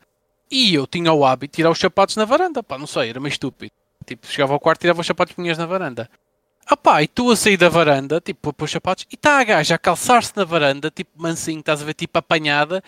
e 0.50 0.74
eu 0.74 0.88
tinha 0.88 1.14
o 1.14 1.26
hábito 1.26 1.52
de 1.52 1.56
tirar 1.58 1.70
os 1.70 1.80
sapatos 1.80 2.16
na 2.16 2.26
varanda, 2.26 2.64
pá, 2.64 2.78
não 2.78 2.88
sei, 2.88 3.10
era 3.10 3.20
meio 3.20 3.32
estúpido. 3.32 3.72
Tipo, 4.06 4.28
chegava 4.28 4.54
ao 4.54 4.60
quarto 4.60 4.80
e 4.80 4.82
tirava 4.82 5.02
os 5.02 5.08
sapatos 5.08 5.34
punhas 5.36 5.58
na 5.58 5.66
varanda. 5.66 6.10
Epá, 6.70 7.04
e 7.04 7.08
tu 7.08 7.30
a 7.30 7.36
sair 7.36 7.58
da 7.58 7.70
varanda, 7.70 8.20
tipo, 8.20 8.50
a 8.50 8.54
pôr 8.54 8.66
os 8.66 8.72
sapatos, 8.72 9.06
e 9.12 9.16
está 9.16 9.40
a 9.40 9.44
gaja 9.44 9.76
a 9.76 9.78
calçar-se 9.78 10.34
na 10.36 10.44
varanda, 10.44 10.90
tipo, 10.90 11.12
mansinho, 11.16 11.60
estás 11.60 11.82
a 11.82 11.86
ver, 11.86 11.94
tipo, 11.94 12.18
apanhada, 12.18 12.84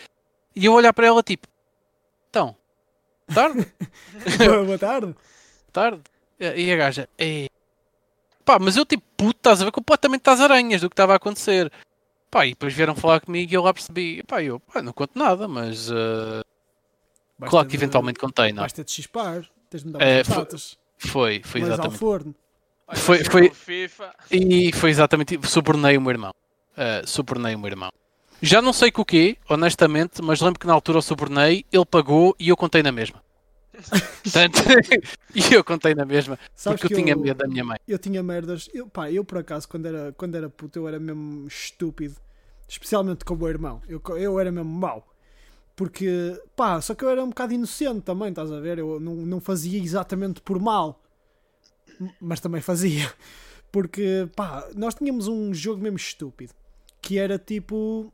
e 0.56 0.66
eu 0.66 0.74
olhar 0.74 0.94
para 0.94 1.08
ela, 1.08 1.22
tipo, 1.22 1.48
então, 2.36 2.56
tarde, 3.34 3.66
Boa 4.38 4.66
boa 4.66 4.78
tarde. 4.78 5.16
tarde. 5.72 6.02
E 6.38 6.70
a 6.72 6.76
gaja, 6.76 7.08
é. 7.18 7.48
Pá, 8.44 8.60
mas 8.60 8.76
eu, 8.76 8.86
tipo, 8.86 9.04
puto, 9.16 9.38
estás 9.40 9.62
a 9.62 9.66
ver 9.66 9.72
completamente 9.72 10.30
às 10.30 10.42
aranhas 10.42 10.82
do 10.82 10.90
que 10.90 10.94
estava 10.94 11.14
a 11.14 11.16
acontecer. 11.16 11.72
Pá, 12.30 12.46
e 12.46 12.50
depois 12.50 12.74
vieram 12.74 12.94
falar 12.94 13.22
comigo 13.22 13.50
e 13.52 13.56
eu 13.56 13.64
lá 13.64 13.74
percebi, 13.74 14.22
pá, 14.24 14.44
eu, 14.44 14.60
pá, 14.60 14.82
não 14.82 14.92
conto 14.92 15.18
nada, 15.18 15.48
mas. 15.48 15.90
Basta 15.90 17.50
claro 17.50 17.68
que 17.68 17.72
de- 17.72 17.78
eventualmente 17.84 18.20
contei, 18.20 18.52
não 18.52 18.64
é? 18.64 18.66
Basta 18.66 18.84
de 18.84 18.92
chispar. 18.92 19.46
Tens 19.70 19.82
de 19.84 19.88
me 19.88 19.94
dar 19.94 20.02
É, 20.06 20.22
umas 20.22 20.28
foi-. 20.28 21.10
Foi, 21.12 21.42
foi 21.44 21.62
Mas 21.62 21.70
ao 21.70 21.74
exatamente. 21.76 22.00
forno. 22.00 22.36
Olha, 22.88 22.98
Foi- 23.00 23.24
foi- 23.24 23.50
FIFA. 23.50 24.14
E 24.30 24.72
foi 24.74 24.90
exatamente. 24.90 25.40
Subornei 25.48 25.98
o 25.98 26.02
meu 26.02 26.12
irmão. 26.12 26.32
Uh, 26.74 27.08
subornei 27.08 27.56
o 27.56 27.60
meu 27.60 27.68
irmão. 27.70 27.90
Já 28.46 28.62
não 28.62 28.72
sei 28.72 28.92
com 28.92 29.02
o 29.02 29.06
quê, 29.06 29.38
honestamente, 29.50 30.22
mas 30.22 30.40
lembro 30.40 30.60
que 30.60 30.68
na 30.68 30.74
altura 30.74 31.00
o 31.00 31.02
subornei, 31.02 31.66
ele 31.72 31.86
pagou 31.86 32.36
e 32.40 32.50
eu 32.50 32.56
contei 32.56 32.84
na 32.84 32.92
mesma. 32.92 33.24
Portanto, 34.24 34.60
e 35.34 35.54
eu 35.54 35.64
contei 35.64 35.96
na 35.96 36.06
mesma, 36.06 36.38
Sabes 36.54 36.80
porque 36.80 36.94
eu 36.94 36.98
que 36.98 37.04
tinha 37.04 37.16
medo 37.16 37.38
da 37.38 37.48
minha 37.48 37.64
mãe. 37.64 37.80
Eu 37.88 37.98
tinha 37.98 38.22
merdas. 38.22 38.70
Eu, 38.72 38.88
pá, 38.88 39.12
eu 39.12 39.26
por 39.26 39.40
acaso, 39.40 39.68
quando 39.68 39.88
era, 39.88 40.14
quando 40.14 40.36
era 40.36 40.48
puto, 40.48 40.78
eu 40.78 40.88
era 40.88 41.00
mesmo 41.00 41.48
estúpido. 41.48 42.16
Especialmente 42.68 43.26
com 43.26 43.34
o 43.34 43.38
meu 43.38 43.48
irmão. 43.48 43.82
Eu, 43.88 44.00
eu 44.16 44.40
era 44.40 44.52
mesmo 44.52 44.70
mau. 44.70 45.08
Porque, 45.76 46.40
pá, 46.56 46.80
só 46.82 46.94
que 46.94 47.04
eu 47.04 47.10
era 47.10 47.24
um 47.24 47.30
bocado 47.30 47.54
inocente 47.54 48.02
também, 48.02 48.30
estás 48.30 48.52
a 48.52 48.60
ver? 48.60 48.78
Eu 48.78 49.00
não, 49.00 49.16
não 49.16 49.42
fazia 49.42 49.82
exatamente 49.82 50.40
por 50.40 50.60
mal. 50.60 51.02
Mas 52.22 52.40
também 52.40 52.62
fazia. 52.62 53.12
Porque, 53.72 54.30
pá, 54.36 54.70
nós 54.76 54.94
tínhamos 54.94 55.28
um 55.28 55.52
jogo 55.52 55.82
mesmo 55.82 55.98
estúpido. 55.98 56.54
Que 57.02 57.18
era 57.18 57.40
tipo. 57.40 58.14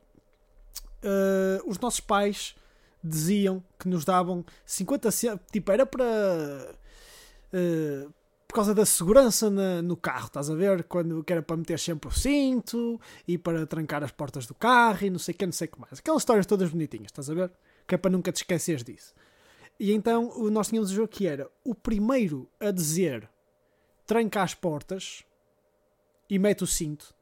Eh, 1.03 1.61
os 1.65 1.79
nossos 1.79 1.99
pais 1.99 2.55
diziam 3.03 3.63
que 3.79 3.87
nos 3.87 4.05
davam 4.05 4.45
50 4.65 5.11
centavos. 5.11 5.45
Tipo, 5.51 5.71
era 5.71 5.85
para. 5.85 6.75
eh, 7.53 8.07
por 8.47 8.55
causa 8.55 8.75
da 8.75 8.85
segurança 8.85 9.49
na- 9.49 9.81
no 9.81 9.95
carro, 9.95 10.25
estás 10.27 10.49
a 10.49 10.53
ver? 10.55 10.83
Quando 10.83 11.23
que 11.23 11.31
era 11.31 11.41
para 11.41 11.55
meter 11.55 11.79
sempre 11.79 12.09
o 12.09 12.11
cinto 12.11 12.99
e 13.25 13.37
para 13.37 13.65
trancar 13.65 14.03
as 14.03 14.11
portas 14.11 14.45
do 14.45 14.53
carro 14.53 15.05
e 15.05 15.09
não 15.09 15.19
sei 15.19 15.33
o 15.33 15.37
que, 15.37 15.45
não 15.45 15.53
sei 15.53 15.67
o 15.69 15.71
que 15.71 15.79
mais. 15.79 15.99
Aquelas 15.99 16.21
histórias 16.21 16.45
todas 16.45 16.69
bonitinhas, 16.69 17.05
estás 17.07 17.29
a 17.29 17.33
ver? 17.33 17.49
Que 17.87 17.95
é 17.95 17.97
para 17.97 18.11
nunca 18.11 18.29
te 18.29 18.37
esqueceres 18.37 18.83
disso. 18.83 19.13
E 19.79 19.93
então 19.93 20.49
nós 20.51 20.67
tínhamos 20.67 20.91
o 20.91 20.93
jogo 20.93 21.07
que 21.07 21.25
era 21.27 21.49
o 21.63 21.73
primeiro 21.73 22.45
a 22.59 22.71
dizer 22.71 23.29
tranca 24.05 24.43
as 24.43 24.53
portas 24.53 25.23
e 26.29 26.37
mete 26.37 26.63
o 26.65 26.67
cinto 26.67 27.15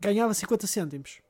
ganhava 0.00 0.32
50 0.32 0.66
cêntimos. 0.66 1.20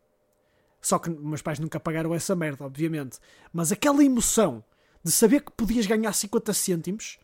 Só 0.81 0.99
que 0.99 1.11
meus 1.11 1.43
pais 1.43 1.59
nunca 1.59 1.81
pagaram 1.81 2.15
essa 2.15 2.35
merda, 2.37 2.65
obviamente. 2.65 3.19
Mas 3.53 3.73
aquela 3.73 4.03
emoção 4.05 4.63
de 5.03 5.11
saber 5.11 5.43
que 5.43 5.53
podias 5.53 5.87
ganhar 5.87 6.13
50 6.13 6.53
cêntimos 6.53 7.19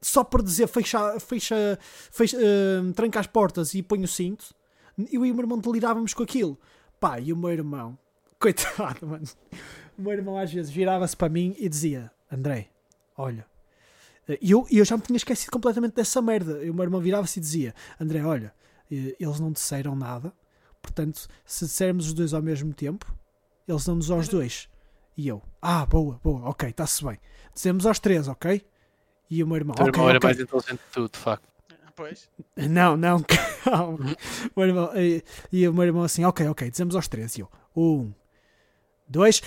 só 0.00 0.24
por 0.24 0.42
dizer 0.42 0.66
fecha, 0.66 1.18
fecha, 1.20 1.78
fecha 2.10 2.36
eh, 2.40 2.92
tranca 2.94 3.20
as 3.20 3.26
portas 3.26 3.72
e 3.74 3.82
põe 3.82 4.02
o 4.02 4.08
cinto, 4.08 4.52
eu 5.12 5.24
e 5.24 5.30
o 5.30 5.34
meu 5.34 5.44
irmão 5.44 5.58
delirávamos 5.58 6.12
com 6.12 6.24
aquilo. 6.24 6.58
Pá, 6.98 7.20
e 7.20 7.32
o 7.32 7.36
meu 7.36 7.50
irmão, 7.52 7.96
coitado, 8.38 9.06
mano. 9.06 9.24
O 9.96 10.02
meu 10.02 10.12
irmão 10.12 10.36
às 10.36 10.52
vezes 10.52 10.72
virava-se 10.72 11.16
para 11.16 11.28
mim 11.28 11.54
e 11.58 11.68
dizia: 11.68 12.10
André, 12.30 12.70
olha. 13.16 13.46
eh, 14.28 14.38
E 14.42 14.50
eu, 14.50 14.66
e 14.70 14.78
eu 14.78 14.84
já 14.84 14.96
me 14.96 15.02
tinha 15.02 15.16
esquecido 15.16 15.52
completamente 15.52 15.94
dessa 15.94 16.20
merda. 16.20 16.64
E 16.64 16.70
o 16.70 16.74
meu 16.74 16.82
irmão 16.82 17.00
virava-se 17.00 17.38
e 17.38 17.42
dizia: 17.42 17.72
André, 18.00 18.24
olha, 18.24 18.52
eh, 18.90 19.14
eles 19.20 19.38
não 19.38 19.52
disseram 19.52 19.94
nada, 19.94 20.32
portanto, 20.82 21.28
se 21.44 21.64
dissermos 21.64 22.08
os 22.08 22.12
dois 22.12 22.34
ao 22.34 22.42
mesmo 22.42 22.74
tempo, 22.74 23.06
eles 23.66 23.84
dão-nos 23.84 24.10
aos 24.10 24.28
dois. 24.28 24.68
E 25.16 25.28
eu: 25.28 25.40
Ah, 25.60 25.86
boa, 25.86 26.20
boa, 26.22 26.48
ok, 26.48 26.68
está-se 26.68 27.04
bem. 27.04 27.18
Dizemos 27.54 27.86
aos 27.86 27.98
três, 27.98 28.28
ok? 28.28 28.64
E 29.30 29.42
o 29.42 29.46
meu 29.46 29.56
irmão: 29.56 29.72
O 29.72 29.76
teu 29.76 29.86
Ok, 29.86 29.94
irmão 29.94 30.10
era 30.10 30.20
mais 30.22 30.40
inteligente 30.40 30.78
que 30.78 30.92
tu, 30.92 31.08
de 31.08 31.18
facto. 31.18 31.48
Pois. 31.94 32.28
Não, 32.56 32.96
não, 32.96 33.22
calma. 33.64 34.16
O 34.56 34.60
meu 34.60 34.68
irmão, 34.68 34.90
e, 34.96 35.22
e 35.52 35.68
o 35.68 35.72
meu 35.74 35.84
irmão 35.84 36.02
assim, 36.02 36.24
ok, 36.24 36.48
ok, 36.48 36.70
dizemos 36.70 36.96
aos 36.96 37.06
três. 37.06 37.36
E 37.36 37.40
eu, 37.40 37.50
um, 37.76 38.12
dois, 39.12 39.42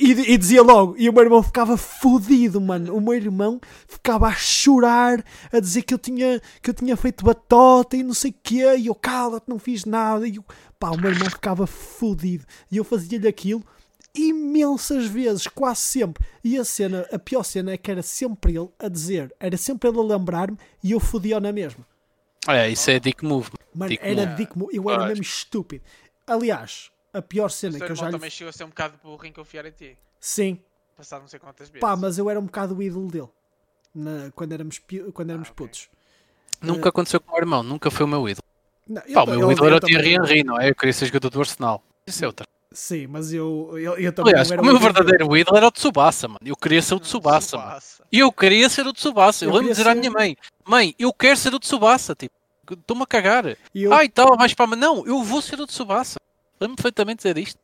e, 0.00 0.12
e 0.32 0.38
dizia 0.38 0.62
logo. 0.62 0.94
E 0.96 1.08
o 1.08 1.12
meu 1.12 1.22
irmão 1.24 1.42
ficava 1.42 1.76
fodido, 1.76 2.60
mano. 2.60 2.94
O 2.96 3.00
meu 3.00 3.14
irmão 3.14 3.60
ficava 3.86 4.28
a 4.28 4.32
chorar, 4.34 5.22
a 5.52 5.60
dizer 5.60 5.82
que 5.82 5.92
eu 5.92 5.98
tinha, 5.98 6.40
que 6.62 6.70
eu 6.70 6.74
tinha 6.74 6.96
feito 6.96 7.24
batota 7.24 7.96
e 7.96 8.02
não 8.02 8.14
sei 8.14 8.30
o 8.30 8.34
quê. 8.42 8.76
E 8.78 8.86
eu, 8.86 8.94
cala-te, 8.94 9.48
não 9.48 9.58
fiz 9.58 9.84
nada. 9.84 10.26
E 10.26 10.36
eu, 10.36 10.44
pá, 10.78 10.90
o 10.90 10.96
meu 10.98 11.10
irmão 11.10 11.28
ficava 11.28 11.66
fodido. 11.66 12.44
E 12.70 12.76
eu 12.76 12.84
fazia-lhe 12.84 13.28
aquilo 13.28 13.62
imensas 14.14 15.06
vezes, 15.06 15.46
quase 15.46 15.80
sempre. 15.80 16.24
E 16.42 16.58
a 16.58 16.64
cena, 16.64 17.06
a 17.12 17.18
pior 17.18 17.42
cena 17.44 17.72
é 17.72 17.76
que 17.76 17.90
era 17.90 18.02
sempre 18.02 18.56
ele 18.56 18.68
a 18.78 18.88
dizer, 18.88 19.32
era 19.38 19.56
sempre 19.56 19.88
ele 19.88 19.98
a 19.98 20.02
lembrar-me 20.02 20.56
e 20.82 20.92
eu 20.92 20.98
fodia 21.00 21.38
na 21.38 21.52
mesma. 21.52 21.86
É, 22.46 22.68
isso 22.68 22.90
é 22.90 22.98
dick 22.98 23.24
move. 23.24 23.50
Mano, 23.74 23.90
Dick 23.90 24.02
era 24.02 24.24
move. 24.26 24.36
dick 24.36 24.58
move. 24.58 24.74
Eu 24.76 24.90
era 24.90 25.04
Ah, 25.04 25.08
mesmo 25.08 25.22
estúpido. 25.22 25.84
Aliás, 26.26 26.90
a 27.18 27.22
pior 27.22 27.46
O 27.46 27.50
cena 27.50 27.78
teu 27.78 27.86
que 27.86 27.92
eu 27.92 27.96
já 27.96 28.02
irmão 28.02 28.10
lhe... 28.12 28.16
também 28.18 28.30
chegou 28.30 28.48
a 28.50 28.52
ser 28.52 28.64
um 28.64 28.68
bocado 28.68 28.98
burro 29.02 29.24
em 29.26 29.32
confiar 29.32 29.66
em 29.66 29.70
ti. 29.72 29.96
Sim, 30.20 30.58
Passado 30.96 31.20
não 31.20 31.28
sei 31.28 31.38
quantas 31.38 31.68
vezes. 31.68 31.80
pá, 31.80 31.94
mas 31.96 32.18
eu 32.18 32.28
era 32.28 32.40
um 32.40 32.44
bocado 32.46 32.74
o 32.76 32.82
ídolo 32.82 33.08
dele. 33.08 33.28
Na- 33.94 34.30
quando 34.34 34.52
éramos, 34.52 34.78
pi- 34.78 35.10
quando 35.12 35.30
éramos 35.30 35.48
Ah, 35.48 35.52
ok. 35.52 35.66
putos. 35.66 35.88
Nunca 36.60 36.88
aconteceu 36.88 37.20
com 37.20 37.28
o 37.30 37.32
meu 37.34 37.40
irmão, 37.40 37.62
nunca 37.62 37.90
foi 37.90 38.04
o 38.04 38.08
meu 38.08 38.28
ídolo. 38.28 38.44
Não, 38.88 39.02
Pá, 39.14 39.22
o 39.22 39.26
meu 39.26 39.40
eu- 39.42 39.52
ídolo 39.52 39.66
era 39.68 39.76
o 39.76 39.80
Thierry 39.80 40.14
Henry, 40.14 40.42
não 40.44 40.58
é? 40.60 40.70
Eu 40.70 40.74
queria 40.74 40.92
ser 40.92 41.06
jogador 41.06 41.30
do 41.30 41.40
Arsenal. 41.40 41.82
Isso 42.06 42.24
é 42.24 42.26
outra. 42.26 42.46
Sim, 42.72 43.06
mas 43.06 43.32
eu, 43.32 43.70
eu, 43.78 43.96
eu 43.98 44.12
também 44.12 44.32
Aliás, 44.34 44.50
o 44.50 44.62
meu 44.62 44.78
verdadeiro 44.78 45.36
ídolo 45.36 45.56
era 45.56 45.66
o 45.66 45.70
Tsubasa, 45.70 46.26
mano. 46.28 46.40
Eu 46.44 46.56
queria 46.56 46.82
ser 46.82 46.94
o 46.94 47.00
Tsubasa, 47.00 47.56
mano. 47.56 47.68
Tsubasa. 47.78 48.04
E 48.12 48.18
eu 48.18 48.32
queria 48.32 48.68
ser 48.68 48.86
o 48.86 48.92
Tsubasa. 48.92 49.44
Eu, 49.44 49.48
Eu 49.50 49.54
lembro 49.54 49.68
de 49.68 49.72
dizer 49.72 49.84
queria 49.84 49.98
à 49.98 50.00
minha 50.00 50.10
mãe: 50.10 50.36
Mãe, 50.66 50.94
eu 50.98 51.12
quero 51.12 51.36
ser 51.36 51.54
o 51.54 51.58
Tsubasa. 51.60 52.14
Tipo, 52.14 52.34
estou-me 52.70 53.02
a 53.04 53.06
cagar. 53.06 53.56
E 53.74 53.82
eu, 53.84 53.92
Ai, 53.92 54.08
tal, 54.08 54.36
vais 54.36 54.52
para. 54.52 54.76
Não, 54.76 55.06
eu 55.06 55.22
vou 55.22 55.40
ser 55.40 55.58
o 55.60 55.66
Tsubasa. 55.66 56.16
Lembro-me 56.60 56.76
perfeitamente 56.76 57.18
dizer 57.18 57.38
isto. 57.38 57.58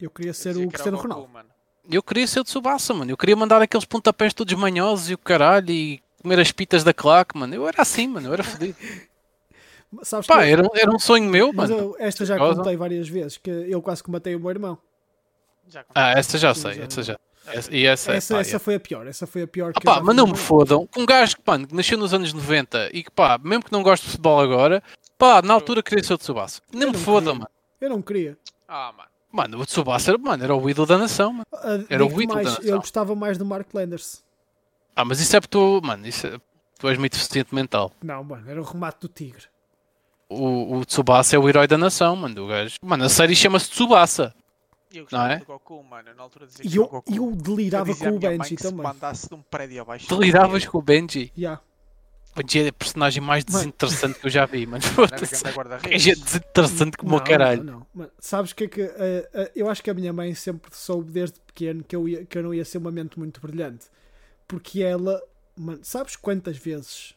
eu 0.00 0.10
queria 0.10 0.32
ser 0.34 0.50
Dizia 0.50 0.66
o 0.66 0.70
Cristiano 0.70 0.96
Goku, 0.96 1.08
Ronaldo. 1.08 1.32
mano. 1.32 1.48
Eu 1.90 2.02
queria 2.02 2.26
ser 2.26 2.40
o 2.40 2.44
Tsubasa, 2.44 2.92
mano. 2.94 3.10
Eu 3.10 3.16
queria 3.16 3.34
mandar 3.36 3.62
aqueles 3.62 3.84
pontapés 3.86 4.34
todos 4.34 4.52
manhosos 4.54 5.10
e 5.10 5.14
o 5.14 5.18
caralho 5.18 5.70
e 5.70 6.02
comer 6.22 6.38
as 6.38 6.52
pitas 6.52 6.84
da 6.84 6.92
claque, 6.92 7.36
mano. 7.38 7.54
Eu 7.54 7.66
era 7.66 7.80
assim, 7.82 8.06
mano. 8.06 8.28
Eu 8.28 8.32
era 8.34 8.44
fodido. 8.44 8.76
Sabes 10.02 10.26
Pá, 10.26 10.38
que 10.38 10.44
eu- 10.44 10.52
era, 10.52 10.62
um- 10.62 10.70
era 10.76 10.90
um 10.94 10.98
sonho 10.98 11.28
meu, 11.30 11.50
mas 11.52 11.70
mano. 11.70 11.82
eu, 11.82 11.96
esta 11.98 12.24
já 12.26 12.36
contei 12.36 12.76
várias 12.76 13.08
vezes 13.08 13.38
que 13.38 13.48
eu 13.50 13.80
quase 13.80 14.02
que 14.04 14.10
matei 14.10 14.34
o 14.36 14.40
meu 14.40 14.50
irmão. 14.50 14.78
Ah, 15.94 16.10
essa 16.12 16.36
já 16.38 16.54
sei, 16.54 16.80
essa 16.82 17.02
já. 17.02 17.18
Essa, 17.46 17.74
e 17.74 17.86
essa, 17.86 18.12
essa 18.12 18.34
pá, 18.34 18.40
essa 18.40 18.56
é. 18.56 18.58
foi 18.58 18.74
a 18.74 18.80
pior. 18.80 19.06
Essa 19.06 19.26
foi 19.26 19.42
a 19.42 19.46
pior 19.48 19.72
que 19.72 19.78
Ah, 19.78 19.80
eu 19.80 19.94
pá, 19.94 20.00
mas 20.02 20.14
não 20.14 20.26
me 20.26 20.36
fodam. 20.36 20.86
Com 20.86 21.00
um 21.00 21.06
gajo 21.06 21.36
que, 21.36 21.42
pá, 21.42 21.58
que 21.58 21.74
nasceu 21.74 21.96
nos 21.96 22.12
anos 22.12 22.32
90 22.34 22.90
e 22.92 23.02
que, 23.02 23.10
pá, 23.10 23.38
mesmo 23.42 23.64
que 23.64 23.72
não 23.72 23.82
goste 23.82 24.04
de 24.04 24.10
futebol 24.12 24.38
agora, 24.40 24.82
pá, 25.16 25.40
na 25.40 25.54
altura 25.54 25.82
queria 25.82 26.04
ser 26.04 26.12
o 26.12 26.18
Tsubasa. 26.18 26.60
Nem 26.70 26.82
Eu 26.82 26.88
me 26.88 26.92
não 26.98 27.00
fodam, 27.02 27.32
queria. 27.32 27.38
mano. 27.40 27.50
Eu 27.80 27.90
não 27.90 28.02
queria. 28.02 28.36
Ah, 28.66 28.92
mano. 28.96 29.08
Mano, 29.30 29.60
o 29.60 29.66
Tsubasa 29.66 30.10
era, 30.10 30.18
mano, 30.18 30.42
era 30.42 30.54
o 30.56 30.70
ídolo 30.70 30.86
da 30.86 30.96
nação, 30.98 31.32
mano. 31.32 31.46
Ah, 31.52 31.78
Era 31.90 32.04
o 32.04 32.08
ídolo 32.22 32.26
da 32.28 32.34
mais, 32.34 32.46
nação. 32.48 32.64
eu 32.64 32.76
gostava 32.78 33.14
mais 33.14 33.36
do 33.36 33.44
Mark 33.44 33.72
Landers. 33.74 34.24
Ah, 34.96 35.04
mas 35.04 35.20
isso 35.20 35.36
é 35.36 35.40
porque 35.40 35.50
tu, 35.52 35.80
mano, 35.84 36.06
isso 36.06 36.26
é, 36.26 36.38
tu 36.78 36.88
és 36.88 36.98
muito 36.98 37.12
deficiente 37.12 37.54
mental. 37.54 37.92
Não, 38.02 38.24
mano, 38.24 38.50
era 38.50 38.60
o 38.60 38.64
remate 38.64 39.00
do 39.02 39.08
Tigre. 39.08 39.44
O, 40.30 40.78
o 40.78 40.84
Tsubasa 40.84 41.36
é 41.36 41.38
o 41.38 41.48
herói 41.48 41.66
da 41.66 41.76
nação, 41.78 42.16
mano. 42.16 42.44
O 42.44 42.48
gajo. 42.48 42.76
Mano, 42.82 43.04
a 43.04 43.08
série 43.08 43.34
chama-se 43.36 43.70
Tsubasa. 43.70 44.34
Eu 44.92 45.02
gostava 45.02 45.24
Não 45.28 45.30
é? 45.34 45.38
do 45.38 45.44
Goku, 45.44 45.84
mano. 45.84 46.08
Na 46.16 46.22
altura 46.22 46.46
dizia 46.46 46.64
E 46.64 46.68
que 46.70 46.74
era 46.78 46.82
o 46.82 46.86
eu, 46.86 46.88
Goku. 46.90 47.14
eu 47.14 47.32
delirava 47.36 47.92
dizia 47.92 48.10
com 48.10 48.16
o 48.16 48.18
Benji 48.18 48.56
também. 48.56 48.82
mandasse 48.82 49.28
de 49.28 49.34
um 49.34 49.42
prédio 49.42 49.82
abaixo. 49.82 50.08
Deliravas 50.08 50.66
com 50.66 50.78
o 50.78 50.82
Benji. 50.82 51.30
Yeah. 51.36 51.60
O 52.32 52.40
Benji 52.42 52.60
é 52.60 52.68
a 52.68 52.72
personagem 52.72 53.22
mais 53.22 53.44
Mano. 53.44 53.58
desinteressante 53.58 54.18
que 54.20 54.26
eu 54.26 54.30
já 54.30 54.46
vi, 54.46 54.66
mano. 54.66 54.82
É 55.84 55.96
desinteressante 55.96 56.96
como 56.96 57.16
o 57.16 57.24
caralho. 57.24 57.64
Não, 57.64 57.72
não. 57.72 57.86
Mano, 57.94 58.10
sabes 58.18 58.52
o 58.52 58.54
que 58.54 58.64
é 58.64 58.68
que. 58.68 58.82
eh, 58.82 59.28
eh, 59.34 59.52
eu 59.56 59.68
acho 59.68 59.82
que 59.82 59.90
a 59.90 59.94
minha 59.94 60.12
mãe 60.12 60.34
sempre 60.34 60.70
soube 60.74 61.10
desde 61.10 61.40
pequeno 61.40 61.82
que 61.82 61.96
eu, 61.96 62.08
ia, 62.08 62.24
que 62.24 62.38
eu 62.38 62.42
não 62.42 62.54
ia 62.54 62.64
ser 62.64 62.78
uma 62.78 62.92
mente 62.92 63.18
muito 63.18 63.40
brilhante. 63.40 63.86
Porque 64.46 64.82
ela. 64.82 65.20
Mano, 65.56 65.80
sabes 65.82 66.14
quantas 66.14 66.56
vezes. 66.56 67.14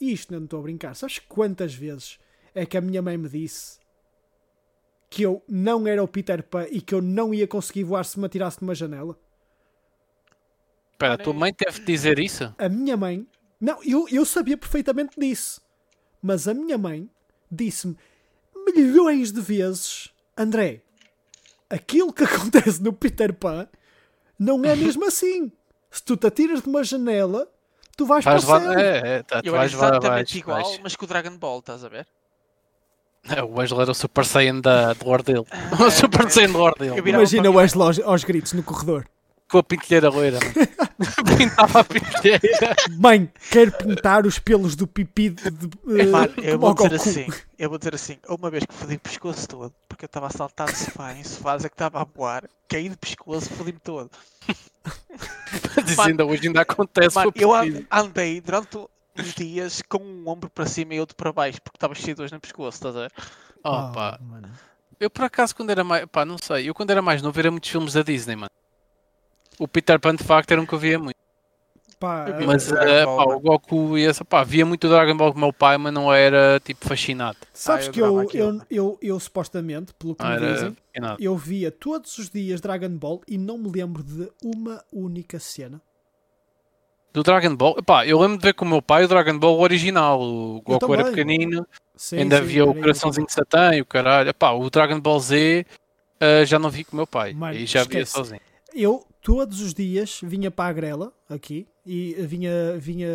E 0.00 0.12
isto 0.12 0.32
não 0.32 0.42
estou 0.44 0.58
a 0.58 0.62
brincar. 0.62 0.94
Sabes 0.96 1.20
quantas 1.20 1.74
vezes 1.74 2.18
é 2.54 2.66
que 2.66 2.76
a 2.76 2.80
minha 2.80 3.00
mãe 3.00 3.16
me 3.16 3.28
disse 3.28 3.78
que 5.08 5.22
eu 5.22 5.42
não 5.46 5.86
era 5.86 6.02
o 6.02 6.08
Peter 6.08 6.42
Pan 6.42 6.66
e 6.70 6.80
que 6.80 6.94
eu 6.94 7.00
não 7.02 7.32
ia 7.32 7.46
conseguir 7.46 7.84
voar 7.84 8.04
se 8.04 8.18
me 8.18 8.26
atirasse 8.26 8.58
de 8.58 8.64
uma 8.64 8.74
janela? 8.74 9.16
Espera, 10.92 11.14
a 11.14 11.18
tua 11.18 11.32
mãe 11.32 11.52
deve 11.56 11.84
dizer 11.84 12.18
isso? 12.18 12.52
A 12.58 12.68
minha 12.68 12.96
mãe. 12.96 13.26
Não, 13.62 13.78
eu, 13.84 14.08
eu 14.10 14.26
sabia 14.26 14.58
perfeitamente 14.58 15.18
disso. 15.18 15.60
Mas 16.20 16.48
a 16.48 16.52
minha 16.52 16.76
mãe 16.76 17.08
disse-me 17.48 17.96
milhões 18.66 19.30
de 19.30 19.40
vezes: 19.40 20.08
André, 20.36 20.82
aquilo 21.70 22.12
que 22.12 22.24
acontece 22.24 22.82
no 22.82 22.92
Peter 22.92 23.32
Pan 23.32 23.68
não 24.36 24.64
é 24.64 24.74
mesmo 24.74 25.06
assim. 25.06 25.52
Se 25.88 26.02
tu 26.02 26.16
te 26.16 26.26
atiras 26.26 26.62
de 26.62 26.68
uma 26.68 26.82
janela, 26.82 27.46
tu 27.96 28.04
vais, 28.04 28.24
Vais 28.24 28.44
para 28.44 28.58
o 28.58 28.62
céu. 28.62 28.72
é, 28.78 28.98
é, 29.18 29.22
tá, 29.22 29.40
tu 29.40 29.46
Eu 29.46 29.54
era 29.54 29.64
exatamente 29.66 30.38
igual, 30.38 30.60
vais. 30.62 30.80
mas 30.82 30.96
com 30.96 31.04
o 31.04 31.08
Dragon 31.08 31.36
Ball, 31.36 31.60
estás 31.60 31.84
a 31.84 31.88
ver? 31.88 32.06
É, 33.28 33.40
O 33.44 33.60
Angelo 33.60 33.80
era 33.82 33.90
o 33.92 33.94
Super 33.94 34.24
Saiyan 34.24 34.60
da, 34.60 34.94
do 34.94 35.04
Lord 35.06 35.22
dele. 35.24 35.46
O 35.78 35.88
Super 35.90 36.28
Saiyan 36.28 36.50
do 36.50 36.58
Lord 36.58 36.78
dele. 36.80 37.08
Imagina 37.08 37.48
o 37.48 37.58
Angelo 37.60 37.84
aos, 37.84 38.00
aos 38.00 38.24
gritos 38.24 38.52
no 38.54 38.62
corredor: 38.64 39.06
Com 39.52 39.58
a 39.58 39.62
pintelheira 39.62 40.08
loira. 40.08 40.38
mano. 40.40 40.52
Pintava 41.36 41.80
a 41.80 41.84
pintelheira. 41.84 42.40
Mãe, 42.98 43.30
quero 43.50 43.70
pintar 43.72 44.26
os 44.26 44.38
pelos 44.38 44.74
do 44.74 44.86
pipi 44.86 45.28
de, 45.30 45.50
de, 45.50 46.06
Mano, 46.06 46.32
eu 46.38 46.58
vou 46.58 46.74
dizer 46.74 46.88
Goku." 46.88 46.94
assim, 46.94 47.26
eu 47.58 47.68
vou 47.68 47.78
dizer 47.78 47.94
assim, 47.94 48.16
uma 48.28 48.50
vez 48.50 48.64
que 48.64 48.72
fodi 48.74 48.94
o 48.94 49.00
pescoço 49.00 49.46
todo, 49.46 49.74
porque 49.88 50.04
eu 50.04 50.06
estava 50.06 50.26
a 50.28 50.30
saltar 50.30 50.68
de 50.72 50.76
sofá 50.78 51.12
em 51.12 51.22
sofás 51.22 51.64
é 51.64 51.68
que 51.68 51.74
estava 51.74 52.00
a 52.00 52.04
voar, 52.04 52.48
caí 52.68 52.88
de 52.88 52.96
pescoço, 52.96 53.50
fodi-me 53.50 53.78
todo. 53.78 54.10
Mas 55.76 55.98
ainda 55.98 56.24
hoje 56.24 56.46
ainda 56.46 56.62
acontece. 56.62 57.14
Mano, 57.14 57.32
eu 57.36 57.50
andei 57.90 58.40
durante 58.40 58.78
uns 58.78 59.34
dias 59.34 59.82
com 59.88 59.98
um 59.98 60.28
ombro 60.28 60.48
para 60.48 60.66
cima 60.66 60.94
e 60.94 61.00
outro 61.00 61.14
para 61.16 61.32
baixo, 61.32 61.60
porque 61.62 61.76
estava 61.76 61.94
cheio 61.94 62.08
de 62.08 62.14
dores 62.14 62.32
no 62.32 62.40
pescoço, 62.40 62.78
estás 62.78 62.96
a 62.96 63.00
ver? 63.02 63.12
Oh, 63.64 63.68
Ah, 63.68 63.90
pá. 63.94 64.18
mano. 64.22 64.48
Eu 64.98 65.10
por 65.10 65.24
acaso 65.24 65.54
quando 65.54 65.70
era 65.70 65.82
mais. 65.84 66.06
Pá, 66.06 66.24
não 66.24 66.36
sei. 66.38 66.68
Eu 66.68 66.74
quando 66.74 66.90
era 66.90 67.02
mais 67.02 67.20
novo 67.20 67.38
era 67.38 67.50
muitos 67.50 67.68
filmes 67.68 67.92
da 67.92 68.02
Disney, 68.02 68.36
mano. 68.36 68.50
O 69.58 69.68
Peter 69.68 69.98
Pan 70.00 70.14
de 70.14 70.24
facto 70.24 70.50
era 70.50 70.60
um 70.60 70.66
que 70.66 70.72
eu 70.74 70.78
via 70.78 70.98
muito. 70.98 71.16
Pá, 71.98 72.26
Mas 72.44 72.68
Ball, 73.04 73.16
pá, 73.16 73.24
o 73.24 73.40
Goku 73.40 73.96
e 73.96 74.04
essa, 74.04 74.24
pá, 74.24 74.42
via 74.42 74.66
muito 74.66 74.88
Dragon 74.88 75.16
Ball 75.16 75.32
com 75.32 75.38
o 75.38 75.40
meu 75.40 75.52
pai, 75.52 75.78
mas 75.78 75.92
não 75.92 76.12
era 76.12 76.60
tipo 76.64 76.84
fascinado. 76.86 77.38
sabes 77.52 77.86
Ah, 77.86 77.88
eu 77.88 77.92
que 77.92 78.00
eu, 78.00 78.18
aquilo, 78.18 78.48
eu, 78.48 78.66
eu, 78.70 78.98
eu, 79.00 79.20
supostamente, 79.20 79.94
pelo 79.94 80.16
que 80.16 80.24
Não 80.24 80.30
me 80.32 80.40
dizem, 80.40 80.76
fascinado. 80.92 81.22
eu 81.22 81.36
via 81.36 81.70
todos 81.70 82.18
os 82.18 82.28
dias 82.28 82.60
Dragon 82.60 82.88
Ball 82.96 83.20
e 83.28 83.38
não 83.38 83.56
me 83.56 83.70
lembro 83.70 84.02
de 84.02 84.30
uma 84.42 84.84
única 84.92 85.38
cena. 85.38 85.80
Do 87.12 87.22
Dragon 87.22 87.54
Ball, 87.54 87.82
pá, 87.82 88.06
eu 88.06 88.18
lembro 88.18 88.38
de 88.38 88.42
ver 88.42 88.54
com 88.54 88.64
o 88.64 88.68
meu 88.68 88.80
pai 88.80 89.04
o 89.04 89.08
Dragon 89.08 89.38
Ball 89.38 89.60
original. 89.60 90.20
O 90.20 90.62
Goku 90.62 90.94
era 90.94 91.04
pequenino, 91.04 91.66
Sim, 91.94 92.16
ainda 92.16 92.36
sim, 92.38 92.42
havia 92.42 92.64
o 92.64 92.74
coraçãozinho 92.74 93.26
de 93.26 93.32
Satã 93.32 93.74
e 93.74 93.82
o 93.82 93.86
caralho. 93.86 94.32
Pá, 94.34 94.50
o 94.52 94.70
Dragon 94.70 94.98
Ball 94.98 95.20
Z 95.20 95.66
eh, 96.18 96.46
já 96.46 96.58
não 96.58 96.70
vi 96.70 96.84
com 96.84 96.94
o 96.94 96.96
meu 96.96 97.06
pai. 97.06 97.34
Mano, 97.34 97.54
e 97.54 97.66
já 97.66 97.84
via 97.84 98.00
esquece. 98.00 98.12
sozinho. 98.12 98.40
Eu 98.74 99.04
todos 99.22 99.60
os 99.60 99.72
dias 99.72 100.20
vinha 100.22 100.50
para 100.50 100.68
a 100.68 100.72
grela 100.72 101.12
aqui 101.28 101.66
e 101.86 102.14
vinha, 102.20 102.76
vinha, 102.78 103.08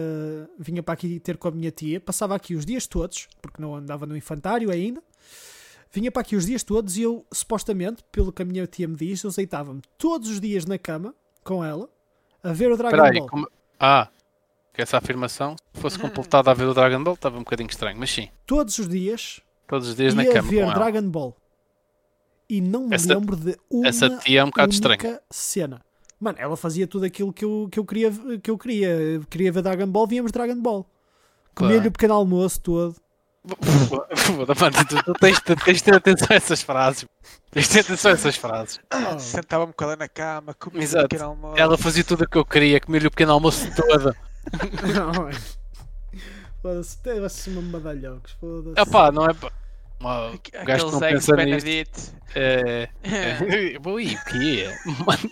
vinha 0.58 0.82
para 0.82 0.94
aqui 0.94 1.20
ter 1.20 1.38
com 1.38 1.50
a 1.50 1.52
minha 1.52 1.70
tia. 1.70 2.00
Passava 2.00 2.34
aqui 2.36 2.56
os 2.56 2.66
dias 2.66 2.88
todos, 2.88 3.28
porque 3.42 3.62
não 3.62 3.76
andava 3.76 4.06
no 4.06 4.16
infantário 4.18 4.72
ainda. 4.72 5.04
Vinha 5.92 6.12
para 6.12 6.22
aqui 6.22 6.36
os 6.36 6.46
dias 6.46 6.64
todos 6.64 6.98
e 6.98 7.02
eu, 7.04 7.26
supostamente, 7.32 8.04
pelo 8.12 8.32
que 8.32 8.42
a 8.42 8.46
minha 8.46 8.66
tia 8.68 8.88
me 8.88 8.96
diz, 8.96 9.22
eu 9.24 9.32
deitava-me 9.32 9.82
todos 9.98 10.30
os 10.30 10.40
dias 10.42 10.66
na 10.66 10.78
cama 10.78 11.14
com 11.44 11.64
ela 11.64 11.90
a 12.44 12.52
ver 12.54 12.72
o 12.72 12.78
Dragon 12.78 12.96
Espera 12.96 13.14
aí, 13.14 13.20
Ball. 13.20 13.30
como... 13.30 13.48
Ah, 13.80 14.08
que 14.74 14.82
essa 14.82 14.98
afirmação, 14.98 15.56
se 15.74 15.82
fosse 15.82 15.98
completada 15.98 16.52
a 16.52 16.54
ver 16.54 16.66
o 16.66 16.74
Dragon 16.74 17.04
Ball, 17.04 17.14
estava 17.16 17.36
um 17.38 17.40
bocadinho 17.40 17.70
estranho, 17.70 17.98
mas 17.98 18.12
sim, 18.12 18.30
Todos 18.46 18.78
os 18.80 18.88
dias 18.88 19.42
todos 19.68 19.90
os 19.90 19.96
dias 19.96 20.14
na 20.14 20.24
cama 20.26 20.50
ver 20.50 20.58
com 20.64 20.72
ela. 20.72 20.74
Dragon 20.74 21.10
Ball. 21.10 21.36
E 22.50 22.62
não 22.62 22.88
me 22.88 22.96
Essa- 22.96 23.14
lembro 23.14 23.36
de 23.36 23.58
uma 23.70 23.88
Essa 23.88 24.10
tia 24.20 24.40
é 24.40 24.44
um 24.44 24.48
bocado 24.48 24.72
estranha. 24.74 25.22
cena. 25.30 25.82
Mano, 26.20 26.38
ela 26.40 26.58
fazia 26.58 26.88
tudo 26.88 27.06
aquilo 27.06 27.32
que 27.32 27.46
eu, 27.46 27.68
que 27.72 27.80
eu, 27.80 27.86
queria, 27.86 28.12
que 28.42 28.50
eu 28.50 28.58
queria. 28.58 29.22
Queria 29.30 29.52
ver 29.52 29.62
Dragon 29.62 29.88
Ball, 29.88 30.08
víamos 30.08 30.32
Dragon 30.32 30.60
Ball. 30.60 30.90
Comia-lhe 31.54 31.88
o 31.88 31.92
pequeno 31.92 32.14
almoço 32.16 32.60
todo. 32.62 32.96
Mano, 34.60 34.86
tu, 34.90 35.04
tu 35.04 35.14
tens, 35.14 35.40
tu 35.42 35.56
tens 35.56 35.78
de 35.78 35.84
ter 35.84 35.96
atenção 35.96 36.28
a 36.32 36.36
essas 36.36 36.62
frases. 36.62 37.06
Tens 37.52 37.68
de 37.68 37.74
ter 37.74 37.80
atenção 37.82 38.12
a 38.12 38.14
essas 38.16 38.36
frases. 38.36 38.80
Oh, 38.94 39.20
Sentava-me 39.20 39.74
com 39.74 39.84
ela 39.86 39.96
na 39.96 40.08
cama, 40.10 40.54
comia 40.54 40.84
Exato. 40.84 41.08
pequeno 41.08 41.30
almoço. 41.30 41.58
Ela 41.62 41.78
fazia 41.78 42.04
tudo 42.04 42.24
o 42.24 42.30
que 42.30 42.38
eu 42.38 42.46
queria, 42.46 42.80
comia-lhe 42.82 43.08
o 43.08 43.12
pequeno 43.12 43.32
almoço 43.34 43.68
todo. 43.76 44.16
não. 44.94 45.30
Foda-se, 46.62 46.98
tem-se 47.02 47.50
uma 47.52 47.62
medalhocos. 47.62 48.32
Foda-se. 48.34 48.80
Ah 48.80 48.86
pá, 48.86 49.12
não 49.12 49.26
é 49.26 49.34
pá. 49.34 49.52
Uma- 50.00 50.32
o 50.32 50.40
gajo 50.66 50.86
que 50.86 50.92
não 50.92 50.98
Aqueles 51.00 51.30
eggs 51.30 51.32
pensa 51.32 51.66
nisto. 51.66 52.16
É. 52.36 52.90
é. 53.04 53.78
Ui, 53.90 54.14
o 54.16 54.26
que 54.26 54.62
é? 54.64 54.78
Mano, 55.06 55.32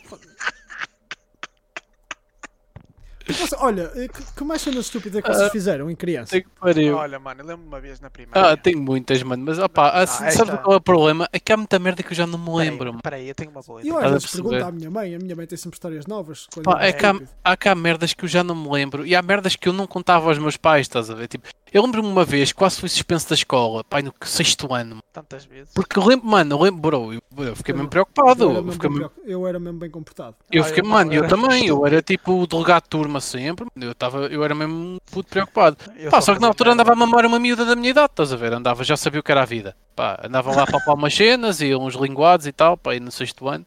Você- 3.28 3.56
olha, 3.60 3.92
eh, 3.96 4.08
que, 4.08 4.22
que 4.38 4.44
mais 4.44 4.62
cenas 4.62 4.86
estúpidas 4.86 5.18
é 5.18 5.22
que 5.22 5.28
vocês 5.34 5.48
Ah, 5.48 5.50
fizeram 5.50 5.90
em 5.90 5.96
criança? 5.96 6.40
que 6.40 6.48
pariu. 6.60 6.96
Olha, 6.98 7.18
mano, 7.20 7.42
eu 7.42 7.46
lembro 7.48 7.66
uma 7.66 7.80
vez 7.80 8.00
na 8.00 8.10
primária. 8.10 8.52
Ah, 8.52 8.58
tenho 8.58 8.80
muitas, 8.80 9.22
mano. 9.24 9.44
Mas 9.46 9.58
opá, 9.60 9.88
ah, 9.90 10.02
Ah, 10.04 10.08
sabes 10.08 10.40
esta- 10.40 10.58
qual 10.58 10.74
é 10.74 10.78
o 10.78 10.82
problema? 10.82 11.28
É 11.34 11.40
que 11.40 11.52
há 11.52 11.58
muita 11.58 11.80
merda 11.80 12.04
que 12.04 12.12
eu 12.12 12.16
já 12.16 12.28
não 12.28 12.38
me 12.38 12.52
lembro. 12.56 12.98
Peraí, 13.02 13.28
eu 13.28 13.36
tenho 13.36 13.50
uma 13.52 13.62
boa 13.62 13.82
E 13.82 13.88
eu 13.88 13.96
ideia. 13.96 14.06
às 14.08 14.12
vezes 14.14 14.32
pergunto 14.32 14.64
à 14.64 14.72
minha 14.72 14.92
mãe, 14.92 15.16
a 15.16 15.20
minha 15.20 15.36
mãe 15.36 15.48
tem 15.48 15.58
sempre 15.58 15.76
histórias 15.76 16.06
novas. 16.06 16.48
Pá, 16.64 16.84
é 16.84 16.94
que 16.94 17.06
há, 17.06 17.16
há 17.44 17.58
cá 17.58 17.74
merdas 17.74 18.14
que 18.14 18.24
eu 18.26 18.30
já 18.30 18.44
não 18.44 18.56
me 18.56 18.70
lembro. 18.70 19.06
E 19.06 19.16
há 19.16 19.22
merdas 19.22 19.56
que 19.56 19.68
eu 19.68 19.74
não 19.74 19.88
contava 19.88 20.28
aos 20.30 20.38
meus 20.38 20.58
pais, 20.58 20.82
estás 20.82 21.10
a 21.10 21.16
ver? 21.16 21.28
Tipo, 21.28 21.48
eu 21.74 21.82
lembro-me 21.84 22.08
uma 22.08 22.24
vez, 22.24 22.52
quase 22.54 22.80
fui 22.80 22.90
suspenso 22.90 23.28
da 23.30 23.36
escola, 23.36 23.84
pai, 23.84 24.02
no 24.04 24.14
sexto 24.24 24.72
ano. 24.74 25.00
Tantas 25.12 25.46
vezes. 25.46 25.74
Porque 25.74 25.98
eu 25.98 26.06
lembro, 26.06 26.28
mano, 26.28 26.56
eu 26.56 26.62
lembro, 26.62 26.80
bro, 26.82 27.14
eu, 27.14 27.22
eu 27.46 27.56
fiquei 27.56 27.72
Eu- 27.74 27.78
mesmo 27.78 27.88
eu, 27.88 27.90
preocupado. 27.90 28.44
era 28.44 28.54
Eu 28.60 28.64
mesmo 28.64 28.72
fiquei, 28.74 28.90
bem, 28.90 29.00
mesmo- 29.00 29.10
preocup- 29.12 29.30
eu 29.32 29.48
era 29.48 29.60
mesmo 29.60 29.80
bem 29.80 29.90
comportado. 29.90 30.36
eu 30.52 30.62
Ah, 30.62 30.66
fiquei- 30.66 30.84
eu 30.84 30.88
mano, 30.88 31.14
eu 31.14 31.24
era 31.24 31.28
também, 31.30 31.66
eu 31.68 31.86
era 31.88 32.02
tipo 32.02 32.42
o 32.42 32.48
delegado 32.48 32.84
de 32.84 32.90
turma 32.90 33.15
sempre. 33.22 33.68
Eu, 33.76 33.94
tava, 33.96 34.28
eu 34.28 34.44
era 34.44 34.54
mesmo 34.56 34.74
um 34.74 34.98
puto 35.12 35.30
preocupado. 35.30 35.78
Eu 35.96 36.12
Pá, 36.12 36.22
só 36.22 36.34
que 36.34 36.42
na 36.42 36.48
altura 36.48 36.74
andava 36.74 36.94
a 36.94 36.96
mamar 36.96 37.26
uma 37.26 37.40
miúda 37.40 37.66
da 37.66 37.76
minha 37.76 37.90
idade, 37.90 38.12
estás 38.12 38.32
a 38.34 38.36
ver? 38.36 38.54
Andava, 38.54 38.84
já 38.84 38.96
sabia 38.98 39.20
o 39.20 39.24
que 39.24 39.32
era 39.32 39.42
a 39.42 39.46
vida. 39.46 39.76
Pá, 39.96 40.20
andava 40.24 40.56
lá 40.56 40.64
a 40.64 40.68
papar 40.68 40.96
umas 40.96 41.14
cenas 41.14 41.62
e 41.62 41.76
uns 41.76 41.96
linguados 41.96 42.46
e 42.48 42.52
tal, 42.52 42.78
pá, 42.78 42.92
aí 42.92 43.00
no 43.00 43.12
sexto 43.12 43.48
ano. 43.48 43.66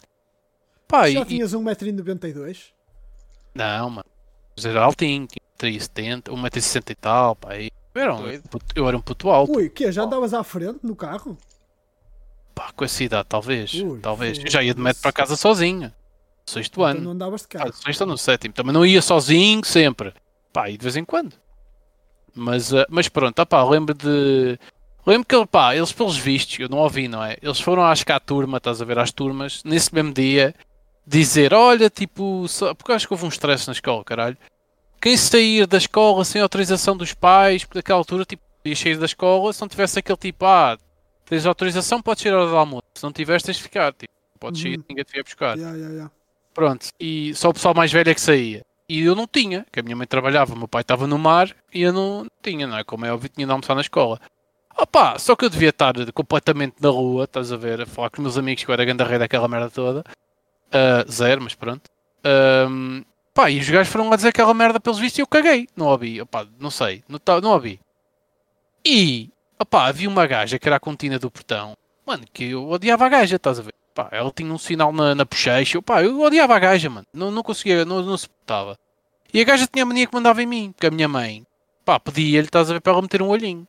Pá, 0.87 1.09
e, 1.09 1.13
Já 1.15 1.23
e- 1.23 1.25
tinhas 1.25 1.53
1,92m? 1.55 2.57
Não, 3.55 3.91
mano. 3.91 4.07
Mas 4.57 4.65
era 4.65 4.83
altinho, 4.83 5.27
tinha 5.27 5.41
3,70, 5.79 6.31
1,60m 6.33 6.91
e 6.91 6.95
tal, 6.95 7.37
pá. 7.37 7.57
E 7.57 7.71
eu, 7.95 8.03
era 8.03 8.15
um 8.15 8.41
puto, 8.43 8.67
eu 8.75 8.89
era 8.89 8.97
um 8.97 9.01
puto 9.01 9.31
alto, 9.31 9.53
Ui, 9.57 9.69
que 9.69 9.91
Já 9.91 10.03
andavas 10.03 10.33
à 10.35 10.43
frente 10.45 10.81
no 10.83 10.95
carro? 10.97 11.37
pá, 12.55 12.73
com 12.75 12.85
essa 12.85 13.05
idade, 13.05 13.27
talvez. 13.29 13.73
Ui, 13.75 14.01
talvez. 14.01 14.39
Eu 14.39 14.51
já 14.51 14.63
ia 14.63 14.75
de 14.75 14.81
metro 14.81 15.01
para 15.01 15.13
casa 15.13 15.37
sozinho. 15.37 15.93
Sexto 16.49 16.75
Então 16.81 16.85
ano. 16.85 17.01
não 17.01 17.11
andavas 17.13 17.43
de 17.43 17.47
Ah, 17.57 17.59
carro. 17.61 17.73
sexto 17.75 18.01
ou 18.03 18.07
no 18.07 18.19
sétimo. 18.19 18.55
Também 18.55 18.73
não 18.73 18.85
ia 18.87 19.03
sozinho 19.03 19.65
sempre. 19.65 20.13
Pá, 20.53 20.71
e 20.71 20.77
de 20.77 20.83
vez 20.83 20.97
em 20.97 21.05
quando. 21.05 21.35
Mas, 22.35 22.73
ah, 22.73 22.87
mas 22.89 23.09
pronto, 23.09 23.39
ah, 23.41 23.47
pá, 23.47 23.63
lembro 23.65 23.95
de. 23.95 24.59
Lembro 25.07 25.27
que 25.27 25.47
pá, 25.47 25.75
eles 25.75 25.93
pelos 25.93 26.17
vistos, 26.19 26.59
eu 26.59 26.69
não 26.69 26.79
ouvi, 26.79 27.09
não 27.09 27.25
é? 27.25 27.37
Eles 27.43 27.61
foram 27.61 27.83
acho 27.85 28.05
que 28.05 28.13
à 28.13 28.21
turma, 28.21 28.59
estás 28.59 28.81
a 28.81 28.85
ver, 28.85 28.99
às 28.99 29.11
turmas, 29.11 29.63
nesse 29.65 29.93
mesmo 29.95 30.13
dia, 30.13 30.55
dizer: 31.07 31.53
olha, 31.55 31.89
tipo, 31.91 32.47
só- 32.49 32.75
porque 32.75 32.93
acho 32.93 33.07
que 33.07 33.13
houve 33.15 33.25
um 33.25 33.29
stress 33.29 33.67
na 33.67 33.73
escola, 33.73 34.05
caralho. 34.05 34.37
Quem 35.01 35.17
sair 35.17 35.67
da 35.67 35.79
escola 35.79 36.25
sem 36.25 36.41
autorização 36.43 36.97
dos 36.97 37.13
pais, 37.15 37.65
porque 37.65 37.79
naquela 37.79 37.99
altura, 37.99 38.25
tipo, 38.25 38.43
ia 38.65 38.77
sair 38.77 38.99
da 38.99 39.07
escola, 39.07 39.53
se 39.53 39.61
não 39.61 39.69
tivesse 39.69 39.99
aquele 39.99 40.19
tipo, 40.19 40.45
ah, 40.45 40.77
tens 41.25 41.47
autorização, 41.47 42.03
podes 42.03 42.25
ir 42.25 42.33
ao 42.33 42.41
hora 42.43 42.51
do 42.51 42.57
almoço. 42.57 42.83
Se 42.95 43.03
não 43.05 43.13
tiveres, 43.13 43.43
tens 43.43 43.57
de 43.57 43.63
ficar, 43.63 43.93
tipo, 43.95 44.13
podes 44.39 44.61
sair, 44.61 44.77
Uhum. 44.79 44.85
ninguém 44.91 45.05
te 45.05 45.17
ia 45.17 45.23
buscar. 45.23 45.57
Ya, 45.59 45.71
ya, 45.71 45.89
ya. 45.91 46.11
Pronto, 46.59 46.89
e 46.99 47.33
só 47.37 47.51
o 47.51 47.55
pessoal 47.55 47.73
mais 47.73 47.93
velho 47.93 48.11
é 48.11 48.15
que 48.15 48.21
saía. 48.21 48.65
E 48.89 49.03
eu 49.05 49.15
não 49.15 49.29
tinha, 49.29 49.65
que 49.71 49.79
a 49.79 49.83
minha 49.83 49.95
mãe 49.95 50.09
trabalhava, 50.09 50.55
o 50.55 50.59
meu 50.59 50.67
pai 50.67 50.81
estava 50.81 51.07
no 51.07 51.17
mar 51.17 51.55
e 51.73 51.83
eu 51.83 51.93
não 51.93 52.27
tinha, 52.43 52.67
não 52.67 52.77
é? 52.77 52.83
Como 52.83 53.07
é 53.07 53.13
óbvio, 53.13 53.29
tinha 53.33 53.47
de 53.47 53.53
almoçar 53.53 53.77
na 53.77 53.81
escola. 53.81 54.21
Opa, 54.77 55.17
só 55.21 55.37
que 55.37 55.45
eu 55.45 55.51
devia 55.51 55.69
estar 55.69 55.95
completamente 56.13 56.75
na 56.81 56.89
rua, 56.89 57.27
estás 57.27 57.53
a 57.53 57.57
ver, 57.57 57.83
a 57.83 57.87
falar 57.87 58.11
com 58.11 58.17
os 58.17 58.23
meus 58.25 58.37
amigos 58.37 58.65
que 58.65 58.69
eu 58.69 58.73
era 58.73 58.85
grande 58.85 59.05
rei 59.05 59.21
daquela 59.21 59.47
merda 59.47 59.71
toda. 59.71 60.03
Ah, 60.73 61.05
zero, 61.09 61.43
mas 61.43 61.55
pronto. 61.55 61.89
Ahm, 62.25 63.03
pá, 63.33 63.49
e 63.53 63.61
os 63.61 63.71
gajos 63.71 63.93
foram 63.93 64.09
lá 64.11 64.17
dizer 64.17 64.31
aquela 64.31 64.53
merda 64.53 64.81
pelos 64.81 64.99
vistos 64.99 65.21
e 65.21 65.23
eu 65.23 65.29
caguei. 65.29 65.69
Não 65.77 65.87
ouvi, 65.87 66.21
opá, 66.21 66.45
não 66.59 66.73
sei, 66.73 67.05
não, 67.09 67.21
tá- 67.21 67.41
não 67.41 67.53
ouvi. 67.53 67.79
E, 68.85 69.31
opá, 69.61 69.87
havia 69.87 70.09
uma 70.09 70.27
gaja 70.27 70.59
que 70.59 70.69
era 70.69 70.75
a 70.75 70.81
contina 70.81 71.21
do 71.21 71.31
portão. 71.31 71.77
Mano, 72.05 72.25
que 72.33 72.47
eu 72.51 72.69
odiava 72.69 73.07
a 73.07 73.09
gaja, 73.09 73.37
estás 73.37 73.61
a 73.61 73.63
ver? 73.63 73.75
Pá, 73.99 74.09
ela 74.13 74.31
tinha 74.31 74.53
um 74.55 74.59
sinal 74.59 74.93
na, 74.93 75.13
na 75.13 75.25
bochecha. 75.25 75.83
Pá, 75.83 76.05
eu 76.05 76.21
odiava 76.21 76.55
a 76.55 76.59
gaja, 76.61 76.89
mano. 76.89 77.05
Não, 77.13 77.33
não 77.33 77.43
conseguia, 77.43 77.85
não, 77.85 78.01
não 78.01 78.17
suportava. 78.17 78.79
E 79.35 79.41
a 79.41 79.45
gaja 79.45 79.67
tinha 79.67 79.83
a 79.83 79.87
mania 79.87 80.07
que 80.07 80.15
mandava 80.15 80.41
em 80.41 80.47
mim, 80.47 80.71
porque 80.71 80.87
a 80.87 80.91
minha 80.93 81.09
mãe, 81.09 81.45
pá, 81.85 81.99
pedia-lhe, 81.99 82.47
estás 82.47 82.71
a 82.71 82.75
ver, 82.75 82.81
para 82.81 82.93
ela 82.93 83.03
meter 83.03 83.21
um 83.21 83.27
olhinho. 83.27 83.67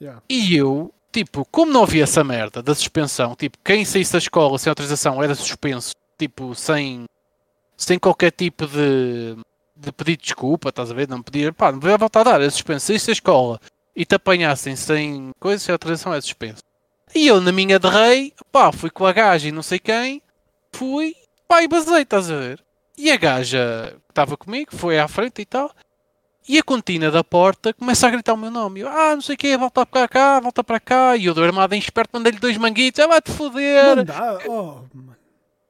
Ya. 0.00 0.22
E 0.26 0.56
eu, 0.56 0.90
tipo, 1.12 1.46
como 1.50 1.70
não 1.70 1.82
havia 1.82 2.04
essa 2.04 2.24
merda 2.24 2.62
da 2.62 2.74
suspensão, 2.74 3.34
tipo, 3.34 3.58
quem 3.62 3.84
saísse 3.84 4.12
da 4.12 4.18
escola 4.18 4.58
sem 4.58 4.70
autorização 4.70 5.22
era 5.22 5.34
suspenso, 5.34 5.94
tipo, 6.16 6.54
sem, 6.54 7.04
sem 7.76 7.98
qualquer 7.98 8.32
tipo 8.32 8.66
de, 8.66 9.36
de 9.76 9.92
pedido 9.92 10.20
de 10.22 10.24
desculpa, 10.28 10.70
estás 10.70 10.90
a 10.90 10.94
ver? 10.94 11.06
Não 11.06 11.20
podia, 11.20 11.52
pá, 11.52 11.70
não 11.70 11.78
podia 11.78 11.98
voltar 11.98 12.20
a 12.20 12.24
dar, 12.24 12.40
era 12.40 12.50
suspenso. 12.50 12.86
Saísse 12.86 13.08
da 13.08 13.12
escola 13.12 13.60
e 13.94 14.06
te 14.06 14.14
apanhassem 14.14 14.74
sem 14.76 15.30
coisa, 15.38 15.62
sem 15.62 15.74
autorização, 15.74 16.14
é 16.14 16.20
suspenso. 16.22 16.62
E 17.14 17.26
eu, 17.26 17.40
na 17.40 17.52
minha 17.52 17.78
de 17.78 17.88
rei, 17.88 18.32
pá, 18.50 18.72
fui 18.72 18.90
com 18.90 19.06
a 19.06 19.12
gaja 19.12 19.48
e 19.48 19.52
não 19.52 19.62
sei 19.62 19.78
quem, 19.78 20.22
fui, 20.72 21.14
pá, 21.46 21.62
e 21.62 21.68
basei, 21.68 22.02
estás 22.02 22.30
a 22.30 22.36
ver? 22.36 22.64
E 22.96 23.10
a 23.10 23.16
gaja 23.16 23.94
que 24.06 24.10
estava 24.10 24.36
comigo 24.36 24.76
foi 24.76 24.98
à 24.98 25.06
frente 25.08 25.42
e 25.42 25.44
tal. 25.44 25.70
E 26.48 26.58
a 26.58 26.62
contina 26.62 27.10
da 27.10 27.22
porta 27.22 27.72
começa 27.72 28.06
a 28.06 28.10
gritar 28.10 28.34
o 28.34 28.36
meu 28.36 28.50
nome. 28.50 28.80
Eu, 28.80 28.88
ah, 28.88 29.14
não 29.14 29.22
sei 29.22 29.34
o 29.34 29.38
quê, 29.38 29.56
volta 29.56 29.86
para 29.86 30.08
cá, 30.08 30.40
volta 30.40 30.64
para 30.64 30.80
cá. 30.80 31.16
E 31.16 31.26
eu 31.26 31.34
dou 31.34 31.44
armado 31.44 31.74
em 31.74 31.78
esperto, 31.78 32.10
mandei-lhe 32.12 32.38
dois 32.38 32.56
manguitos. 32.56 32.98
Ah, 33.00 33.06
vai-te 33.06 33.30
foder. 33.30 33.96
Manda, 33.96 34.38
oh, 34.48 34.82
mano. 34.92 35.16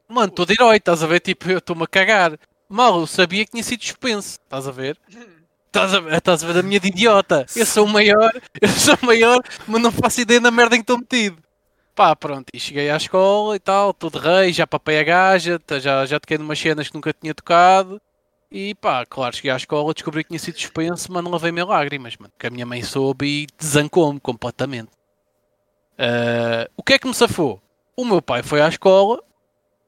Mano, 0.08 0.28
estou 0.28 0.46
de 0.46 0.54
herói, 0.54 0.76
estás 0.76 1.02
a 1.02 1.06
ver? 1.06 1.20
Tipo, 1.20 1.50
eu 1.50 1.58
estou-me 1.58 1.84
a 1.84 1.86
cagar. 1.86 2.38
Mal, 2.68 3.00
eu 3.00 3.06
sabia 3.06 3.44
que 3.44 3.50
tinha 3.50 3.62
sido 3.62 3.82
suspenso. 3.82 4.38
Estás 4.42 4.66
a 4.66 4.70
ver? 4.70 4.98
Estás 5.74 5.94
a 5.94 6.16
estás 6.18 6.44
a 6.44 6.46
ver 6.46 6.52
da 6.52 6.62
minha 6.62 6.78
de 6.78 6.88
idiota. 6.88 7.46
Eu 7.56 7.64
sou 7.64 7.86
o 7.86 7.88
maior, 7.88 8.30
eu 8.60 8.68
sou 8.68 8.94
o 9.02 9.06
maior, 9.06 9.40
mas 9.66 9.80
não 9.80 9.90
faço 9.90 10.20
ideia 10.20 10.38
da 10.38 10.50
merda 10.50 10.76
em 10.76 10.80
que 10.80 10.82
estou 10.82 10.98
metido. 10.98 11.42
Pá, 11.94 12.14
pronto, 12.14 12.50
e 12.52 12.60
cheguei 12.60 12.90
à 12.90 12.96
escola 12.98 13.56
e 13.56 13.58
tal, 13.58 13.94
de 13.98 14.18
rei, 14.18 14.52
já 14.52 14.66
papei 14.66 14.98
a 14.98 15.02
gaja, 15.02 15.58
já, 15.80 16.04
já 16.04 16.20
toquei 16.20 16.36
numas 16.36 16.58
cenas 16.58 16.88
que 16.88 16.94
nunca 16.94 17.14
tinha 17.14 17.34
tocado. 17.34 17.98
E 18.50 18.74
pá, 18.74 19.06
claro, 19.06 19.34
cheguei 19.34 19.50
à 19.50 19.56
escola, 19.56 19.94
descobri 19.94 20.22
que 20.22 20.28
tinha 20.28 20.38
sido 20.38 20.60
suspenso, 20.60 21.10
mas 21.10 21.24
não 21.24 21.30
lavei-me 21.30 21.64
lágrimas, 21.64 22.18
mano. 22.18 22.32
Que 22.38 22.48
a 22.48 22.50
minha 22.50 22.66
mãe 22.66 22.82
soube 22.82 23.26
e 23.26 23.46
desancou-me 23.58 24.20
completamente. 24.20 24.90
Ah, 25.98 26.68
o 26.76 26.82
que 26.82 26.92
é 26.92 26.98
que 26.98 27.08
me 27.08 27.14
safou? 27.14 27.62
O 27.96 28.04
meu 28.04 28.20
pai 28.20 28.42
foi 28.42 28.60
à 28.60 28.68
escola, 28.68 29.22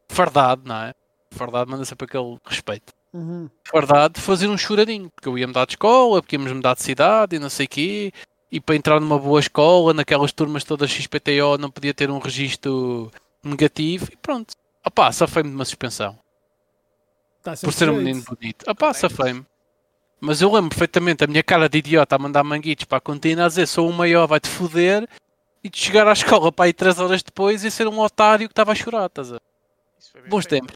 fardado, 0.09 0.62
não 0.64 0.76
é? 0.76 0.95
Fardado 1.30 1.70
manda 1.70 1.85
sempre 1.85 2.07
aquele 2.07 2.39
respeito. 2.43 2.95
Uhum. 3.15 3.49
Fardado 3.62 4.21
fazer 4.21 4.49
um 4.49 4.59
choradinho, 4.59 5.09
porque 5.09 5.29
eu 5.29 5.39
ia 5.39 5.47
mudar 5.47 5.67
de 5.67 5.75
escola, 5.75 6.21
porque 6.21 6.35
íamos 6.35 6.51
mudar 6.51 6.75
de 6.75 6.83
cidade 6.83 7.37
e 7.37 7.39
não 7.39 7.49
sei 7.49 7.67
o 7.67 7.69
quê. 7.69 8.12
E 8.51 8.61
para 8.61 8.75
entrar 8.75 9.01
numa 9.01 9.19
boa 9.19 9.39
escola, 9.39 9.95
naquelas 9.95 10.33
turmas 10.33 10.65
todas 10.65 10.91
XPTO, 10.91 11.57
não 11.59 11.71
podia 11.71 11.95
ter 11.95 12.11
um 12.11 12.19
registro 12.19 13.12
negativo 13.43 14.09
e 14.12 14.17
pronto. 14.17 14.55
Opá, 14.85 15.12
safei-me 15.12 15.49
de 15.49 15.55
uma 15.55 15.65
suspensão. 15.65 16.19
Tá 17.41 17.55
por 17.62 17.73
ser 17.73 17.89
um 17.89 17.97
menino 17.99 18.23
bonito. 18.23 18.65
Ah 18.67 18.75
pá, 18.75 18.93
safei-me. 18.93 19.47
Mas 20.21 20.41
eu 20.41 20.53
lembro 20.53 20.71
perfeitamente 20.71 21.23
a 21.23 21.27
minha 21.27 21.43
cara 21.43 21.69
de 21.69 21.79
idiota 21.79 22.17
a 22.17 22.19
mandar 22.19 22.43
manguitos 22.43 22.85
para 22.85 22.99
a 22.99 23.01
cantina 23.01 23.45
a 23.45 23.49
dizer 23.49 23.67
sou 23.67 23.89
o 23.89 23.93
maior, 23.93 24.27
vai-te 24.27 24.49
foder. 24.49 25.09
E 25.62 25.71
de 25.71 25.79
chegar 25.79 26.07
à 26.09 26.12
escola 26.12 26.51
para 26.51 26.69
ir 26.69 26.73
3 26.73 26.99
horas 26.99 27.23
depois 27.23 27.62
e 27.65 27.71
ser 27.71 27.87
um 27.87 28.01
otário 28.01 28.49
que 28.49 28.53
estava 28.53 28.73
a 28.73 28.75
chorar, 28.75 29.07
estás 29.07 29.33
a 29.33 29.39
Bons 30.29 30.47
tempos. 30.47 30.75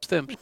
Bons 0.00 0.08
tempos. 0.08 0.36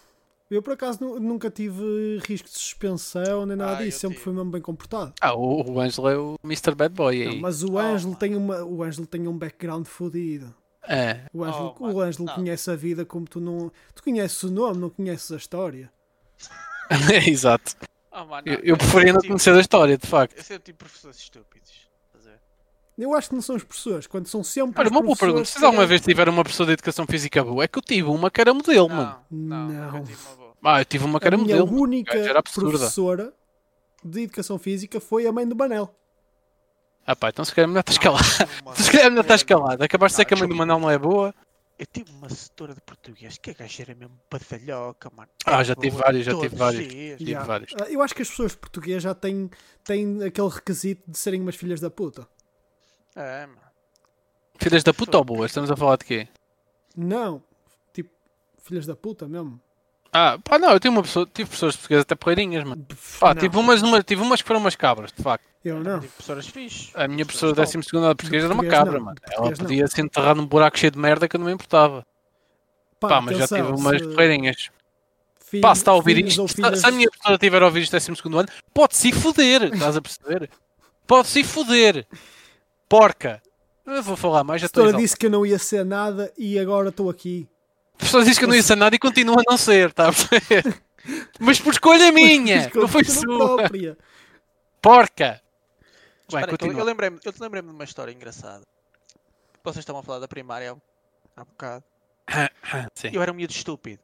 Eu 0.55 0.63
por 0.63 0.75
acaso 0.75 0.99
nu- 1.01 1.19
nunca 1.19 1.51
tive 1.51 2.19
risco 2.27 2.49
de 2.49 2.55
suspensão 2.59 3.47
nem 3.47 3.57
nada 3.57 3.79
Ah, 3.79 3.83
disso, 3.85 4.01
sempre 4.01 4.17
tive. 4.17 4.25
fui 4.25 4.33
mesmo 4.35 4.51
bem 4.51 4.61
comportado. 4.61 5.13
Ah, 5.21 5.35
o, 5.35 5.63
o 5.73 5.81
Ângelo 5.81 6.09
é 6.09 6.17
o 6.19 6.37
Mr. 6.45 6.75
Bad 6.75 6.95
Boy 6.95 7.25
Não, 7.25 7.33
aí. 7.33 7.41
mas 7.41 7.63
o 7.63 7.73
Oh, 7.73 7.79
Ângelo 7.79 8.11
mano. 8.11 8.17
tem 8.19 8.37
uma, 8.37 8.63
o 8.65 8.83
Ângelo 8.83 9.07
tem 9.07 9.27
um 9.27 9.37
background 9.39 9.87
fodido. 9.87 10.55
É. 10.87 11.23
O 11.33 11.43
Ângelo, 11.45 11.75
Oh, 11.81 11.93
o 11.93 12.01
Ângelo 12.01 12.27
não. 12.27 12.35
conhece 12.35 12.71
a 12.71 12.77
vida 12.77 13.05
como 13.05 13.25
tu 13.27 13.41
não. 13.41 13.71
Tu 13.95 14.03
conheces 14.03 14.43
o 14.43 14.51
nome, 14.51 14.79
não 14.79 14.91
conheces 14.91 15.31
a 15.33 15.37
história. 15.37 15.91
Exato. 17.27 17.77
Ah, 18.11 18.25
mano, 18.25 18.43
Eu, 18.47 18.59
não, 18.59 18.65
eu 18.65 18.77
preferia 18.77 19.13
não 19.13 19.21
tive- 19.21 19.29
conhecer 19.33 19.55
a 19.55 19.61
história, 19.61 19.97
de 19.97 20.07
facto. 20.07 20.37
Eu 20.37 20.43
sempre 20.45 20.65
tive 20.65 20.79
professores 20.79 21.17
estúpidos. 21.19 21.91
Eu 22.99 23.15
acho 23.15 23.31
que 23.31 23.35
não 23.35 23.43
são 23.43 23.57
as 23.57 23.65
pessoas, 23.65 24.07
quando 24.07 24.29
são 24.29 24.45
sempre. 24.45 24.79
Olha, 24.81 24.91
uma 24.91 25.01
boa 25.01 25.17
pergunta. 25.17 25.47
Vocês 25.47 25.65
alguma 25.65 25.87
vez 25.87 26.03
tiveram 26.03 26.31
uma 26.31 26.45
pessoa 26.45 26.67
de 26.67 26.75
educação 26.75 27.07
física 27.07 27.43
boa? 27.43 27.65
É 27.65 27.67
que 27.67 27.79
eu 27.79 27.83
tive 27.83 28.07
uma 28.09 28.31
que 28.31 28.39
era 28.41 28.53
modelo, 28.53 28.89
mano. 28.89 29.17
Não, 29.31 29.69
não, 29.69 30.05
Ah, 30.65 30.81
eu 30.81 30.85
tive 30.85 31.05
uma 31.05 31.19
que 31.19 31.27
A 31.27 31.29
era 31.29 31.37
minha 31.39 31.57
modelo. 31.57 31.81
única 31.81 32.17
era 32.17 32.43
professora 32.43 33.33
de 34.05 34.23
educação 34.23 34.59
física 34.59 35.01
foi 35.01 35.27
a 35.27 35.33
mãe 35.33 35.47
do 35.47 35.57
Manel. 35.57 35.95
Ah 37.07 37.17
pá, 37.17 37.31
então 37.31 37.45
se 37.45 37.53
calhar 37.55 37.69
melhor 37.69 37.81
estás 37.81 37.97
Não, 37.99 38.03
calado. 38.03 38.25
eu 38.25 38.47
tive 38.47 38.63
uma 38.63 38.75
Se 38.77 38.91
calhar 38.93 39.11
melhor 39.11 39.23
estás 39.23 39.41
setora- 39.41 39.61
calado. 39.61 39.83
Acabaste 39.85 40.17
de 40.19 40.25
dizer 40.25 40.25
Não, 40.25 40.29
que 40.29 40.35
a 40.35 40.47
mãe 40.47 40.49
do. 40.49 40.55
Manel 40.59 40.79
não 40.79 40.91
é 40.91 40.99
boa. 40.99 41.35
Eu 41.79 41.87
tive 41.87 42.13
uma 42.13 42.29
setora 42.29 42.75
de 42.75 42.81
português 42.83 43.39
que 43.39 43.51
a 43.51 43.55
gaja 43.55 43.83
era 43.83 43.95
mesmo 43.97 44.17
badalhoca, 44.31 45.11
mano. 45.17 45.29
Ah, 45.45 45.63
É 45.63 45.65
já 45.65 45.75
tive 45.75 45.97
vários, 45.97 46.25
já 46.25 46.39
tive 46.39 46.55
vários. 47.35 47.73
Ah, 47.81 47.91
Eu 47.91 48.01
acho 48.03 48.15
que 48.15 48.23
as 48.23 48.29
pessoas 48.31 48.53
de 48.53 48.59
português 48.59 49.03
já 49.03 49.15
têm, 49.15 49.51
têm 49.83 50.23
aquele 50.23 50.49
requisito 50.49 51.03
de 51.11 51.19
serem 51.19 51.41
umas 51.41 51.57
filhas 51.57 51.81
da 51.81 51.91
puta. 51.91 52.29
É, 53.17 53.47
mano. 53.47 53.61
Filhas 54.59 54.85
da 54.85 54.95
puta 54.95 55.19
ou 55.19 55.25
boas? 55.25 55.51
Estamos 55.51 55.73
a 55.73 55.77
falar 55.77 55.97
de 55.97 56.05
quê? 56.05 56.29
Não, 56.97 57.43
tipo, 57.93 58.11
filhas 58.63 58.87
da 58.87 58.95
puta 58.95 59.27
mesmo. 59.27 59.61
Ah, 60.13 60.39
pá, 60.45 60.59
não, 60.59 60.71
eu 60.73 60.79
tive, 60.81 60.95
uma 60.95 61.03
pessoa, 61.03 61.27
tive 61.33 61.49
pessoas 61.51 61.75
portuguesas 61.75 62.03
até 62.03 62.15
porreirinhas, 62.15 62.65
mano. 62.65 62.87
Pá, 63.19 63.35
tive 63.35 63.57
umas, 63.57 63.81
uma, 63.83 64.03
tive 64.03 64.21
umas 64.23 64.43
que 64.43 64.47
foram 64.49 64.61
umas 64.61 64.77
cabras, 64.77 65.11
de 65.11 65.23
facto. 65.23 65.45
Eu 65.65 65.81
não. 65.83 66.01
tive 66.01 66.13
professoras 66.13 66.47
fixe. 66.49 66.91
A 66.95 67.09
minha 67.09 67.25
professora 67.25 67.53
de 67.53 67.57
top. 67.57 67.73
12 67.73 67.79
de 68.11 68.15
português 68.17 68.45
era 68.45 68.53
uma 68.53 68.65
cabra, 68.67 68.99
não, 68.99 69.05
mano. 69.07 69.17
de 69.17 69.23
Ela 69.25 69.33
português 69.37 69.59
não. 69.59 69.67
podia 69.67 69.87
se 69.89 70.01
enterrar 70.03 70.35
num 70.35 70.47
buraco 70.47 70.79
cheio 70.79 70.91
de 70.93 70.99
merda 70.99 71.27
que 71.29 71.37
eu 71.37 71.39
não 71.39 71.47
me 71.47 71.53
importava. 71.53 72.05
Pá, 73.01 73.21
mas 73.21 73.39
já 73.39 73.45
atenção, 73.45 73.67
tive 73.67 73.81
umas 73.81 74.01
se 74.01 74.09
porreirinhas. 74.09 74.71
filho- 75.41 75.63
Pá, 75.63 75.75
se 75.75 75.81
está 75.81 75.91
a 75.93 75.95
ouvir 75.95 76.15
filhos 76.17 76.31
isto, 76.33 76.43
ou 76.43 76.49
se, 76.49 76.55
filhas- 76.57 76.81
se 76.81 76.87
a 76.87 76.91
minha 76.91 77.09
professora 77.11 77.39
tiver 77.39 77.63
a 77.63 77.67
ouvir 77.67 77.81
isto 77.83 77.93
12 77.99 78.23
ano, 78.39 78.49
pode-se 78.75 79.13
foder, 79.13 79.63
estás 79.73 79.97
a 79.97 80.03
perceber? 80.03 80.51
Pode-se 81.07 81.43
foder. 81.45 82.07
Porca. 82.89 83.41
Eu 83.87 84.03
vou 84.03 84.17
falar 84.17 84.45
mais, 84.45 84.61
A 84.61 84.63
já 84.63 84.67
estou 84.67 84.83
professora 84.83 84.89
exaltado. 84.91 85.03
disse 85.03 85.17
que 85.17 85.27
eu 85.27 85.31
não 85.31 85.45
ia 85.47 85.59
ser 85.59 85.85
nada 85.85 86.33
e 86.39 86.59
agora 86.59 86.91
estou 86.91 87.09
aqui. 87.11 87.49
A 88.03 88.05
professora 88.05 88.25
disse 88.25 88.39
que 88.41 88.45
eu 88.45 88.49
não 88.49 88.57
ia 88.57 88.63
ser 88.65 88.75
nada 88.77 88.97
e 88.97 88.99
continua 88.99 89.37
a 89.39 89.51
não 89.51 89.57
ser, 89.57 89.91
está 89.91 90.09
a 90.09 90.13
perceber? 90.13 90.83
Mas 91.39 91.61
por 91.61 91.73
escolha 91.73 92.11
minha, 92.11 92.69
Por 92.71 92.83
não 92.83 92.89
foi 92.89 93.03
escolha 93.03 93.37
sua. 93.39 93.57
própria. 93.57 93.99
Porca. 94.81 95.41
Vai, 96.29 96.43
Espera, 96.43 96.43
então, 96.43 96.53
eu 96.55 96.59
continua. 96.59 96.85
lembrei-me 96.85 97.21
eu 97.25 97.33
lembrei 97.39 97.63
de 97.63 97.69
uma 97.69 97.85
história 97.85 98.11
engraçada. 98.13 98.65
Vocês 99.63 99.83
estavam 99.83 100.01
a 100.01 100.03
falar 100.03 100.19
da 100.19 100.27
primária 100.27 100.77
há- 101.37 101.45
bocado. 101.45 101.85
Sim, 102.95 103.11
Eu 103.13 103.23
era 103.23 103.31
um 103.31 103.35
miúdo 103.35 103.53
estúpido. 103.53 104.03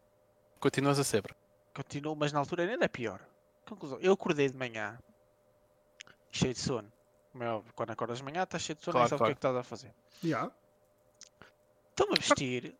continuas 0.60 0.98
a 1.00 1.04
ser, 1.04 1.22
bro. 1.22 1.34
Continuo, 1.74 2.14
mas 2.14 2.32
na 2.32 2.38
altura 2.38 2.64
ainda 2.64 2.84
é 2.84 2.88
pior. 2.88 3.20
Conclusão, 3.68 3.98
eu 4.00 4.12
acordei 4.12 4.48
de 4.48 4.56
manhã 4.56 4.96
cheio 6.30 6.54
de 6.54 6.60
sono. 6.60 6.92
Óbvio, 7.34 7.72
quando 7.74 7.90
acordas 7.90 8.18
de 8.18 8.24
manhã 8.24 8.42
estás 8.44 8.62
cheio 8.62 8.76
de 8.76 8.84
sono 8.84 8.92
Claro, 8.92 9.06
e 9.06 9.10
sabes 9.10 9.20
o 9.20 9.24
que 9.24 9.30
é 9.30 9.34
que 9.34 9.38
estás 9.38 9.56
a 9.56 9.62
fazer. 9.64 9.92
Já. 10.22 10.50
Estou-me 11.90 12.14
a 12.14 12.20
vestir 12.20 12.74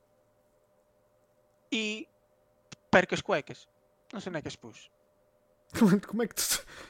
e 1.70 2.06
perco 2.90 3.14
as 3.14 3.20
cuecas. 3.20 3.68
Não 4.12 4.20
sei 4.20 4.30
onde 4.30 4.38
é 4.38 4.42
que 4.42 4.48
as 4.48 4.56
pus. 4.56 4.90
Como, 6.08 6.22
é 6.22 6.26
que 6.26 6.34
tu. 6.34 6.40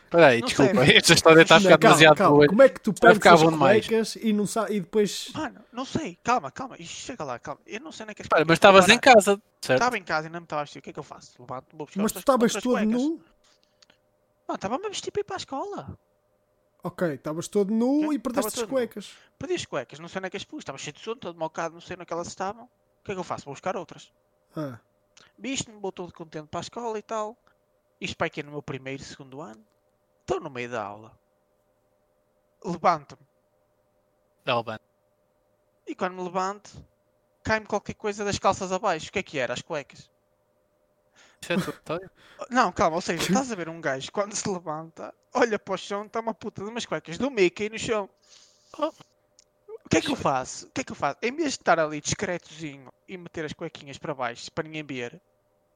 Espera 0.04 0.26
aí, 0.28 0.40
Não 0.40 0.46
desculpa, 0.46 0.86
sei. 0.86 0.96
esta 0.96 1.12
história 1.12 1.42
está 1.42 1.56
a 1.56 1.60
ficar 1.60 1.70
calma, 1.70 1.80
demasiado 1.96 2.16
calma. 2.16 2.36
boa. 2.36 2.46
Como 2.46 2.62
é 2.62 2.68
que 2.68 2.80
tu 2.80 2.92
perdes 2.92 3.26
as 3.26 3.42
cuecas 3.42 4.16
e, 4.16 4.32
não 4.32 4.46
sa... 4.46 4.70
e 4.70 4.80
depois. 4.80 5.32
Mano, 5.34 5.64
não 5.72 5.84
sei. 5.84 6.16
Calma, 6.22 6.50
calma. 6.52 6.76
Chega 6.78 7.24
lá, 7.24 7.38
calma. 7.40 7.60
Eu 7.66 7.80
não 7.80 7.90
sei 7.90 8.04
onde 8.04 8.12
é 8.12 8.14
que 8.14 8.22
as 8.22 8.28
cuecas 8.28 8.46
mas 8.46 8.56
estavas 8.56 8.88
em 8.88 8.98
casa, 8.98 9.42
certo? 9.60 9.80
Estava 9.80 9.98
em 9.98 10.04
casa 10.04 10.28
e 10.28 10.30
não 10.30 10.38
me 10.40 10.44
estava 10.44 10.62
a 10.62 10.64
vestir. 10.64 10.78
O 10.78 10.82
que 10.82 10.90
é 10.90 10.92
que 10.92 10.98
eu 10.98 11.02
faço? 11.02 11.32
Levanto, 11.40 11.66
vou 11.76 11.86
buscar 11.86 12.02
Mas 12.02 12.12
tu 12.12 12.18
estavas 12.20 12.52
todo 12.52 12.62
cuecas. 12.74 12.92
nu? 12.92 13.20
Não, 14.46 14.54
estava-me 14.54 14.86
a 14.86 14.88
vestir 14.88 15.10
para 15.10 15.20
ir 15.20 15.24
para 15.24 15.36
a 15.36 15.38
escola. 15.38 15.98
Ok, 16.84 17.14
estavas 17.14 17.48
todo 17.48 17.74
nu 17.74 18.12
e 18.12 18.18
perdeste 18.20 18.46
as 18.48 18.54
todo 18.54 18.62
nu. 18.66 18.68
cuecas. 18.74 19.10
Perdi 19.36 19.54
as 19.54 19.64
cuecas, 19.66 19.98
não 19.98 20.06
sei 20.08 20.20
onde 20.20 20.28
é 20.28 20.30
que 20.30 20.36
as 20.36 20.44
pus. 20.44 20.60
Estava 20.60 20.78
cheio 20.78 20.94
de 20.94 21.00
sono, 21.00 21.16
todo 21.16 21.36
mocado, 21.36 21.74
não 21.74 21.80
sei 21.80 21.94
onde 21.94 22.02
é 22.04 22.06
que 22.06 22.12
elas 22.12 22.28
estavam. 22.28 22.64
O 22.64 23.04
que 23.04 23.10
é 23.10 23.14
que 23.14 23.20
eu 23.20 23.24
faço? 23.24 23.44
Vou 23.44 23.54
buscar 23.54 23.76
outras. 23.76 24.12
Ah, 24.58 24.80
Visto-me, 25.38 25.78
vou 25.78 25.92
todo 25.92 26.12
contente 26.12 26.48
para 26.48 26.60
a 26.60 26.62
escola 26.62 26.98
e 26.98 27.02
tal. 27.02 27.36
Isto 28.00 28.16
para 28.16 28.26
aqui 28.26 28.40
é 28.40 28.42
no 28.42 28.50
meu 28.50 28.62
primeiro, 28.62 29.02
segundo 29.02 29.40
ano. 29.40 29.64
Estou 30.20 30.40
no 30.40 30.50
meio 30.50 30.68
da 30.68 30.82
aula. 30.82 31.18
Levanto-me. 32.64 33.26
Alban. 34.46 34.78
E 35.86 35.94
quando 35.94 36.14
me 36.14 36.22
levanto, 36.22 36.70
cai-me 37.44 37.66
qualquer 37.66 37.94
coisa 37.94 38.24
das 38.24 38.38
calças 38.38 38.72
abaixo. 38.72 39.08
O 39.08 39.12
que 39.12 39.18
é 39.20 39.22
que 39.22 39.38
era? 39.38 39.54
As 39.54 39.62
cuecas. 39.62 40.10
Isso 41.40 41.52
é 41.52 41.56
história? 41.56 42.10
Não, 42.50 42.72
calma, 42.72 42.96
ou 42.96 43.02
seja, 43.02 43.22
estás 43.22 43.52
a 43.52 43.54
ver 43.54 43.68
um 43.68 43.80
gajo 43.80 44.10
quando 44.10 44.34
se 44.34 44.48
levanta, 44.48 45.14
olha 45.32 45.58
para 45.58 45.74
o 45.74 45.78
chão, 45.78 46.04
está 46.04 46.20
uma 46.20 46.34
puta 46.34 46.62
de 46.62 46.68
umas 46.68 46.84
cuecas 46.84 47.16
do 47.16 47.30
Mickey 47.30 47.68
no 47.68 47.78
chão. 47.78 48.08
Oh. 48.76 48.92
O 49.88 49.90
que 49.90 49.96
é 49.96 50.00
que 50.02 50.10
eu 50.10 50.16
faço? 50.16 50.66
O 50.66 50.70
que 50.70 50.82
é 50.82 50.84
que 50.84 50.92
eu 50.92 50.96
faço? 50.96 51.16
Em 51.22 51.34
vez 51.34 51.52
de 51.52 51.60
estar 51.60 51.80
ali 51.80 51.98
discretozinho 51.98 52.92
e 53.08 53.16
meter 53.16 53.46
as 53.46 53.54
cuequinhas 53.54 53.96
para 53.96 54.14
baixo 54.14 54.52
para 54.52 54.64
ninguém 54.64 54.84
ver, 54.84 55.14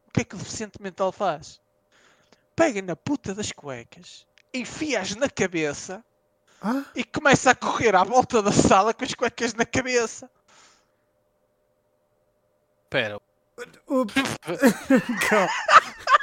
o 0.07 0.11
que 0.13 0.21
é 0.21 0.25
que 0.25 0.35
o 0.35 0.39
deficiente 0.39 0.83
mental 0.83 1.11
faz? 1.11 1.59
Pega 2.55 2.83
na 2.83 2.95
puta 2.95 3.35
das 3.35 3.51
cuecas, 3.53 4.27
enfia-as 4.53 5.17
na 5.17 5.31
cabeça 5.31 6.05
ah? 6.61 6.85
e 6.95 7.03
começa 7.03 7.53
a 7.53 7.55
correr 7.55 7.97
à 7.97 8.05
volta 8.05 8.43
da 8.43 8.53
sala 8.53 8.93
com 8.93 9.03
as 9.03 9.15
cuecas 9.15 9.55
na 9.55 9.65
cabeça. 9.65 10.31
Espera. 12.85 13.19
Calma. 15.31 15.49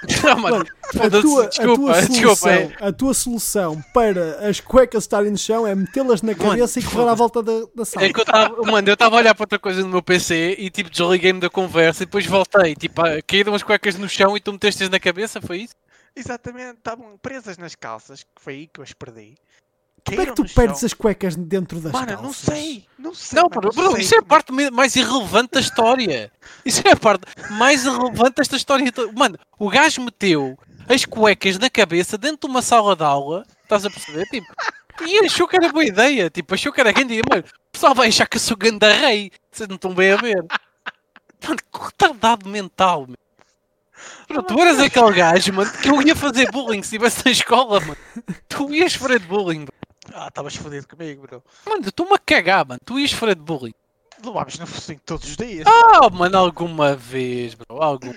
Não, 0.24 0.38
mano. 0.40 0.66
Mano, 0.94 1.18
a 1.18 1.22
tua, 1.22 1.44
a 1.44 1.48
desculpa, 1.48 1.76
tua 1.76 2.02
desculpa. 2.08 2.36
solução, 2.36 2.50
é- 2.52 2.76
a 2.80 2.92
tua 2.94 3.14
solução 3.14 3.82
para 3.94 4.50
as 4.50 4.60
cuecas 4.60 5.04
estarem 5.04 5.30
no 5.32 5.38
chão 5.38 5.68
é 5.68 5.76
metê-las 5.76 6.22
na 6.22 6.34
Mano, 6.36 6.52
cabeça 6.52 6.80
e 6.80 6.84
correr 6.84 7.10
à 7.10 7.14
volta 7.14 7.44
da, 7.44 7.52
da 7.76 7.86
sala. 7.86 8.06
É 8.06 8.14
que 8.14 8.20
eu 8.20 8.24
estava, 8.24 8.62
mano, 8.64 8.88
eu 8.90 8.94
estava 8.94 9.16
a 9.16 9.20
olhar 9.20 9.36
para 9.36 9.44
outra 9.44 9.60
coisa 9.60 9.82
no 9.82 9.90
meu 9.90 10.02
PC 10.02 10.56
e 10.58 10.70
tipo 10.70 10.90
desliguei-me 10.90 11.40
da 11.40 11.50
conversa 11.50 12.04
e 12.04 12.06
depois 12.06 12.26
voltei. 12.26 12.76
Tipo, 12.76 13.02
a- 13.02 13.22
caíram 13.22 13.54
as 13.54 13.62
cuecas 13.64 13.96
no 13.96 14.08
chão 14.10 14.36
e 14.36 14.40
tu 14.40 14.52
meteste 14.54 14.88
na 14.90 15.00
cabeça, 15.00 15.42
foi 15.42 15.60
isso? 15.64 15.76
Exatamente, 16.16 16.78
estavam 16.78 17.18
presas 17.22 17.58
nas 17.58 17.76
calças, 17.76 18.24
que 18.24 18.30
foi 18.42 18.54
aí 18.54 18.68
que 18.68 18.80
eu 18.80 18.84
as 18.84 18.94
perdi. 18.94 19.36
Como 20.06 20.22
é 20.22 20.26
que 20.26 20.34
tu 20.34 20.44
perdes 20.54 20.80
chão. 20.80 20.86
as 20.88 20.94
cuecas 20.94 21.36
dentro 21.36 21.80
das 21.80 21.92
Mano, 21.92 22.08
calças? 22.08 22.24
não 22.24 22.34
sei, 22.34 22.86
não 22.98 23.14
sei. 23.14 23.36
Não, 23.36 23.50
mano, 23.50 23.62
bro, 23.62 23.72
bro, 23.74 23.92
sei 23.94 24.02
isso 24.02 24.16
é 24.16 24.20
a 24.20 24.24
parte 24.24 24.52
mais 24.72 24.96
irrelevante 24.96 25.52
da 25.54 25.60
história. 25.60 26.32
Isso 26.66 26.82
é 26.88 26.92
a 26.92 26.96
parte 26.96 27.24
mais 27.52 27.86
irrelevante 27.86 28.36
desta 28.38 28.56
história. 28.56 28.92
toda. 28.92 29.12
Mano, 29.14 29.38
o 29.58 29.70
gajo 29.70 30.02
meteu 30.02 30.58
as 30.88 31.06
cuecas 31.06 31.58
na 31.58 31.70
cabeça 31.70 32.18
dentro 32.18 32.48
de 32.48 32.54
uma 32.54 32.62
sala 32.62 32.96
de 32.96 33.04
aula, 33.04 33.46
estás 33.64 33.86
a 33.86 33.90
perceber? 33.90 34.26
Tipo, 34.26 34.48
e 35.08 35.26
achou 35.26 35.48
que 35.48 35.56
era 35.56 35.70
boa 35.72 35.86
ideia. 35.86 36.30
Tipo, 36.30 36.54
achou 36.56 36.74
que 36.74 36.82
era 36.82 36.92
grande 36.92 37.14
ideia. 37.14 37.24
Mano, 37.30 37.44
o 37.46 37.72
pessoal 37.72 37.96
vai 37.96 38.08
achar 38.10 38.28
que 38.28 38.38
eu 38.38 38.42
sou 38.42 38.58
ganda 38.58 38.92
rei. 38.92 39.32
Vocês 39.52 39.68
não 39.70 39.76
estão 39.76 39.94
bem 39.94 40.12
a 40.12 40.18
ver. 40.18 40.44
Mano, 41.48 41.58
que 41.72 41.80
retardado 41.86 42.50
mental, 42.50 43.06
meu. 43.08 43.16
Bro, 44.28 44.44
tu 44.44 44.60
eras 44.60 44.80
aquele 44.80 45.12
gajo, 45.14 45.54
mano, 45.54 45.72
que 45.72 45.90
eu 45.90 46.02
ia 46.02 46.16
fazer 46.16 46.52
bullying 46.52 46.82
se 46.84 46.96
estivesse 46.96 47.26
na 47.26 47.32
escola, 47.32 47.80
mano. 47.80 47.98
Tu 48.48 48.74
ias 48.74 48.94
de 48.94 49.20
bullying, 49.20 49.66
bro. 49.66 49.79
Ah, 50.22 50.28
estavas 50.28 50.54
fodido 50.56 50.86
comigo, 50.86 51.22
bro. 51.22 51.42
Mano, 51.66 51.88
estou-me 51.88 52.14
a 52.14 52.20
cagar, 52.20 52.68
mano. 52.68 52.80
Tu 52.86 53.00
ias 53.00 53.12
de 53.12 53.36
bullying. 53.36 53.74
Levámos 54.24 54.60
no 54.60 54.68
focinho 54.68 55.00
todos 55.06 55.30
os 55.30 55.38
dias. 55.38 55.66
Ah, 55.66 56.10
mano, 56.10 56.38
alguma 56.38 56.94
vez, 56.94 57.54
bro. 57.54 57.82
Algum. 57.82 58.14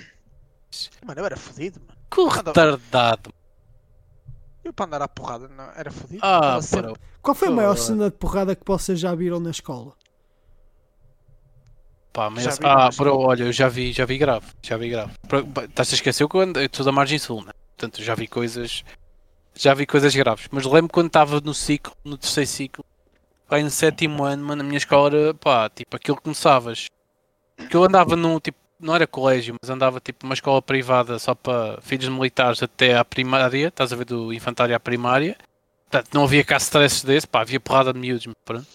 Mano, 1.06 1.20
eu 1.20 1.24
era 1.26 1.36
fodido, 1.36 1.80
mano. 1.80 2.00
Que 2.10 2.36
retardado. 2.36 3.32
Eu 4.64 4.72
para 4.72 4.86
andar 4.86 5.02
à 5.02 5.08
porrada 5.08 5.46
não, 5.48 5.70
era 5.76 5.92
fodido. 5.92 6.20
Ah, 6.22 6.60
sempre- 6.60 6.88
bro. 6.92 6.96
Qual 7.22 7.34
foi 7.36 7.48
a 7.48 7.50
maior 7.52 7.76
Pô. 7.76 7.80
cena 7.82 8.10
de 8.10 8.16
porrada 8.16 8.56
que 8.56 8.62
vocês 8.66 8.98
já 8.98 9.14
viram 9.14 9.38
na 9.38 9.50
escola? 9.50 9.92
Pá, 12.12 12.28
mas... 12.28 12.58
Ah, 12.64 12.90
bro, 12.96 13.16
olha, 13.16 13.44
eu 13.44 13.52
já 13.52 13.68
vi, 13.68 13.92
já 13.92 14.04
vi 14.04 14.18
grave. 14.18 14.46
Já 14.60 14.76
vi 14.76 14.90
grave. 14.90 15.12
Estás 15.68 15.92
a 15.92 15.94
esquecer 15.94 16.28
que 16.28 16.36
eu 16.36 16.40
ando- 16.40 16.60
eu 16.60 16.68
sou 16.72 16.84
da 16.84 16.90
margem 16.92 17.18
sul, 17.18 17.44
né? 17.44 17.52
Portanto, 17.76 18.02
já 18.02 18.14
vi 18.16 18.26
coisas. 18.26 18.84
Já 19.54 19.74
vi 19.74 19.86
coisas 19.86 20.14
graves. 20.14 20.48
Mas 20.50 20.64
lembro 20.64 20.92
quando 20.92 21.08
estava 21.08 21.40
no 21.40 21.54
ciclo, 21.54 21.94
no 22.04 22.16
terceiro 22.16 22.48
ciclo, 22.48 22.84
aí 23.50 23.62
no 23.62 23.70
sétimo 23.70 24.24
ano, 24.24 24.56
na 24.56 24.62
minha 24.62 24.78
escola 24.78 25.34
pá, 25.34 25.68
tipo, 25.68 25.96
aquilo 25.96 26.20
começavas. 26.20 26.86
Que 27.68 27.76
eu 27.76 27.84
andava 27.84 28.16
num, 28.16 28.40
tipo, 28.40 28.58
não 28.80 28.94
era 28.94 29.06
colégio, 29.06 29.54
mas 29.60 29.70
andava 29.70 30.00
tipo 30.00 30.26
numa 30.26 30.34
escola 30.34 30.60
privada 30.60 31.18
só 31.18 31.34
para 31.34 31.80
filhos 31.80 32.08
militares 32.08 32.62
até 32.62 32.96
à 32.96 33.04
primária, 33.04 33.68
estás 33.68 33.92
a 33.92 33.96
ver 33.96 34.04
do 34.04 34.32
infantário 34.32 34.74
à 34.74 34.80
primária. 34.80 35.36
Portanto, 35.88 36.12
não 36.12 36.24
havia 36.24 36.42
cá 36.42 36.56
stresses 36.56 37.04
desse, 37.04 37.26
pá, 37.26 37.42
havia 37.42 37.60
porrada 37.60 37.92
de 37.92 37.98
miúdos, 37.98 38.26
pronto. 38.44 38.66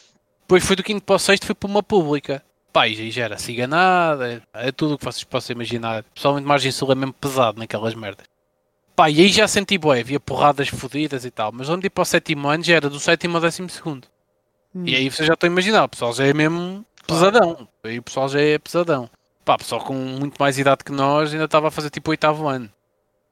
Depois 0.41 0.65
foi 0.65 0.75
do 0.75 0.83
quinto 0.83 1.03
para 1.03 1.15
o 1.15 1.19
sexto, 1.19 1.45
foi 1.45 1.55
para 1.55 1.69
uma 1.69 1.83
pública. 1.83 2.41
Pá, 2.71 2.87
e 2.87 3.11
já 3.11 3.25
era 3.25 3.37
ciganada, 3.37 4.41
é 4.53 4.71
tudo 4.71 4.93
o 4.93 4.97
que 4.97 5.03
vocês 5.03 5.23
possam 5.23 5.55
imaginar. 5.55 6.03
Pessoalmente, 6.13 6.47
margem 6.47 6.71
sul 6.71 6.91
é 6.91 6.95
mesmo 6.95 7.13
pesado 7.13 7.59
naquelas 7.59 7.95
merdas. 7.95 8.25
Pá, 8.97 9.11
e 9.11 9.21
aí 9.21 9.27
já 9.27 9.47
senti 9.47 9.77
boé, 9.77 9.99
havia 9.99 10.19
porradas 10.19 10.69
fodidas 10.69 11.23
e 11.23 11.29
tal. 11.29 11.51
Mas 11.51 11.69
onde 11.69 11.85
ir 11.85 11.89
para 11.91 12.01
o 12.01 12.05
sétimo 12.05 12.47
ano 12.47 12.63
já 12.63 12.77
era 12.77 12.89
do 12.89 12.99
sétimo 12.99 13.37
ao 13.37 13.41
décimo 13.41 13.69
segundo. 13.69 14.07
Hum. 14.73 14.83
E 14.87 14.95
aí 14.95 15.07
você 15.07 15.23
já 15.23 15.35
está 15.35 15.45
a 15.45 15.49
imaginar, 15.51 15.83
o 15.83 15.89
pessoal 15.89 16.11
já 16.13 16.25
é 16.25 16.33
mesmo 16.33 16.83
pesadão. 17.05 17.67
Aí 17.83 17.99
o 17.99 18.01
pessoal 18.01 18.27
já 18.27 18.41
é 18.41 18.57
pesadão. 18.57 19.07
Pá, 19.45 19.53
o 19.53 19.59
pessoal 19.59 19.81
com 19.83 19.93
muito 19.93 20.37
mais 20.39 20.57
idade 20.57 20.83
que 20.83 20.91
nós 20.91 21.31
ainda 21.31 21.45
estava 21.45 21.67
a 21.67 21.71
fazer 21.71 21.91
tipo 21.91 22.09
oitavo 22.09 22.47
ano. 22.47 22.71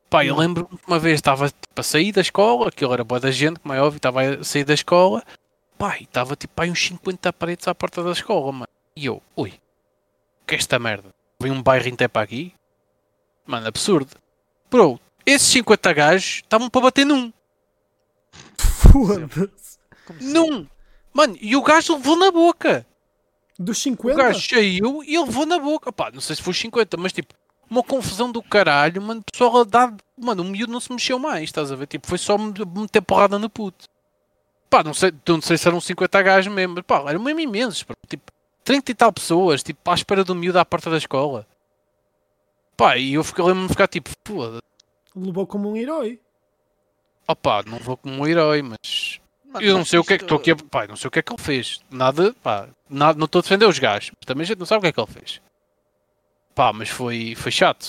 Pá, 0.07 0.23
eu 0.23 0.35
Hum. 0.35 0.37
lembro-me 0.37 0.77
que 0.77 0.87
uma 0.87 0.99
vez 0.99 1.15
estava 1.15 1.47
tipo, 1.49 1.57
a 1.79 1.81
sair 1.81 2.11
da 2.11 2.21
escola, 2.21 2.67
aquilo 2.69 2.93
era 2.93 3.03
boa 3.03 3.19
da 3.19 3.31
gente, 3.31 3.59
como 3.59 3.73
é 3.73 3.81
óbvio, 3.81 3.97
estava 3.97 4.21
a 4.21 4.43
sair 4.43 4.65
da 4.65 4.75
escola. 4.75 5.23
Pá, 5.79 5.97
e 5.99 6.03
estava 6.03 6.35
tipo 6.35 6.61
aí 6.61 6.69
uns 6.69 6.85
50 6.85 7.33
paredes 7.33 7.67
à 7.67 7.73
porta 7.73 8.03
da 8.03 8.11
escola, 8.11 8.51
mano. 8.51 8.67
E 8.95 9.07
eu, 9.07 9.19
ui, 9.35 9.49
o 9.49 10.45
que 10.45 10.53
é 10.53 10.57
esta 10.59 10.77
merda? 10.77 11.09
Vem 11.41 11.51
um 11.51 11.61
bairro 11.63 11.87
inteiro 11.89 12.11
para 12.13 12.21
aqui? 12.21 12.53
Mano, 13.47 13.67
absurdo. 13.67 14.11
Bro, 14.69 14.99
esses 15.25 15.47
50 15.49 15.93
gajos 15.93 16.25
estavam 16.43 16.69
para 16.69 16.81
bater 16.81 17.05
num. 17.05 17.31
Foda-se. 18.57 19.49
Se- 20.19 20.23
Num! 20.33 20.67
Mano, 21.13 21.37
e 21.41 21.55
o 21.55 21.61
gajo 21.63 21.95
levou 21.95 22.15
na 22.17 22.29
boca. 22.31 22.85
Dos 23.57 23.77
O 23.79 23.81
50? 23.81 24.17
gajo 24.21 24.47
saiu 24.49 25.03
e 25.03 25.15
ele 25.15 25.25
levou 25.25 25.45
na 25.45 25.57
boca. 25.57 25.91
Pá, 25.91 26.11
não 26.11 26.21
sei 26.21 26.35
se 26.35 26.41
foi 26.41 26.51
os 26.51 26.59
50, 26.59 26.97
mas 26.97 27.13
tipo, 27.13 27.33
uma 27.69 27.81
confusão 27.81 28.31
do 28.31 28.43
caralho, 28.43 29.01
mano. 29.01 29.21
O 29.21 29.31
pessoal 29.31 29.61
a 29.61 29.63
dar. 29.63 29.93
Mano, 30.17 30.43
o 30.43 30.45
miúdo 30.45 30.71
não 30.73 30.79
se 30.79 30.91
mexeu 30.91 31.17
mais, 31.17 31.43
estás 31.45 31.71
a 31.71 31.75
ver? 31.75 31.87
Tipo, 31.87 32.05
foi 32.07 32.17
só 32.17 32.37
me- 32.37 32.53
meter 32.75 33.01
porrada 33.01 33.39
no 33.39 33.49
puto. 33.49 33.85
Pá, 34.69 34.83
não 34.83 34.93
sei, 34.93 35.13
não 35.27 35.41
sei 35.41 35.57
se 35.57 35.67
eram 35.67 35.79
50 35.79 36.21
gajos 36.21 36.53
mesmo. 36.53 36.75
mas, 36.75 36.83
Pá, 36.85 37.03
eram 37.09 37.21
mesmo 37.21 37.39
imensos. 37.39 37.81
pá. 37.83 37.95
Tipo, 38.07 38.31
30 38.63 38.91
e 38.91 38.95
tal 38.95 39.11
pessoas, 39.13 39.63
tipo, 39.63 39.89
à 39.89 39.93
espera 39.93 40.23
do 40.23 40.35
miúdo 40.35 40.59
à 40.59 40.65
porta 40.65 40.89
da 40.89 40.97
escola. 40.97 41.47
Pá, 42.75 42.97
e 42.97 43.13
eu 43.13 43.23
fiquei- 43.23 43.43
lembro-me 43.43 43.67
de 43.67 43.73
ficar 43.73 43.87
tipo, 43.87 44.09
foda 44.27 44.59
Levou 45.15 45.47
como 45.47 45.69
um 45.71 45.77
herói. 45.77 46.19
opá, 47.27 47.63
não 47.65 47.77
vou 47.79 47.97
como 47.97 48.21
um 48.23 48.27
herói, 48.27 48.61
mas. 48.61 49.19
Mano, 49.45 49.65
Eu 49.65 49.77
não 49.77 49.85
sei 49.85 49.97
o 49.99 50.03
que 50.03 50.13
é 50.13 50.17
que 50.17 50.25
estou 50.25 50.37
aqui 50.37 50.51
a... 50.51 50.55
pá, 50.55 50.85
não 50.87 50.95
sei 50.97 51.07
o 51.07 51.11
que 51.11 51.19
é 51.19 51.21
que 51.21 51.31
ele 51.31 51.41
fez. 51.41 51.79
Nada, 51.89 52.33
pá, 52.43 52.67
nada, 52.89 53.17
não 53.17 53.25
estou 53.25 53.39
a 53.39 53.41
defender 53.41 53.65
os 53.65 53.79
gajos. 53.79 54.11
Também 54.25 54.43
a 54.43 54.47
gente 54.47 54.59
não 54.59 54.65
sabe 54.65 54.79
o 54.79 54.81
que 54.81 54.87
é 54.87 54.91
que 54.91 54.99
ele 54.99 55.11
fez. 55.11 55.41
Pá, 56.53 56.73
mas 56.73 56.89
foi, 56.89 57.33
foi 57.35 57.51
chato. 57.51 57.87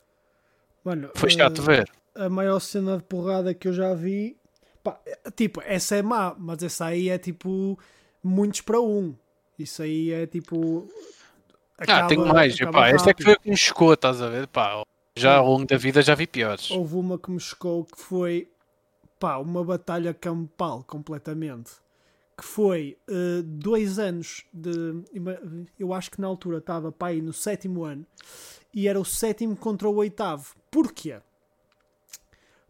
Mano, 0.84 1.10
Foi 1.16 1.28
eh, 1.28 1.32
chato 1.32 1.62
ver. 1.62 1.90
a 2.14 2.28
maior 2.28 2.60
cena 2.60 2.96
de 2.96 3.02
porrada 3.02 3.52
que 3.52 3.66
eu 3.66 3.72
já 3.72 3.92
vi. 3.94 4.36
Pá, 4.84 5.00
é- 5.04 5.30
tipo, 5.32 5.60
essa 5.62 5.96
é 5.96 6.02
má, 6.02 6.34
mas 6.38 6.62
essa 6.62 6.86
aí 6.86 7.08
é 7.08 7.18
tipo 7.18 7.76
muitos 8.22 8.60
para 8.60 8.80
um. 8.80 9.16
Isso 9.58 9.82
aí 9.82 10.12
é 10.12 10.26
tipo. 10.28 10.88
ah, 11.78 12.06
tenho 12.06 12.26
mais. 12.26 12.54
acaba 12.54 12.78
Pá, 12.80 12.88
esta 12.90 13.10
é 13.10 13.14
que 13.14 13.24
foi 13.24 13.36
que 13.36 13.50
me 13.50 13.56
chocou, 13.56 13.92
estás 13.94 14.22
a 14.22 14.28
ver? 14.28 14.46
Pá, 14.46 14.82
já 15.16 15.36
ao 15.36 15.46
longo 15.50 15.66
da 15.66 15.76
vida 15.76 16.02
já 16.02 16.14
vi 16.14 16.26
piores. 16.26 16.70
Houve 16.70 16.94
uma 16.96 17.18
que 17.18 17.30
me 17.30 17.40
chocou 17.40 17.84
que 17.84 18.00
foi 18.00 18.48
pá, 19.18 19.38
uma 19.38 19.64
batalha 19.64 20.12
campal 20.14 20.84
completamente. 20.86 21.72
Que 22.36 22.44
foi 22.44 22.98
eh, 23.08 23.42
dois 23.44 23.98
anos 23.98 24.44
de. 24.52 25.02
Eu 25.78 25.94
acho 25.94 26.10
que 26.10 26.20
na 26.20 26.26
altura 26.26 26.58
estava 26.58 26.92
pá, 26.92 27.08
aí 27.08 27.22
no 27.22 27.32
sétimo 27.32 27.82
ano 27.84 28.04
e 28.74 28.86
era 28.86 29.00
o 29.00 29.04
sétimo 29.06 29.56
contra 29.56 29.88
o 29.88 29.94
oitavo. 29.96 30.54
Porquê? 30.70 31.18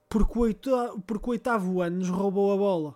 Porque 0.09 0.39
o, 0.39 0.43
oitavo, 0.43 1.01
porque 1.05 1.27
o 1.27 1.31
oitavo 1.33 1.83
ano 1.83 1.97
nos 1.99 2.09
roubou 2.09 2.53
a 2.53 2.57
bola. 2.57 2.95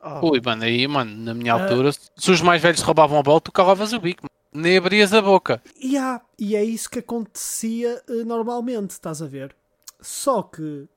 Oh, 0.00 0.30
Ui, 0.30 0.40
mano, 0.44 0.62
aí, 0.62 0.86
mano, 0.86 1.10
na 1.16 1.34
minha 1.34 1.54
Ah. 1.54 1.62
altura, 1.62 1.90
se 1.92 2.30
os 2.30 2.40
mais 2.40 2.62
velhos 2.62 2.80
roubavam 2.82 3.18
a 3.18 3.22
bola, 3.22 3.40
tu 3.40 3.50
calavas 3.50 3.92
o 3.92 3.98
bico, 3.98 4.22
mano. 4.22 4.30
Nem 4.54 4.76
abrias 4.78 5.12
a 5.12 5.20
boca. 5.20 5.60
E, 5.78 5.96
há, 5.98 6.20
e 6.38 6.54
é 6.56 6.62
isso 6.64 6.88
que 6.88 7.00
acontecia 7.00 8.02
eh, 8.08 8.24
normalmente, 8.24 8.90
estás 8.90 9.20
a 9.20 9.26
ver? 9.26 9.54
Só 10.00 10.42
que 10.42 10.88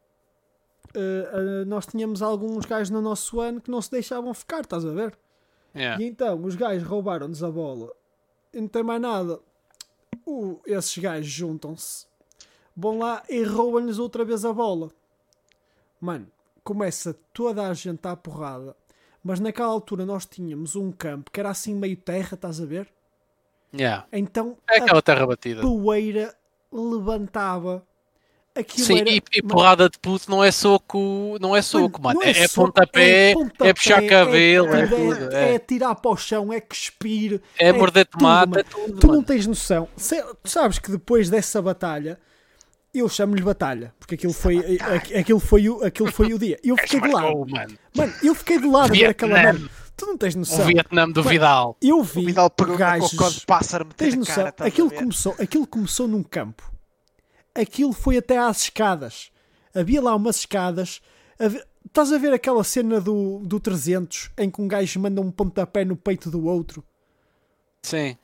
eh, 0.94 1.30
eh, 1.34 1.66
nós 1.66 1.86
tínhamos 1.88 2.22
alguns 2.22 2.66
gajos 2.66 2.90
no 2.92 3.02
nosso 3.02 3.40
ano 3.42 3.60
que 3.60 3.72
não 3.72 3.82
se 3.82 3.92
deixavam 3.92 4.34
ficar, 4.34 4.62
estás 4.62 4.86
a 4.86 4.92
ver? 4.92 5.18
Yeah. 5.76 6.02
E 6.02 6.08
então 6.08 6.44
os 6.44 6.56
gajos 6.56 6.88
roubaram-nos 6.88 7.44
a 7.44 7.50
bola. 7.52 7.92
E 8.54 8.62
não 8.62 8.68
tem 8.68 8.84
mais 8.84 9.02
nada. 9.02 9.40
O- 10.26 10.60
esses 10.66 10.98
gajos 10.98 11.28
juntam-se, 11.32 12.06
vão 12.76 13.00
lá 13.00 13.24
e 13.30 13.44
roubam-lhes 13.44 13.98
outra 14.00 14.24
vez 14.26 14.44
a 14.46 14.54
bola. 14.54 14.92
Mano, 16.00 16.28
começa 16.64 17.14
toda 17.34 17.68
a 17.68 17.74
gente 17.74 18.06
à 18.08 18.16
porrada. 18.16 18.76
Mas 19.24 19.40
naquela 19.40 19.70
altura 19.70 20.06
nós 20.06 20.26
tínhamos 20.26 20.76
um 20.76 20.92
campo 20.92 21.32
que 21.32 21.40
era 21.40 21.50
assim 21.50 21.76
meio 21.76 21.98
terra, 21.98 22.36
estás 22.36 22.62
a 22.62 22.66
ver? 22.66 22.88
Yeah. 23.74 24.06
Então 24.14 24.58
É 24.70 24.80
a 24.80 24.84
aquela 24.84 25.02
terra 25.02 25.26
batida. 25.28 25.62
poeira 25.62 26.34
levantava. 26.72 27.84
Aquilo 28.56 28.88
Sim, 28.88 29.00
era, 29.02 29.10
e, 29.12 29.22
e 29.34 29.42
Mano, 29.44 29.54
porrada 29.54 29.88
de 29.88 30.00
puto 30.00 30.32
não 30.32 30.44
é 30.44 30.52
soco, 30.52 31.38
não 31.40 31.56
é 31.56 31.62
soco, 31.62 32.02
mano. 32.02 32.20
não 32.20 32.26
É, 32.28 32.32
é 32.32 32.48
pontapé, 32.48 33.30
é, 33.30 33.34
pontapé, 33.36 33.74
puxar 33.74 34.02
cabelo, 34.08 34.74
é, 34.76 34.82
é, 34.82 34.88
tudo. 34.88 35.32
é, 35.36 35.54
É, 35.56 35.60
tirar 35.60 35.94
para 35.94 36.10
o 36.12 36.18
chão, 36.18 36.52
é 36.52 36.60
cuspir. 36.60 37.40
é 37.60 37.72
morder 37.72 38.08
tomate, 38.08 38.50
mano. 38.50 38.60
é 38.60 38.64
tudo, 38.64 39.00
Tu 39.00 39.06
mano. 39.08 39.20
não 39.20 39.24
tens 39.24 39.46
noção. 39.46 39.88
Se- 39.96 40.24
tu 40.42 40.50
sabes 40.50 40.80
que 40.80 40.90
depois 40.90 41.30
dessa 41.30 41.62
batalha, 41.62 42.20
eu 42.92 43.08
chamo-lhe 43.08 43.44
batalha, 43.44 43.94
porque 44.00 44.16
aquilo 44.16 44.34
foi, 44.34 44.58
aqu- 44.82 45.16
aquilo 45.20 45.40
foi, 45.40 45.70
o, 45.70 45.84
aquilo 45.86 46.12
foi 46.12 46.34
o 46.34 46.40
dia. 46.40 46.58
Eu 46.64 46.76
fiquei 46.78 47.00
de 47.00 47.10
lado. 47.10 47.46
Mano. 47.48 47.78
Mano, 47.96 48.14
eu 48.24 48.34
fiquei 48.34 48.58
de 48.58 48.66
lado 48.68 48.92
a 48.92 48.98
ver 48.98 49.06
aquela 49.06 49.34
merda. 49.36 49.70
Tu 49.98 50.06
não 50.06 50.16
tens 50.18 50.36
O 50.36 50.40
noção. 50.40 50.64
Vietnã 50.66 51.10
do 51.10 51.24
Vidal. 51.24 51.76
Eu 51.82 52.00
o 52.00 52.04
vi 52.04 52.28
Vidal 52.28 52.50
pegou 52.52 52.78
gajos... 52.78 53.12
cocó 53.12 53.30
de 53.30 53.46
pássaro, 53.46 53.86
Tens 53.98 54.14
noção? 54.16 54.36
cara, 54.36 54.54
aquilo, 54.60 54.92
começou, 54.92 55.36
aquilo 55.40 55.66
começou 55.66 56.08
num 56.08 56.22
campo. 56.24 56.72
Aquilo 57.56 57.92
foi 57.92 58.18
até 58.18 58.38
às 58.38 58.62
escadas. 58.64 59.32
Havia 59.74 60.00
lá 60.02 60.16
umas 60.16 60.38
escadas. 60.38 61.02
Havia- 61.40 61.66
Estás 61.86 62.12
a 62.12 62.18
ver 62.18 62.32
aquela 62.34 62.64
cena 62.64 63.00
do, 63.02 63.40
do 63.40 63.60
300 63.60 64.30
em 64.38 64.52
que 64.52 64.62
um 64.62 64.68
gajo 64.68 65.00
manda 65.00 65.20
um 65.22 65.32
pontapé 65.32 65.84
no 65.86 65.96
peito 65.96 66.30
do 66.30 66.46
outro? 66.46 66.84
Sim. 67.82 68.18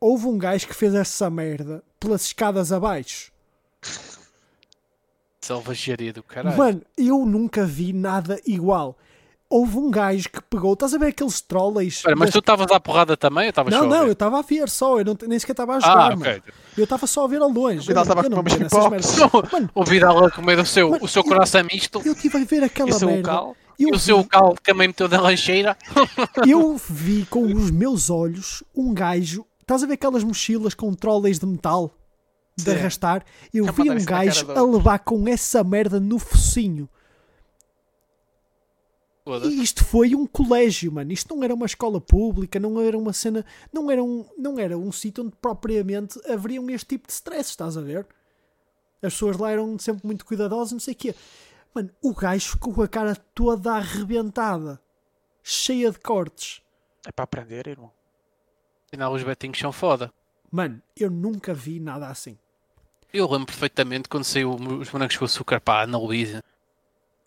Houve 0.00 0.26
um 0.26 0.38
gajo 0.38 0.66
que 0.66 0.74
fez 0.74 0.94
essa 0.94 1.28
merda 1.30 1.84
pelas 2.00 2.22
escadas 2.24 2.72
abaixo. 2.72 3.30
Selvageria 5.40 6.12
do 6.12 6.22
caralho. 6.22 6.56
Mano, 6.56 6.82
eu 6.96 7.24
nunca 7.24 7.64
vi 7.66 7.92
nada 7.92 8.40
igual. 8.46 8.96
Houve 9.52 9.78
um 9.78 9.90
gajo 9.90 10.28
que 10.30 10.40
pegou. 10.42 10.74
Estás 10.74 10.94
a 10.94 10.98
ver 10.98 11.08
aqueles 11.08 11.40
trolleys? 11.40 11.96
Espera, 11.96 12.14
mas 12.14 12.30
tu 12.30 12.38
estavas 12.38 12.70
à 12.70 12.78
porrada 12.78 13.16
também 13.16 13.48
estavas 13.48 13.74
Não, 13.74 13.84
não, 13.84 14.06
eu 14.06 14.12
estava 14.12 14.38
a 14.38 14.42
ver 14.42 14.68
só. 14.68 15.00
Eu 15.00 15.04
não, 15.04 15.16
nem 15.26 15.36
sequer 15.40 15.54
estava 15.54 15.74
a 15.76 15.80
jogar, 15.80 16.12
Ah, 16.12 16.16
mano. 16.16 16.20
ok. 16.22 16.42
Eu 16.78 16.84
estava 16.84 17.04
só 17.08 17.24
a 17.24 17.26
ver 17.28 17.42
ao 17.42 17.48
longe. 17.50 17.78
O 17.80 17.82
Vidal 17.88 17.96
Eu 17.96 18.02
estava 18.02 18.20
a 18.20 18.24
eu 18.24 18.30
comer 18.30 18.44
me 18.44 18.64
umas 18.64 18.70
pipocas. 18.70 19.16
O 19.74 19.84
Vidal 19.84 20.24
a 20.26 20.30
comer 20.30 20.58
o 20.60 20.64
seu, 20.64 20.90
Mano, 20.90 21.04
o 21.04 21.08
seu 21.08 21.22
eu- 21.22 21.28
coração 21.28 21.64
misto 21.64 22.00
eu 22.04 22.12
estive 22.12 22.38
a 22.38 22.44
ver 22.44 22.62
e 22.62 22.64
aquela 22.66 22.90
o 22.90 22.92
seu 22.92 23.08
merda. 23.08 23.28
cal. 23.28 23.56
Eu 23.76 23.88
E 23.88 23.92
o 23.92 23.98
seu 23.98 24.22
vi- 24.22 24.28
cal 24.28 24.54
que 24.54 24.62
também 24.62 24.86
meteu 24.86 25.08
na 25.08 25.20
lancheira. 25.20 25.76
Eu 26.46 26.76
vi 26.76 27.26
com 27.28 27.42
os 27.52 27.70
meus 27.72 28.08
olhos 28.10 28.62
um 28.76 28.94
gajo. 28.94 29.44
Estás 29.62 29.82
a 29.82 29.86
ver 29.86 29.94
aquelas 29.94 30.22
mochilas 30.22 30.74
com 30.74 30.92
trolleys 30.94 31.38
de 31.40 31.46
metal 31.46 31.90
de 32.56 32.64
Sim. 32.64 32.70
arrastar? 32.78 33.24
Eu 33.52 33.66
A 33.68 33.72
vi 33.72 33.90
um 33.90 34.04
gajo 34.04 34.52
a 34.52 34.62
levar 34.62 34.98
com 35.00 35.26
essa 35.26 35.64
merda 35.64 35.98
no 35.98 36.18
focinho. 36.20 36.88
E 39.26 39.62
isto 39.62 39.84
foi 39.84 40.14
um 40.14 40.26
colégio, 40.26 40.90
mano. 40.92 41.12
Isto 41.12 41.34
não 41.34 41.44
era 41.44 41.54
uma 41.54 41.66
escola 41.66 42.00
pública, 42.00 42.58
não 42.58 42.80
era 42.80 42.96
uma 42.96 43.12
cena. 43.12 43.44
Não 43.72 43.90
era 43.90 44.02
um, 44.02 44.24
não 44.38 44.58
era 44.58 44.76
um 44.76 44.90
sítio 44.90 45.24
onde 45.24 45.36
propriamente 45.40 46.18
haveriam 46.30 46.68
este 46.70 46.86
tipo 46.86 47.06
de 47.06 47.12
stress, 47.12 47.50
estás 47.50 47.76
a 47.76 47.80
ver? 47.80 48.06
As 49.02 49.12
pessoas 49.14 49.36
lá 49.36 49.50
eram 49.50 49.78
sempre 49.78 50.06
muito 50.06 50.24
cuidadosas, 50.24 50.72
não 50.72 50.80
sei 50.80 50.94
o 50.94 50.96
quê. 50.96 51.14
Mano, 51.74 51.90
o 52.02 52.14
gajo 52.14 52.50
ficou 52.50 52.74
com 52.74 52.82
a 52.82 52.88
cara 52.88 53.14
toda 53.34 53.72
arrebentada, 53.72 54.80
cheia 55.42 55.90
de 55.90 55.98
cortes. 55.98 56.60
É 57.06 57.12
para 57.12 57.24
aprender, 57.24 57.66
irmão. 57.66 57.92
Afinal, 58.86 59.12
os 59.12 59.22
betinhos 59.22 59.58
são 59.58 59.70
foda. 59.70 60.12
Mano, 60.50 60.82
eu 60.96 61.10
nunca 61.10 61.54
vi 61.54 61.78
nada 61.78 62.08
assim. 62.08 62.36
Eu 63.12 63.30
lembro 63.30 63.46
perfeitamente 63.46 64.08
quando 64.08 64.24
saiu 64.24 64.54
os 64.54 64.88
bonecos 64.88 65.16
com 65.16 65.24
açúcar 65.24 65.60
para 65.60 65.80
a 65.80 65.82
Ana 65.84 65.98
Luísa. 65.98 66.42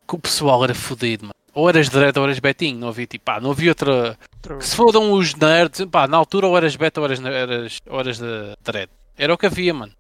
Que 0.08 0.16
o 0.16 0.20
pessoal 0.20 0.64
era 0.64 0.76
fodido, 0.76 1.24
mano. 1.26 1.43
Ou 1.54 1.70
eras 1.70 1.90
dread 1.90 2.18
ou 2.18 2.26
eras 2.26 2.40
betinho. 2.40 2.80
Não 2.80 2.88
havia 2.88 3.06
tipo, 3.06 3.26
pá, 3.26 3.40
não 3.40 3.52
havia 3.52 3.72
outra. 3.72 4.18
Se 4.60 4.76
fodam 4.76 5.12
os 5.12 5.36
nerds, 5.36 5.86
pá, 5.86 6.08
na 6.08 6.18
altura 6.18 6.48
ou 6.48 6.58
eras 6.58 6.76
beta 6.76 7.00
ou 7.00 7.06
eras, 7.06 7.24
eras, 7.24 7.80
ou 7.88 8.00
eras 8.00 8.18
de 8.18 8.58
dread. 8.62 8.90
Era 9.18 9.34
o 9.34 9.38
que 9.38 9.46
havia, 9.46 9.74
mano. 9.74 9.94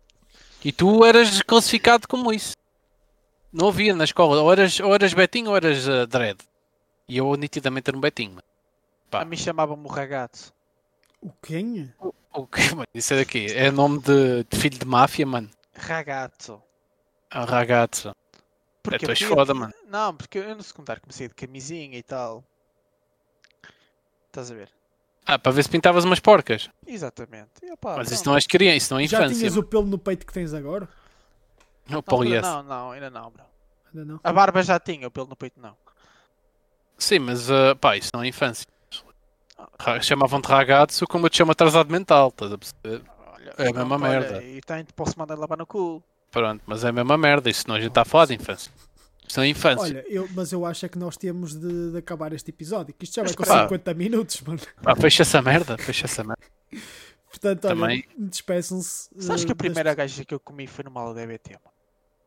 E 0.65 0.71
tu 0.71 1.05
eras 1.05 1.41
classificado 1.41 2.07
como 2.07 2.33
isso. 2.33 2.55
Não 3.51 3.67
havia 3.67 3.93
na 3.93 4.03
escola. 4.03 4.41
Ou 4.41 4.51
eras, 4.51 4.79
ou 4.79 4.93
eras 4.93 5.13
betinho 5.13 5.51
ou 5.51 5.55
eras 5.55 5.87
uh, 5.87 6.07
dread. 6.07 6.39
E 7.07 7.17
eu 7.17 7.35
nitidamente 7.35 7.89
era 7.89 7.97
um 7.97 8.01
betinho, 8.01 8.31
mano. 8.31 8.43
Pá. 9.11 9.21
A 9.21 9.25
mim 9.25 9.37
chamavam-me 9.37 9.85
o 9.85 9.89
ragazzo. 9.89 10.51
O 11.21 11.31
quem? 11.41 11.93
O 12.33 12.47
que, 12.47 12.69
mano? 12.73 12.87
Isso 12.93 13.13
é 13.13 13.17
daqui. 13.17 13.45
É 13.53 13.69
nome 13.69 13.99
de, 13.99 14.43
de 14.49 14.59
filho 14.59 14.79
de 14.79 14.85
máfia, 14.85 15.25
mano. 15.25 15.49
Ragazzo. 15.75 16.61
A 17.29 17.45
ragazzo. 17.45 18.15
Porque 18.83 19.05
tu 19.05 19.09
és 19.11 19.21
eu 19.21 19.29
foda, 19.29 19.53
mano. 19.53 19.73
Não, 19.87 20.13
porque 20.15 20.37
eu 20.39 20.55
no 20.55 20.61
secundário 20.61 21.01
comecei 21.01 21.27
de 21.29 21.33
camisinha 21.33 21.97
e 21.97 22.03
tal. 22.03 22.43
Estás 24.27 24.51
a 24.51 24.55
ver? 24.55 24.69
Ah, 25.25 25.39
para 25.39 25.51
ver 25.53 25.63
se 25.63 25.69
pintavas 25.69 26.03
umas 26.03 26.19
porcas. 26.19 26.69
Exatamente. 26.85 27.49
E, 27.63 27.71
opá, 27.71 27.95
Mas 27.95 28.07
isso 28.11 28.17
pronto. 28.23 28.27
não 28.31 28.35
és 28.35 28.45
criança, 28.45 28.75
isso 28.77 28.93
não 28.93 28.99
é 28.99 29.07
Já 29.07 29.19
infância. 29.19 29.37
tinhas 29.37 29.55
o 29.55 29.63
pelo 29.63 29.85
no 29.85 29.97
peito 29.97 30.25
que 30.25 30.33
tens 30.33 30.53
agora? 30.53 30.85
O 31.87 31.91
Na 31.91 31.95
altura 31.97 32.17
poliéster. 32.17 32.51
Não, 32.51 32.63
não, 32.63 32.91
ainda 32.91 33.09
não, 33.09 33.31
bro. 33.31 33.43
Ainda 33.93 34.05
não? 34.05 34.19
A 34.23 34.33
barba 34.33 34.61
já 34.61 34.79
tinha, 34.79 35.07
o 35.07 35.11
pelo 35.11 35.27
no 35.27 35.35
peito 35.35 35.59
não. 35.61 35.77
Sim, 36.97 37.19
mas 37.19 37.49
uh, 37.49 37.75
pá, 37.79 37.95
isso 37.95 38.09
não 38.13 38.21
é 38.23 38.27
infância. 38.27 38.67
Ra- 39.79 40.01
Chamavam-te 40.01 40.47
ragazzo 40.47 41.07
como 41.07 41.25
eu 41.25 41.29
te 41.29 41.37
chamo 41.37 41.51
atrasado 41.53 41.89
mental, 41.91 42.27
estás 42.29 42.51
a 42.51 42.57
perceber? 42.57 43.01
Olha, 43.33 43.53
É 43.57 43.69
a 43.69 43.73
mesma 43.73 43.95
olha, 43.95 43.97
merda. 43.97 44.43
E 44.43 44.59
tem, 44.61 44.83
posso 44.95 45.17
mandar 45.17 45.37
lavar 45.37 45.57
no 45.57 45.65
cu. 45.65 46.03
Pronto, 46.33 46.61
mas 46.67 46.83
é 46.83 46.89
a 46.89 46.91
mesma 46.91 47.17
merda, 47.17 47.49
isso 47.49 47.63
não 47.67 47.75
a 47.75 47.79
gente 47.79 47.89
está 47.89 48.01
a 48.01 48.05
falar 48.05 48.25
de 48.25 48.33
infância. 48.33 48.69
Isso 49.25 49.39
é 49.39 49.47
infância. 49.47 49.83
Olha, 49.85 50.05
eu, 50.09 50.27
mas 50.33 50.51
eu 50.51 50.65
acho 50.65 50.85
é 50.85 50.89
que 50.89 50.97
nós 50.97 51.15
temos 51.15 51.55
de, 51.55 51.91
de 51.91 51.97
acabar 51.97 52.33
este 52.33 52.49
episódio, 52.49 52.93
que 52.93 53.05
isto 53.05 53.15
já 53.15 53.23
vai 53.23 53.33
com 53.33 53.43
pá. 53.45 53.63
50 53.63 53.93
minutos, 53.93 54.41
mano. 54.41 54.59
Pá, 54.81 54.95
fecha 54.95 55.21
essa 55.21 55.41
merda, 55.41 55.77
fecha 55.77 56.05
essa 56.05 56.23
merda. 56.23 56.43
Portanto, 57.29 57.65
olha, 57.65 57.75
Também- 57.75 58.03
despeçam-se. 58.17 59.09
Sabes 59.17 59.43
eh, 59.43 59.45
que 59.45 59.51
a 59.51 59.55
das- 59.55 59.57
primeira 59.57 59.93
gaja 59.95 60.25
que 60.25 60.33
eu 60.33 60.39
comi 60.39 60.67
foi 60.67 60.83
numa 60.83 61.01
aula 61.01 61.13
de 61.15 61.21
EBT, 61.21 61.51
mano? 61.53 61.73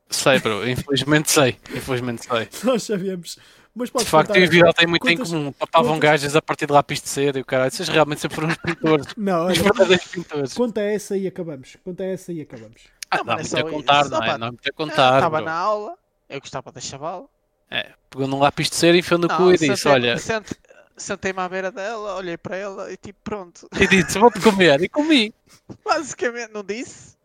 Sei, 0.08 0.38
bro, 0.38 0.68
infelizmente 0.68 1.30
sei. 1.30 1.56
Infelizmente 1.74 2.24
sei. 2.26 2.48
Nós 2.64 2.82
sabemos. 2.84 3.38
Mas 3.74 3.90
De 3.90 4.04
facto, 4.06 4.28
contar- 4.28 4.38
eu 4.40 4.44
e 4.44 4.48
o 4.48 4.50
Vidal 4.50 4.72
têm 4.72 4.86
muito 4.86 5.02
quantas- 5.02 5.28
em 5.28 5.32
comum. 5.32 5.52
Papavam 5.52 5.92
quantas- 5.94 6.10
gajas 6.10 6.36
a 6.36 6.40
partir 6.42 6.66
de 6.66 6.72
lápis 6.72 7.00
de 7.02 7.08
cera 7.08 7.38
e 7.38 7.42
o 7.42 7.44
caralho. 7.44 7.70
Vocês 7.70 7.88
realmente 7.88 8.20
sempre 8.22 8.34
foram 8.36 8.48
uns 8.48 8.56
pintores. 8.56 9.06
Não, 9.16 9.46
Os 9.46 9.52
olha, 9.58 9.62
verdadeiros 9.62 10.06
pintores. 10.06 10.54
conta 10.54 10.80
essa 10.80 11.16
e 11.16 11.26
acabamos. 11.26 11.76
Conta 11.84 12.04
essa 12.04 12.32
e 12.32 12.40
acabamos. 12.40 12.82
Ah, 13.10 13.18
Não, 13.18 13.24
não 13.24 13.32
é 13.34 13.36
muito 13.36 13.56
a 13.56 13.70
contar, 13.70 14.08
não 14.08 14.18
Opa, 14.18 14.26
é? 14.26 14.38
Não 14.38 14.46
há 14.48 14.50
muito 14.50 14.66
a 14.66 14.68
Eu 14.68 14.74
contar. 14.74 15.14
Estava 15.16 15.40
na 15.40 15.52
aula, 15.52 15.94
eu 16.28 16.40
gostava 16.40 16.72
da 16.72 16.80
chavala. 16.80 17.26
É, 17.70 17.92
pegou 18.10 18.26
num 18.28 18.38
lápis 18.38 18.68
de 18.70 18.76
cera, 18.76 18.96
enfiou 18.96 19.18
no 19.18 19.26
Não, 19.28 19.36
cu 19.36 19.52
e 19.52 19.58
disse: 19.58 19.88
Olha, 19.88 20.16
sente- 20.18 20.54
Sentei-me 20.96 21.40
à 21.40 21.48
beira 21.48 21.70
dela, 21.70 22.14
olhei 22.16 22.38
para 22.38 22.56
ela 22.56 22.90
e 22.90 22.96
tipo, 22.96 23.18
pronto. 23.22 23.68
e 23.78 23.86
disse: 23.86 24.18
Vou-te 24.18 24.40
comer. 24.40 24.80
E 24.82 24.88
comi. 24.88 25.34
Basicamente, 25.84 26.52
não 26.52 26.64
disse. 26.64 27.16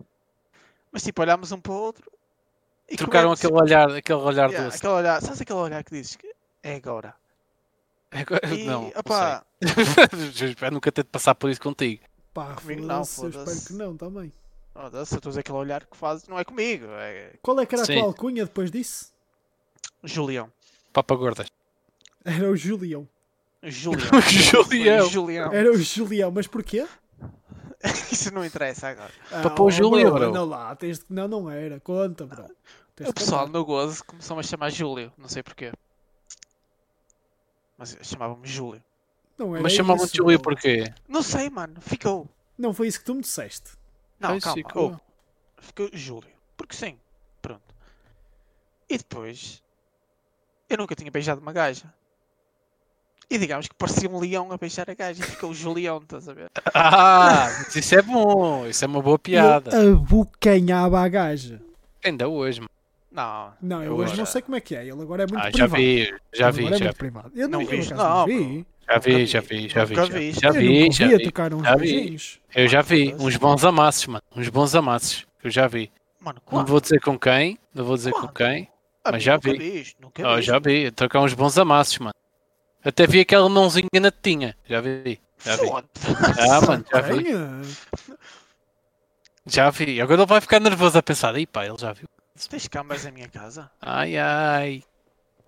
Mas 0.92 1.04
tipo, 1.04 1.22
olhámos 1.22 1.52
um 1.54 1.60
para 1.62 1.72
o 1.72 1.76
outro. 1.76 2.12
E 2.90 2.98
Trocaram 2.98 3.30
comemos. 3.30 3.40
aquele 3.46 3.62
olhar, 3.62 3.90
aquele 3.96 4.20
olhar 4.20 4.50
Yeah, 4.50 4.66
doce. 4.66 4.78
aquele 4.78 4.94
olhar, 4.94 5.22
sabes 5.22 5.40
aquele 5.42 5.60
olhar 5.60 5.84
que 5.86 5.92
dizes 5.92 6.18
que 6.18 6.30
é 6.62 6.76
agora? 6.76 7.16
Agora- 8.12 8.54
E, 8.54 8.66
não, 8.66 8.82
não 8.82 8.92
opá, 8.98 9.44
sei. 9.64 9.72
Eu 10.48 10.50
espero 10.50 10.74
nunca 10.74 10.92
ter 10.92 11.04
de 11.04 11.10
passar 11.10 11.34
por 11.36 11.50
isso 11.50 11.62
contigo. 11.62 12.04
Pá, 12.34 12.56
Comigo 12.56 12.86
não, 12.86 13.06
foda-se, 13.06 13.38
eu 13.38 13.44
espero 13.44 13.66
que 13.68 13.74
não 13.74 13.96
também. 13.96 14.34
Oh, 14.76 14.90
se 15.06 15.14
eu 15.14 15.18
estou 15.18 15.30
a 15.30 15.32
dizer 15.32 15.40
aquele 15.42 15.58
olhar 15.58 15.86
que 15.86 15.98
fazes, 15.98 16.28
não 16.28 16.38
é 16.40 16.44
comigo, 16.44 16.86
é 16.90 17.34
Qual 17.42 17.60
é 17.60 17.66
que 17.66 17.76
era 17.76 17.84
a 17.84 17.86
Sim. 17.86 17.96
tua 17.96 18.04
alcunha 18.04 18.46
depois 18.46 18.72
disso? 18.72 19.12
Julião. 20.04 20.52
Papa 20.92 21.16
gordas. 21.16 21.48
Era 22.24 22.50
o 22.50 22.56
Julião. 22.56 23.08
Julião. 23.64 24.22
Julião. 24.30 25.10
Julião. 25.10 25.54
Era 25.54 25.72
o 25.72 25.78
Julião, 25.78 26.32
mas 26.32 26.48
porquê? 26.48 26.88
Isso 28.12 28.34
não 28.34 28.46
interessa 28.46 28.90
agora. 28.90 29.12
Ah, 29.32 29.50
pôr 29.50 29.66
oh, 29.66 29.72
Júlio, 29.72 30.12
bro. 30.12 30.32
Não 30.32 30.46
lá, 30.46 30.76
tens 30.76 31.00
de- 31.00 31.06
não, 31.10 31.28
não 31.28 31.50
era. 31.50 31.80
Conta, 31.80 32.26
bro. 32.26 32.46
Tens 32.96 33.10
O 33.10 33.14
pessoal 33.14 33.48
no 33.48 33.66
gozo 33.66 34.04
começou-me 34.06 34.42
a 34.42 34.44
chamar 34.44 34.70
Júlio, 34.70 35.12
não 35.18 35.28
sei 35.28 35.42
porquê. 35.42 35.72
Mas 37.78 37.98
chamavam-me 38.04 38.48
Júlio. 38.48 38.84
Não 39.38 39.56
era 39.56 39.64
Mas 39.64 39.74
chamavam-te 39.74 40.18
Júlio 40.18 40.40
porquê? 40.40 40.94
Não 41.08 41.24
sei, 41.24 41.50
mano, 41.50 41.82
ficou. 41.82 42.30
Não 42.58 42.74
foi 42.74 42.88
isso 42.88 43.00
que 43.00 43.06
tu 43.06 43.16
me 43.16 43.22
disseste. 43.22 43.72
Não, 44.22 44.30
Pois, 44.30 44.44
calma. 44.44 44.56
ficou. 44.58 44.84
ouve. 44.84 44.98
Ficou 45.60 45.90
Júlio. 45.94 46.30
Porque 46.56 46.76
sim. 46.76 46.98
Pronto. 47.42 47.62
E 48.90 48.98
depois, 48.98 49.62
eu 50.70 50.78
nunca 50.78 50.96
tinha 50.96 51.10
beijado 51.12 51.42
uma 51.42 51.52
gaja. 51.54 51.92
E 53.30 53.38
digamos 53.38 53.68
que 53.68 53.76
parecia 53.76 54.10
um 54.10 54.20
leão 54.20 54.52
a 54.52 54.58
beijar 54.58 54.90
a 54.90 54.94
gaja 54.94 55.24
e 55.24 55.26
ficou 55.26 55.52
o 55.52 55.54
Julião, 55.54 56.00
estás 56.00 56.28
a 56.28 56.34
ver? 56.34 56.52
Ah, 56.74 57.48
mas 57.60 57.76
isso 57.76 57.96
é 57.96 58.02
bom. 58.02 58.66
Isso 58.68 58.84
é 58.84 58.88
uma 58.88 59.02
boa 59.02 59.18
piada. 59.18 59.76
Ele 59.76 59.92
abocanhava 59.94 61.00
a 61.00 61.08
gaja. 61.08 61.62
Ainda 62.04 62.28
hoje, 62.28 62.60
mano. 62.60 62.70
Não. 63.12 63.54
Não, 63.62 63.84
eu 63.84 63.94
Agora- 63.94 64.10
hoje 64.10 64.18
não 64.18 64.26
sei 64.26 64.42
como 64.42 64.56
é 64.58 64.62
que 64.62 64.76
é. 64.76 64.82
Ele 64.86 65.02
agora 65.02 65.24
é 65.24 65.28
muito 65.28 65.40
Ah, 65.40 65.46
já 65.50 65.68
privado. 65.70 65.76
vi, 65.82 66.06
já 66.34 66.50
Ele 66.50 66.58
vi, 66.58 66.66
é 66.66 66.70
já 66.70 66.70
muito 66.70 66.88
vi. 66.94 66.94
privado. 66.98 67.32
Eu 67.36 67.48
Não 67.50 67.60
não, 67.62 67.68
acaso, 67.68 67.94
Não, 67.96 68.26
vi. 68.26 68.66
Já 68.92 68.98
vi, 68.98 69.26
já 69.26 69.40
vi. 69.40 69.48
vi, 69.48 69.70
já 69.70 69.86
vi. 69.86 69.96
Já, 69.96 70.06
vi, 70.06 70.92
já 70.92 71.08
vi 71.08 71.14
a 71.14 71.18
vi. 71.18 71.24
tocar 71.24 71.54
uns 71.54 71.64
já 71.64 71.76
vi. 71.76 71.94
beijinhos. 71.94 72.40
Eu 72.54 72.68
já 72.68 72.82
vi. 72.82 73.16
Uns 73.18 73.38
bons 73.38 73.64
amassos, 73.64 74.08
mano. 74.08 74.24
Uns 74.36 74.50
bons 74.50 74.76
amassos. 74.76 75.26
Eu 75.44 75.50
já 75.50 75.68
vi. 75.68 75.90
Mano, 76.20 76.42
Não 76.52 76.66
vou 76.66 76.82
dizer 76.82 77.00
com 77.00 77.18
quem, 77.18 77.58
não 77.74 77.86
vou 77.86 77.96
dizer 77.96 78.12
com 78.12 78.28
quem. 78.28 78.68
Mas 79.10 79.24
já 79.24 79.34
nunca 79.34 79.52
vi. 79.54 79.58
Oh, 80.24 80.36
viste. 80.36 80.42
já 80.42 80.60
vi. 80.60 80.92
Trocar 80.92 81.22
uns 81.22 81.34
bons 81.34 81.58
amassos, 81.58 81.98
mano. 82.00 82.14
Até 82.84 83.08
vi 83.08 83.22
aquela 83.22 83.48
mãozinha 83.48 83.88
na 84.00 84.12
tetinha. 84.12 84.56
Já 84.68 84.82
vi. 84.82 85.20
Já 85.44 85.56
vi. 85.56 85.68
Foda-se. 85.68 86.52
Ah, 86.52 86.62
mano, 86.62 86.86
já 86.92 87.02
vi. 87.02 87.26
Já 89.46 89.70
vi. 89.70 90.02
Agora 90.02 90.22
ele 90.22 90.28
vai 90.28 90.42
ficar 90.42 90.60
nervoso 90.60 90.98
a 90.98 91.02
pensar. 91.04 91.36
Ih, 91.38 91.48
pá, 91.48 91.66
ele 91.66 91.78
já 91.78 91.94
viu. 91.94 92.08
Tens 92.50 92.68
câmaras 92.68 93.06
em 93.06 93.12
minha 93.12 93.30
casa? 93.30 93.70
Ai, 93.82 94.18
ai. 94.18 94.84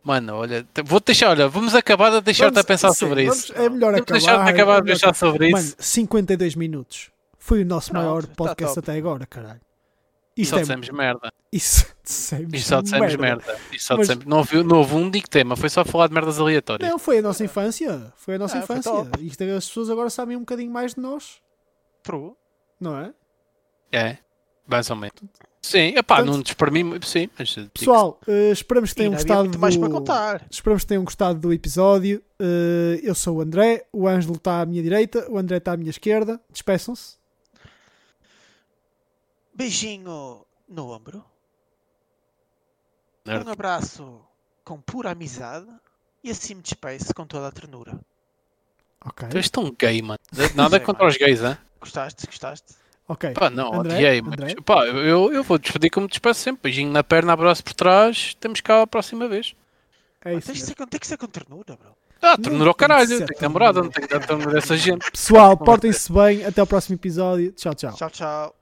Mano, 0.04 0.36
olha, 0.36 0.68
vou 0.84 0.99
deixar, 0.99 1.30
olha, 1.30 1.47
vamos 1.47 1.74
acabar 1.74 2.10
de 2.12 2.22
deixar-te 2.22 2.60
a 2.60 2.64
pensar 2.64 2.89
sim, 2.91 2.99
sobre 2.99 3.24
vamos- 3.26 3.43
isso. 3.45 3.54
É 3.54 3.70
melhor 3.70 3.93
Vamos 3.93 4.01
acabar. 4.01 4.20
deixar-te 4.20 4.49
acabar 4.51 4.78
é 4.78 4.82
de 4.82 4.88
pensar 4.91 5.16
sobre 5.16 5.49
Mano, 5.51 5.64
isso. 5.66 5.76
52 5.80 6.56
minutos. 6.56 7.10
Foi 7.39 7.62
o 7.62 7.66
nosso 7.66 7.91
Pronto, 7.91 8.04
maior 8.04 8.26
tá 8.26 8.34
podcast 8.36 8.80
até 8.80 8.93
agora, 8.97 9.26
caralho. 9.26 9.62
E 10.36 10.41
Isto 10.41 10.51
só 10.51 10.58
é. 10.58 10.62
dissemos 10.62 10.89
merda. 10.89 11.32
Isso 11.51 11.86
dissemos. 12.04 12.54
E 12.54 12.60
só 12.62 12.82
dissemos 12.82 13.16
merda. 13.16 13.45
merda. 13.45 13.62
E 13.72 13.80
só 13.80 13.95
Mas- 13.95 14.08
dissemos... 14.08 14.26
não, 14.26 14.38
houve, 14.39 14.64
não 14.64 14.78
houve 14.80 14.95
um 14.95 15.04
único 15.04 15.30
tema, 15.30 15.56
foi 15.56 15.70
só 15.70 15.86
falar 15.86 16.08
de 16.08 16.14
merdas 16.14 16.38
aleatórias. 16.39 16.89
Não, 16.89 16.99
foi 16.99 17.20
a 17.20 17.22
nossa 17.22 17.43
infância. 17.45 18.12
Foi 18.18 18.36
a 18.36 18.39
nossa 18.39 18.58
Ah, 18.58 18.62
infância. 18.62 18.91
top. 18.91 19.26
Isto, 19.26 19.43
as 19.43 19.68
pessoas 19.68 19.89
agora 19.89 20.10
sabem 20.10 20.36
um 20.36 20.41
bocadinho 20.41 20.72
mais 20.72 20.95
de 20.95 20.99
nós, 21.01 21.41
True. 22.01 22.32
não 22.80 22.97
é? 22.99 23.14
É, 23.91 24.18
mais 24.68 24.89
ou 24.89 24.95
menos. 24.97 25.16
Sim, 25.66 25.95
epá, 25.95 26.18
Portanto- 26.18 26.34
não 26.36 26.41
despermi, 26.43 26.84
sim, 27.05 27.30
mas 27.39 27.47
digo- 27.47 27.70
Pessoal, 27.70 28.20
eh, 28.28 28.51
esperamos 28.51 28.89
que 28.89 28.97
tenham 28.97 29.14
gostado 29.14 29.43
muito 29.45 29.59
mais 29.59 29.76
do... 29.76 29.80
para 29.80 29.89
contar. 29.89 30.45
Esperamos 30.51 30.84
que 30.84 30.88
tenham 30.89 31.03
gostado 31.05 31.39
do 31.39 31.53
episódio. 31.53 32.22
Eh, 32.38 32.99
eu 33.01 33.16
sou 33.16 33.38
o 33.38 33.41
André, 33.41 33.86
o 33.93 34.05
Ângelo 34.05 34.36
está 34.36 34.59
à 34.59 34.66
minha 34.66 34.84
direita, 34.84 35.26
o 35.32 35.38
André 35.38 35.57
está 35.57 35.72
à 35.72 35.78
minha 35.78 35.89
esquerda. 35.89 36.39
Despeçam-se. 36.51 37.16
Beijinho 39.55 40.45
no 40.68 40.89
ombro. 40.91 41.24
Nerd. 43.26 43.47
Um 43.47 43.51
abraço 43.51 44.20
com 44.66 44.82
pura 44.82 45.11
amizade. 45.11 45.68
E 46.24 46.30
assim 46.30 46.55
me 46.55 46.61
despeço 46.61 47.14
com 47.14 47.26
toda 47.26 47.47
a 47.47 47.51
ternura. 47.51 47.99
Ok. 49.05 49.28
Tu 49.30 49.38
és 49.38 49.49
tão 49.49 49.72
gay, 49.78 50.01
mano. 50.01 50.20
Nada 50.55 50.80
contra 50.80 51.05
os 51.07 51.18
gays, 51.18 51.41
hein? 51.41 51.57
Gostaste? 51.80 52.26
Gostaste? 52.26 52.74
Ok. 53.08 53.32
Pá, 53.32 53.49
não, 53.49 53.82
André? 53.82 53.95
odiei, 53.95 54.22
mas 54.22 54.34
André? 54.34 54.56
pá, 54.66 54.86
eu, 54.88 55.34
eu 55.34 55.43
vou 55.43 55.58
despedir 55.58 55.89
como 55.91 56.08
despeço 56.08 56.39
sempre. 56.39 56.62
Beijinho 56.64 56.91
na 56.91 57.04
perna, 57.04 57.34
abraço 57.34 57.64
por 57.64 57.74
trás. 57.74 58.34
Temos 58.39 58.62
cá 58.62 58.82
a 58.82 58.88
próxima 58.88 59.28
vez. 59.28 59.54
É 60.24 60.30
Ah, 60.30 60.34
isso 60.36 60.47
tens, 60.47 60.60
que 60.62 60.66
ser, 60.68 60.76
com- 60.76 60.88
tem 60.88 60.99
que 60.99 61.08
ser 61.08 61.18
com 61.18 61.28
ternura, 61.28 61.76
bro. 61.76 61.91
Ah, 62.22 62.38
ternura 62.38 62.70
ao 62.70 62.74
tem 62.74 62.74
que 62.74 62.93
caralho. 62.93 63.08
ser 63.18 63.26
Tenho 63.26 63.41
namorada, 63.41 63.84
não 63.84 63.89
tenho 63.89 64.08
que 64.08 64.14
dar 64.18 64.26
ternura 64.26 64.56
a 64.56 64.58
essa 64.60 64.78
gente. 64.78 65.12
Pessoal, 65.12 65.58
portem-se 65.58 66.10
bem. 66.12 66.45
Até 66.45 66.62
ao 66.62 66.68
próximo 66.68 66.95
episódio. 66.95 67.51
Tchau, 67.51 67.76
tchau. 67.76 67.93
Tchau, 67.93 68.10
tchau. 68.10 68.56